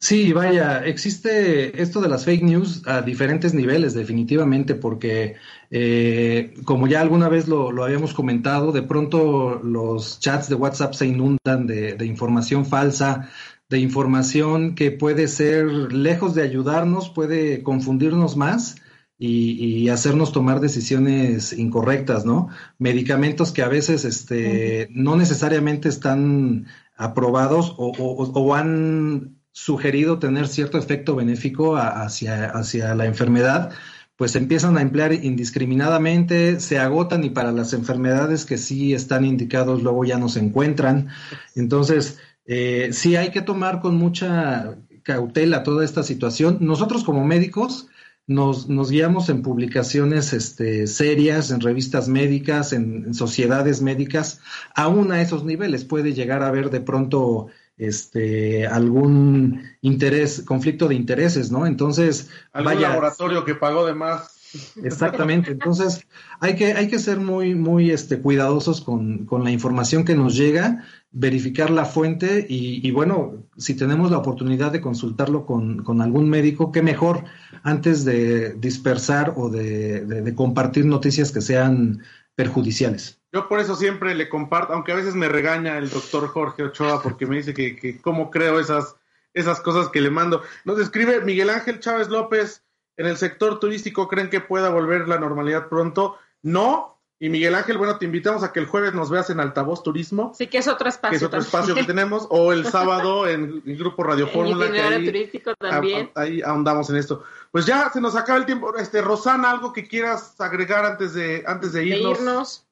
Sí, 0.00 0.32
vaya, 0.32 0.84
existe 0.84 1.82
esto 1.82 2.00
de 2.00 2.08
las 2.08 2.24
fake 2.24 2.42
news 2.42 2.82
a 2.86 3.02
diferentes 3.02 3.52
niveles, 3.52 3.94
definitivamente, 3.94 4.76
porque 4.76 5.34
eh, 5.70 6.54
como 6.64 6.86
ya 6.86 7.00
alguna 7.00 7.28
vez 7.28 7.48
lo, 7.48 7.82
habíamos 7.82 8.14
comentado, 8.14 8.70
de 8.70 8.82
pronto 8.82 9.60
los 9.62 10.20
chats 10.20 10.48
de 10.48 10.54
WhatsApp 10.54 10.94
se 10.94 11.06
inundan 11.06 11.66
de, 11.66 11.94
de 11.94 12.06
información 12.06 12.64
falsa, 12.64 13.28
de 13.68 13.80
información 13.80 14.74
que 14.74 14.92
puede 14.92 15.28
ser, 15.28 15.66
lejos 15.92 16.34
de 16.34 16.42
ayudarnos, 16.42 17.10
puede 17.10 17.62
confundirnos 17.62 18.36
más 18.36 18.76
y, 19.18 19.88
hacernos 19.88 20.32
tomar 20.32 20.60
decisiones 20.60 21.52
incorrectas, 21.52 22.24
¿no? 22.24 22.48
Medicamentos 22.78 23.52
que 23.52 23.62
a 23.62 23.68
veces 23.68 24.04
este, 24.04 24.88
no 24.92 25.16
necesariamente 25.16 25.88
están 25.88 26.66
aprobados 26.96 27.74
o, 27.78 28.54
han 28.54 29.37
sugerido 29.58 30.18
tener 30.18 30.46
cierto 30.46 30.78
efecto 30.78 31.16
benéfico 31.16 31.76
hacia, 31.76 32.46
hacia 32.46 32.94
la 32.94 33.06
enfermedad, 33.06 33.72
pues 34.16 34.36
empiezan 34.36 34.78
a 34.78 34.82
emplear 34.82 35.12
indiscriminadamente, 35.12 36.60
se 36.60 36.78
agotan 36.78 37.24
y 37.24 37.30
para 37.30 37.50
las 37.50 37.72
enfermedades 37.72 38.44
que 38.44 38.56
sí 38.56 38.94
están 38.94 39.24
indicados 39.24 39.82
luego 39.82 40.04
ya 40.04 40.16
no 40.16 40.28
se 40.28 40.40
encuentran. 40.40 41.08
Entonces, 41.56 42.18
eh, 42.46 42.90
sí 42.92 43.16
hay 43.16 43.30
que 43.30 43.42
tomar 43.42 43.80
con 43.80 43.96
mucha 43.96 44.76
cautela 45.02 45.64
toda 45.64 45.84
esta 45.84 46.04
situación. 46.04 46.58
Nosotros 46.60 47.02
como 47.02 47.24
médicos, 47.24 47.88
nos, 48.28 48.68
nos 48.68 48.90
guiamos 48.90 49.28
en 49.28 49.42
publicaciones 49.42 50.32
este, 50.34 50.86
serias, 50.86 51.50
en 51.50 51.60
revistas 51.60 52.08
médicas, 52.08 52.72
en, 52.72 53.14
sociedades 53.14 53.82
médicas, 53.82 54.40
aún 54.74 55.10
a 55.10 55.20
esos 55.20 55.44
niveles 55.44 55.84
puede 55.84 56.12
llegar 56.12 56.42
a 56.42 56.48
haber 56.48 56.70
de 56.70 56.80
pronto 56.80 57.48
este, 57.78 58.66
algún 58.66 59.62
interés, 59.80 60.42
conflicto 60.42 60.88
de 60.88 60.94
intereses, 60.94 61.50
¿no? 61.50 61.66
Entonces, 61.66 62.30
algún 62.52 62.82
laboratorio 62.82 63.44
que 63.44 63.54
pagó 63.54 63.86
de 63.86 63.94
más. 63.94 64.34
Exactamente. 64.82 65.50
Entonces, 65.50 66.06
hay 66.40 66.56
que, 66.56 66.72
hay 66.72 66.88
que 66.88 66.98
ser 66.98 67.18
muy, 67.18 67.54
muy 67.54 67.90
este, 67.90 68.20
cuidadosos 68.20 68.80
con, 68.80 69.26
con 69.26 69.44
la 69.44 69.50
información 69.50 70.04
que 70.04 70.14
nos 70.14 70.36
llega 70.36 70.84
verificar 71.10 71.70
la 71.70 71.84
fuente 71.86 72.46
y, 72.48 72.90
bueno, 72.90 73.46
si 73.56 73.74
tenemos 73.74 74.10
la 74.10 74.18
oportunidad 74.18 74.72
de 74.72 74.80
consultarlo 74.80 75.46
con, 75.46 76.00
algún 76.02 76.28
médico, 76.28 76.70
qué 76.70 76.82
mejor 76.82 77.24
antes 77.62 78.04
de 78.04 78.54
dispersar 78.54 79.32
o 79.36 79.48
de, 79.48 80.34
compartir 80.36 80.84
noticias 80.84 81.32
que 81.32 81.40
sean 81.40 82.02
perjudiciales. 82.38 83.20
Yo 83.32 83.48
por 83.48 83.58
eso 83.58 83.74
siempre 83.74 84.14
le 84.14 84.28
comparto, 84.28 84.72
aunque 84.72 84.92
a 84.92 84.94
veces 84.94 85.16
me 85.16 85.28
regaña 85.28 85.76
el 85.76 85.90
doctor 85.90 86.28
Jorge 86.28 86.62
Ochoa 86.62 87.02
porque 87.02 87.26
me 87.26 87.34
dice 87.34 87.52
que, 87.52 87.74
que 87.74 88.00
cómo 88.00 88.30
creo 88.30 88.60
esas, 88.60 88.94
esas 89.34 89.60
cosas 89.60 89.88
que 89.88 90.00
le 90.00 90.08
mando. 90.08 90.42
Nos 90.64 90.78
escribe 90.78 91.20
Miguel 91.22 91.50
Ángel 91.50 91.80
Chávez 91.80 92.08
López, 92.08 92.62
en 92.96 93.06
el 93.06 93.16
sector 93.16 93.58
turístico, 93.58 94.06
¿creen 94.06 94.30
que 94.30 94.40
pueda 94.40 94.68
volver 94.68 95.08
la 95.08 95.18
normalidad 95.18 95.68
pronto? 95.68 96.16
No, 96.40 96.97
y 97.20 97.28
Miguel 97.30 97.54
Ángel, 97.56 97.78
bueno, 97.78 97.98
te 97.98 98.04
invitamos 98.04 98.44
a 98.44 98.52
que 98.52 98.60
el 98.60 98.66
jueves 98.66 98.94
nos 98.94 99.10
veas 99.10 99.28
en 99.30 99.40
Altavoz 99.40 99.82
Turismo. 99.82 100.32
Sí, 100.36 100.46
que 100.46 100.58
es 100.58 100.68
otro 100.68 100.88
espacio. 100.88 101.10
Que 101.10 101.16
es 101.16 101.22
otro 101.24 101.40
espacio 101.40 101.74
que 101.74 101.82
tenemos. 101.82 102.28
O 102.30 102.52
el 102.52 102.64
sábado 102.70 103.26
en 103.26 103.60
el 103.66 103.76
Grupo 103.76 104.04
Radio 104.04 104.28
Fórmula. 104.28 104.70
Que 104.70 104.80
ahí, 104.80 105.04
turístico 105.04 105.54
también. 105.56 106.12
ahí 106.14 106.40
ahondamos 106.42 106.88
en 106.90 106.96
esto. 106.96 107.24
Pues 107.50 107.66
ya 107.66 107.90
se 107.90 108.00
nos 108.00 108.14
acaba 108.14 108.38
el 108.38 108.46
tiempo. 108.46 108.72
Este, 108.76 109.02
Rosana, 109.02 109.50
¿algo 109.50 109.72
que 109.72 109.88
quieras 109.88 110.40
agregar 110.40 110.84
antes 110.84 111.14
de, 111.14 111.42
antes 111.46 111.72
de 111.72 111.86
irnos? 111.86 112.18
De 112.18 112.24
irnos. 112.24 112.67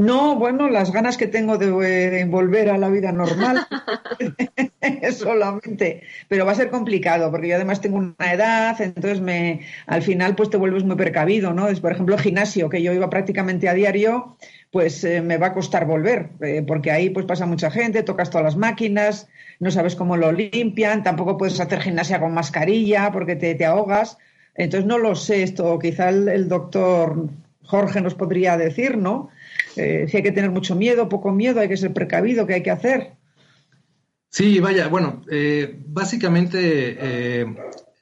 No, 0.00 0.34
bueno, 0.36 0.70
las 0.70 0.92
ganas 0.92 1.18
que 1.18 1.26
tengo 1.26 1.58
de, 1.58 2.24
volver 2.24 2.70
a 2.70 2.78
la 2.78 2.88
vida 2.88 3.12
normal, 3.12 3.66
solamente. 5.12 6.04
Pero 6.26 6.46
va 6.46 6.52
a 6.52 6.54
ser 6.54 6.70
complicado, 6.70 7.30
porque 7.30 7.48
yo 7.48 7.56
además 7.56 7.82
tengo 7.82 7.98
una 7.98 8.32
edad, 8.32 8.80
entonces 8.80 9.20
me, 9.20 9.60
al 9.86 10.00
final 10.00 10.36
pues 10.36 10.48
te 10.48 10.56
vuelves 10.56 10.84
muy 10.84 10.96
precavido, 10.96 11.52
¿no? 11.52 11.68
Es, 11.68 11.80
por 11.80 11.92
ejemplo, 11.92 12.14
el 12.14 12.22
gimnasio, 12.22 12.70
que 12.70 12.82
yo 12.82 12.94
iba 12.94 13.10
prácticamente 13.10 13.68
a 13.68 13.74
diario, 13.74 14.38
pues 14.70 15.04
eh, 15.04 15.20
me 15.20 15.36
va 15.36 15.48
a 15.48 15.52
costar 15.52 15.84
volver, 15.84 16.30
eh, 16.40 16.64
porque 16.66 16.90
ahí 16.90 17.10
pues 17.10 17.26
pasa 17.26 17.44
mucha 17.44 17.70
gente, 17.70 18.02
tocas 18.02 18.30
todas 18.30 18.46
las 18.46 18.56
máquinas, 18.56 19.28
no 19.58 19.70
sabes 19.70 19.96
cómo 19.96 20.16
lo 20.16 20.32
limpian, 20.32 21.02
tampoco 21.02 21.36
puedes 21.36 21.60
hacer 21.60 21.82
gimnasia 21.82 22.20
con 22.20 22.32
mascarilla 22.32 23.12
porque 23.12 23.36
te, 23.36 23.54
te 23.54 23.66
ahogas. 23.66 24.16
Entonces 24.54 24.86
no 24.86 24.96
lo 24.96 25.14
sé 25.14 25.42
esto, 25.42 25.78
quizá 25.78 26.08
el 26.08 26.48
doctor 26.48 27.28
Jorge 27.70 28.00
nos 28.00 28.14
podría 28.14 28.56
decir, 28.56 28.96
¿no? 28.96 29.28
Eh, 29.76 30.06
si 30.08 30.16
hay 30.16 30.22
que 30.22 30.32
tener 30.32 30.50
mucho 30.50 30.74
miedo, 30.74 31.08
poco 31.08 31.32
miedo, 31.32 31.60
hay 31.60 31.68
que 31.68 31.76
ser 31.76 31.92
precavido, 31.92 32.46
¿qué 32.46 32.54
hay 32.54 32.62
que 32.62 32.70
hacer? 32.70 33.12
Sí, 34.28 34.60
vaya, 34.60 34.88
bueno, 34.88 35.22
eh, 35.30 35.80
básicamente 35.86 36.96
eh, 37.00 37.46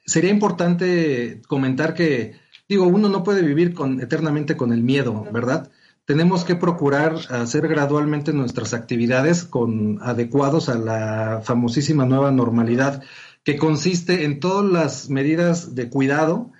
sería 0.05 0.29
importante 0.29 1.41
comentar 1.47 1.93
que, 1.93 2.33
digo, 2.67 2.85
uno 2.85 3.09
no 3.09 3.23
puede 3.23 3.41
vivir 3.41 3.73
con, 3.73 3.99
eternamente 3.99 4.55
con 4.55 4.71
el 4.71 4.83
miedo, 4.83 5.25
¿verdad? 5.31 5.71
Tenemos 6.05 6.43
que 6.43 6.55
procurar 6.55 7.15
hacer 7.29 7.67
gradualmente 7.67 8.33
nuestras 8.33 8.73
actividades 8.73 9.43
con 9.43 9.99
adecuados 10.01 10.69
a 10.69 10.77
la 10.77 11.41
famosísima 11.43 12.05
nueva 12.05 12.31
normalidad, 12.31 13.03
que 13.43 13.57
consiste 13.57 14.25
en 14.25 14.39
todas 14.39 14.71
las 14.71 15.09
medidas 15.09 15.75
de 15.75 15.89
cuidado, 15.89 16.51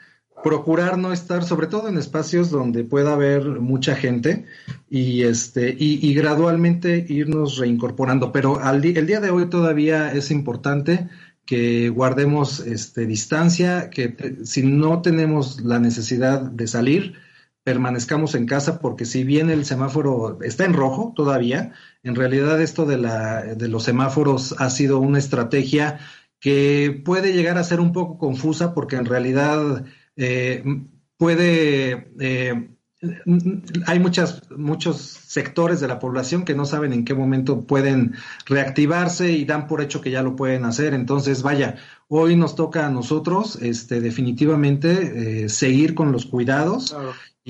procurar 0.44 0.98
no 0.98 1.12
estar, 1.12 1.44
sobre 1.44 1.68
todo 1.68 1.88
en 1.90 1.98
espacios 1.98 2.50
donde 2.50 2.84
pueda 2.84 3.14
haber 3.14 3.44
mucha 3.60 3.96
gente 3.96 4.46
y 4.90 5.24
este 5.24 5.76
y, 5.78 6.14
gradualmente 6.14 7.06
irnos 7.10 7.58
reincorporando. 7.58 8.32
Pero 8.32 8.60
al 8.60 8.84
el 8.86 9.08
día 9.08 9.20
de 9.20 9.30
hoy 9.30 9.50
todavía 9.50 10.12
es 10.14 10.32
importante 10.32 11.10
que 11.46 11.90
guardemos 11.90 12.60
este, 12.60 13.06
distancia, 13.06 13.90
que 13.90 14.38
si 14.44 14.64
no 14.64 15.02
tenemos 15.02 15.62
la 15.62 15.80
necesidad 15.80 16.42
de 16.42 16.68
salir, 16.68 17.16
permanezcamos 17.64 18.36
en 18.36 18.46
casa 18.46 18.80
porque 18.80 19.06
si 19.06 19.24
bien 19.24 19.50
el 19.50 19.66
semáforo 19.66 20.40
está 20.42 20.66
en 20.66 20.74
rojo 20.74 21.14
todavía, 21.16 21.74
en 22.04 22.16
realidad 22.16 22.62
esto 22.62 22.86
de, 22.86 22.98
la, 22.98 23.44
de 23.56 23.68
los 23.68 23.84
semáforos 23.84 24.56
ha 24.60 24.70
sido 24.70 25.00
una 25.00 25.20
estrategia 25.20 26.00
que 26.40 27.02
puede 27.04 27.34
llegar 27.34 27.58
a 27.58 27.64
ser 27.64 27.80
un 27.80 27.92
poco 27.92 28.18
confusa 28.18 28.74
porque 28.74 28.96
en 28.96 29.06
realidad 29.06 29.86
eh, 30.20 30.63
puede... 31.17 32.11
Eh, 32.20 32.70
hay 33.88 33.97
muchas, 33.99 34.51
muchos 34.51 34.97
sectores 34.97 35.80
de 35.80 35.88
la 35.88 35.99
población 35.99 36.43
que 36.43 36.53
no 36.53 36.65
saben 36.65 36.91
en 36.91 37.05
qué 37.05 37.13
momento 37.13 37.65
pueden 37.65 38.15
reactivarse 38.45 39.32
y 39.32 39.45
dan 39.45 39.67
por 39.67 39.82
hecho 39.82 40.01
que 40.01 40.11
ya 40.11 40.22
lo 40.22 40.36
pueden 40.36 40.65
hacer. 40.65 40.93
Entonces, 40.93 41.41
vaya, 41.41 41.78
hoy 42.09 42.36
nos 42.36 42.55
toca 42.55 42.86
a 42.86 42.89
nosotros 42.89 43.57
este, 43.61 44.01
definitivamente 44.01 45.43
eh, 45.43 45.49
seguir 45.49 45.95
con 45.95 46.11
los 46.11 46.26
cuidados 46.26 46.93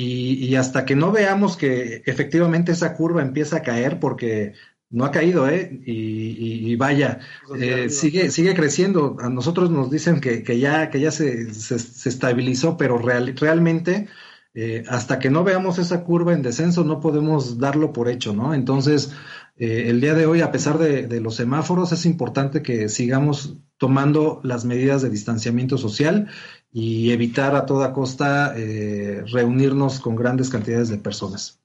y, 0.01 0.55
hasta 0.55 0.85
que 0.85 0.95
no 0.95 1.11
veamos 1.11 1.57
que 1.57 2.03
efectivamente 2.05 2.71
esa 2.71 2.93
curva 2.93 3.21
empieza 3.21 3.57
a 3.57 3.63
caer, 3.63 3.99
porque 3.99 4.53
no 4.89 5.05
ha 5.05 5.11
caído, 5.11 5.47
¿eh? 5.47 5.81
Y, 5.85 6.75
vaya, 6.75 7.19
pues 7.47 7.61
eh, 7.61 7.89
sigue, 7.89 8.31
sigue 8.31 8.55
creciendo. 8.55 9.17
A 9.19 9.29
nosotros 9.29 9.69
nos 9.69 9.89
dicen 9.89 10.19
que, 10.19 10.43
que 10.43 10.59
ya, 10.59 10.89
que 10.89 10.99
ya 10.99 11.11
se, 11.11 11.53
se, 11.53 12.09
estabilizó, 12.09 12.77
pero 12.77 12.97
real, 12.97 13.35
realmente 13.37 14.07
eh, 14.55 14.83
hasta 14.89 15.19
que 15.19 15.29
no 15.29 15.43
veamos 15.43 15.77
esa 15.77 16.03
curva 16.03 16.33
en 16.33 16.41
descenso 16.41 16.83
no 16.83 16.99
podemos 16.99 17.59
darlo 17.59 17.93
por 17.93 18.09
hecho, 18.09 18.33
¿no? 18.33 18.53
Entonces, 18.53 19.11
eh, 19.57 19.85
el 19.89 20.01
día 20.01 20.15
de 20.15 20.25
hoy, 20.25 20.41
a 20.41 20.51
pesar 20.51 20.77
de, 20.79 21.21
los 21.21 21.35
semáforos, 21.35 21.91
es 21.91 22.05
importante 22.05 22.61
que 22.63 22.89
sigamos 22.89 23.57
tomando 23.77 24.41
las 24.43 24.65
medidas 24.65 25.01
de 25.01 25.09
distanciamiento 25.09 25.77
social 25.77 26.27
y 26.71 27.11
evitar 27.11 27.55
a 27.55 27.65
toda 27.65 27.93
costa 27.93 28.53
eh, 28.57 29.23
reunirnos 29.31 29.99
con 29.99 30.15
grandes 30.15 30.49
cantidades 30.49 30.89
de 30.89 30.97
personas. 30.97 31.61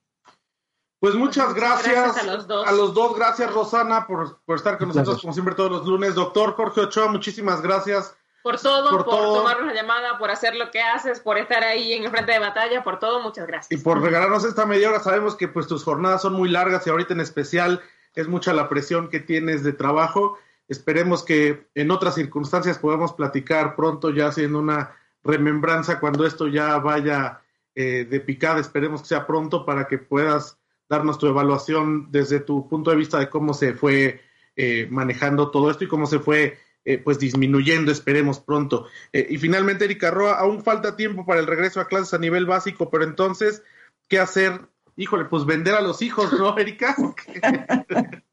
Pues 1.05 1.13
muchas 1.13 1.53
gracias, 1.53 2.17
a, 2.17 2.23
los 2.23 2.47
dos. 2.95 3.15
Gracias, 3.15 3.53
Rosana, 3.53 4.07
por, 4.07 4.39
estar 4.55 4.79
con 4.79 4.87
nosotros 4.87 5.21
como 5.21 5.33
siempre 5.33 5.53
todos 5.53 5.69
los 5.69 5.85
lunes. 5.85 6.15
Doctor 6.15 6.55
Jorge 6.55 6.81
Ochoa, 6.81 7.09
muchísimas 7.09 7.61
gracias. 7.61 8.17
Por 8.41 8.59
todo, 8.59 8.89
por, 8.89 9.05
tomarnos 9.05 9.67
la 9.67 9.75
llamada, 9.75 10.17
por 10.17 10.31
hacer 10.31 10.55
lo 10.55 10.71
que 10.71 10.81
haces, 10.81 11.19
por 11.19 11.37
estar 11.37 11.63
ahí 11.63 11.93
en 11.93 12.05
el 12.05 12.09
frente 12.09 12.31
de 12.31 12.39
batalla, 12.39 12.83
por 12.83 12.97
todo, 12.97 13.21
muchas 13.21 13.45
gracias. 13.45 13.79
Y 13.79 13.83
por 13.83 14.01
regalarnos 14.01 14.45
esta 14.45 14.65
media 14.65 14.89
hora. 14.89 14.99
Sabemos 14.99 15.35
que 15.35 15.47
pues 15.47 15.67
tus 15.67 15.83
jornadas 15.83 16.23
son 16.23 16.33
muy 16.33 16.49
largas 16.49 16.87
y 16.87 16.89
ahorita 16.89 17.13
en 17.13 17.21
especial 17.21 17.83
es 18.15 18.27
mucha 18.27 18.51
la 18.53 18.67
presión 18.67 19.07
que 19.07 19.19
tienes 19.19 19.63
de 19.63 19.73
trabajo. 19.73 20.39
Esperemos 20.69 21.21
que 21.21 21.67
en 21.75 21.91
otras 21.91 22.15
circunstancias 22.15 22.79
podamos 22.79 23.13
platicar 23.13 23.75
pronto, 23.75 24.09
ya 24.09 24.29
haciendo 24.29 24.57
una 24.57 24.97
remembranza 25.23 25.99
cuando 25.99 26.25
esto 26.25 26.47
ya 26.47 26.79
vaya 26.79 27.41
eh, 27.75 28.07
de 28.09 28.19
picada. 28.21 28.59
Esperemos 28.59 29.03
que 29.03 29.09
sea 29.09 29.27
pronto 29.27 29.67
para 29.67 29.87
que 29.87 29.99
puedas 29.99 30.57
darnos 30.89 31.17
tu 31.17 31.27
evaluación 31.27 32.11
desde 32.11 32.39
tu 32.39 32.67
punto 32.67 32.91
de 32.91 32.97
vista 32.97 33.19
de 33.19 33.29
cómo 33.29 33.53
se 33.53 33.73
fue 33.73 34.21
eh, 34.55 34.87
manejando 34.89 35.51
todo 35.51 35.69
esto 35.71 35.83
y 35.83 35.87
cómo 35.87 36.05
se 36.05 36.19
fue 36.19 36.57
eh, 36.85 36.99
pues 36.99 37.17
disminuyendo, 37.17 37.91
esperemos 37.91 38.39
pronto. 38.39 38.85
y 39.11 39.37
finalmente, 39.37 39.85
Erika 39.85 40.11
Roa, 40.11 40.33
aún 40.33 40.63
falta 40.63 40.95
tiempo 40.95 41.25
para 41.25 41.39
el 41.39 41.47
regreso 41.47 41.81
a 41.81 41.87
clases 41.87 42.13
a 42.13 42.19
nivel 42.19 42.45
básico, 42.45 42.89
pero 42.91 43.03
entonces, 43.03 43.63
¿qué 44.07 44.19
hacer 44.19 44.61
híjole, 44.95 45.25
pues 45.25 45.45
vender 45.45 45.75
a 45.75 45.81
los 45.81 46.01
hijos, 46.01 46.31
¿no, 46.33 46.57
Erika? 46.57 46.95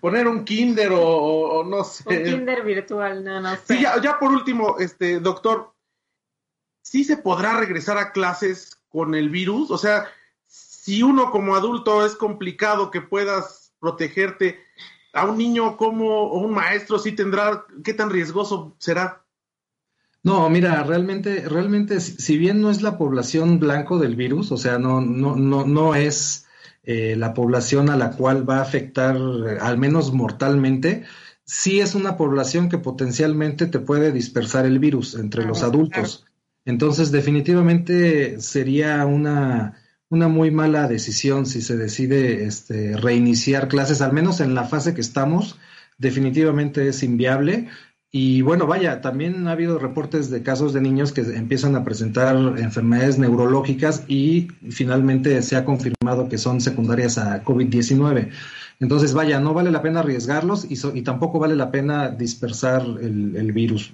Poner 0.00 0.26
un 0.26 0.44
kinder 0.44 0.90
o, 0.92 1.64
no 1.64 1.84
sé. 1.84 2.18
Un 2.18 2.24
kinder 2.24 2.64
virtual, 2.64 3.22
no, 3.24 3.40
no 3.40 3.54
sé. 3.56 3.76
Sí, 3.76 3.82
ya, 3.82 4.18
por 4.18 4.32
último, 4.32 4.76
este, 4.78 5.20
doctor, 5.20 5.72
¿sí 6.82 7.04
se 7.04 7.18
podrá 7.18 7.56
regresar 7.56 7.98
a 7.98 8.10
clases 8.10 8.82
con 8.88 9.14
el 9.14 9.30
virus? 9.30 9.70
O 9.70 9.78
sea, 9.78 10.08
si 10.82 11.00
uno 11.04 11.30
como 11.30 11.54
adulto 11.54 12.04
es 12.04 12.16
complicado 12.16 12.90
que 12.90 13.00
puedas 13.00 13.72
protegerte, 13.78 14.58
a 15.12 15.26
un 15.26 15.38
niño 15.38 15.76
como 15.76 16.22
o 16.24 16.40
un 16.40 16.52
maestro 16.52 16.98
sí 16.98 17.12
tendrá, 17.12 17.66
¿qué 17.84 17.94
tan 17.94 18.10
riesgoso 18.10 18.74
será? 18.78 19.24
No, 20.24 20.50
mira, 20.50 20.82
realmente, 20.82 21.48
realmente, 21.48 22.00
si 22.00 22.36
bien 22.36 22.60
no 22.60 22.68
es 22.68 22.82
la 22.82 22.98
población 22.98 23.60
blanco 23.60 24.00
del 24.00 24.16
virus, 24.16 24.50
o 24.50 24.56
sea, 24.56 24.80
no, 24.80 25.00
no, 25.00 25.36
no, 25.36 25.64
no 25.64 25.94
es 25.94 26.46
eh, 26.82 27.14
la 27.16 27.32
población 27.32 27.88
a 27.88 27.96
la 27.96 28.10
cual 28.10 28.48
va 28.48 28.56
a 28.56 28.62
afectar, 28.62 29.14
eh, 29.14 29.58
al 29.60 29.78
menos 29.78 30.12
mortalmente, 30.12 31.04
sí 31.44 31.78
es 31.78 31.94
una 31.94 32.16
población 32.16 32.68
que 32.68 32.78
potencialmente 32.78 33.66
te 33.66 33.78
puede 33.78 34.10
dispersar 34.10 34.66
el 34.66 34.80
virus 34.80 35.14
entre 35.14 35.44
los 35.44 35.62
adultos. 35.62 36.26
Entonces, 36.64 37.12
definitivamente 37.12 38.40
sería 38.40 39.06
una, 39.06 39.81
una 40.12 40.28
muy 40.28 40.50
mala 40.50 40.88
decisión 40.88 41.46
si 41.46 41.62
se 41.62 41.78
decide 41.78 42.44
este, 42.44 42.98
reiniciar 42.98 43.66
clases, 43.66 44.02
al 44.02 44.12
menos 44.12 44.40
en 44.40 44.54
la 44.54 44.64
fase 44.64 44.92
que 44.92 45.00
estamos, 45.00 45.58
definitivamente 45.96 46.86
es 46.86 47.02
inviable. 47.02 47.68
Y 48.10 48.42
bueno, 48.42 48.66
vaya, 48.66 49.00
también 49.00 49.48
ha 49.48 49.52
habido 49.52 49.78
reportes 49.78 50.28
de 50.28 50.42
casos 50.42 50.74
de 50.74 50.82
niños 50.82 51.12
que 51.12 51.22
empiezan 51.22 51.76
a 51.76 51.82
presentar 51.82 52.36
enfermedades 52.58 53.18
neurológicas 53.18 54.04
y 54.06 54.48
finalmente 54.68 55.40
se 55.40 55.56
ha 55.56 55.64
confirmado 55.64 56.28
que 56.28 56.36
son 56.36 56.60
secundarias 56.60 57.16
a 57.16 57.42
COVID-19. 57.42 58.32
Entonces, 58.80 59.14
vaya, 59.14 59.40
no 59.40 59.54
vale 59.54 59.70
la 59.70 59.80
pena 59.80 60.00
arriesgarlos 60.00 60.66
y, 60.68 61.02
tampoco 61.02 61.38
vale 61.38 61.56
la 61.56 61.70
pena 61.70 62.10
dispersar 62.10 62.82
el, 62.82 63.52
virus. 63.52 63.92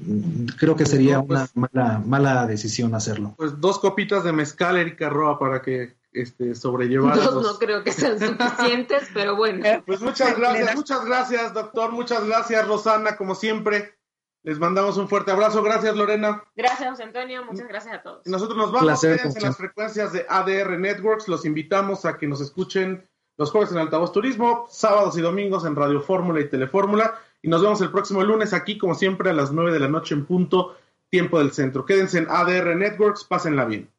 Creo 0.59 0.75
que 0.75 0.87
sería 0.87 1.21
una 1.21 1.47
pues 1.47 1.57
mala, 1.73 2.03
mala 2.05 2.47
decisión 2.47 2.97
hacerlo. 2.97 3.35
Pues 3.37 3.61
dos 3.61 3.79
copitas 3.79 4.25
de 4.25 4.33
mezcal, 4.33 4.79
Erika 4.79 5.09
Roa, 5.11 5.39
para 5.39 5.63
que 5.63 5.98
este, 6.13 6.55
sobrellevar. 6.55 7.17
Dos 7.17 7.43
no 7.43 7.59
creo 7.59 7.83
que 7.85 7.93
sean 7.93 8.19
suficientes, 8.19 9.09
pero 9.15 9.37
bueno. 9.37 9.65
Pues 9.87 10.01
muchas 10.01 10.37
gracias, 10.39 10.75
muchas 10.75 11.05
gracias, 11.05 11.55
doctor. 11.55 11.93
Muchas 11.93 12.27
gracias, 12.27 12.67
Rosana, 12.67 13.17
como 13.17 13.35
siempre. 13.35 13.95
Les 14.43 14.59
mandamos 14.59 14.97
un 14.97 15.09
fuerte 15.09 15.31
abrazo. 15.31 15.63
Gracias, 15.63 15.97
Lorena. 15.97 16.43
Gracias, 16.57 17.01
Antonio. 17.01 17.45
Muchas 17.45 17.69
gracias 17.69 17.97
a 17.97 18.03
todos. 18.03 18.27
nosotros 18.27 18.57
nos 18.57 18.73
vamos. 18.73 19.05
en 19.05 19.43
las 19.43 19.57
frecuencias 19.57 20.13
de 20.13 20.25
ADR 20.29 20.79
Networks. 20.79 21.29
Los 21.29 21.45
invitamos 21.45 22.05
a 22.05 22.17
que 22.17 22.27
nos 22.27 22.41
escuchen 22.41 23.07
los 23.37 23.51
jueves 23.51 23.71
en 23.73 23.79
Altavoz 23.79 24.13
Turismo, 24.13 24.67
sábados 24.71 25.17
y 25.19 25.21
domingos 25.21 25.65
en 25.65 25.77
Radio 25.77 26.01
Fórmula 26.01 26.41
y 26.41 26.49
Telefórmula. 26.49 27.21
Y 27.43 27.49
nos 27.49 27.63
vemos 27.63 27.81
el 27.81 27.91
próximo 27.91 28.25
lunes 28.25 28.53
aquí, 28.53 28.79
como 28.79 28.95
siempre, 28.95 29.31
a 29.31 29.33
las 29.33 29.53
9 29.53 29.73
de 29.73 29.81
la 29.81 29.89
noche 29.89 30.15
en 30.15 30.25
punto, 30.25 30.77
tiempo 31.11 31.39
del 31.39 31.53
centro. 31.53 31.85
Quédense 31.85 32.19
en 32.19 32.27
ADR 32.29 32.75
Networks. 32.75 33.25
Pásenla 33.25 33.65
bien. 33.65 33.91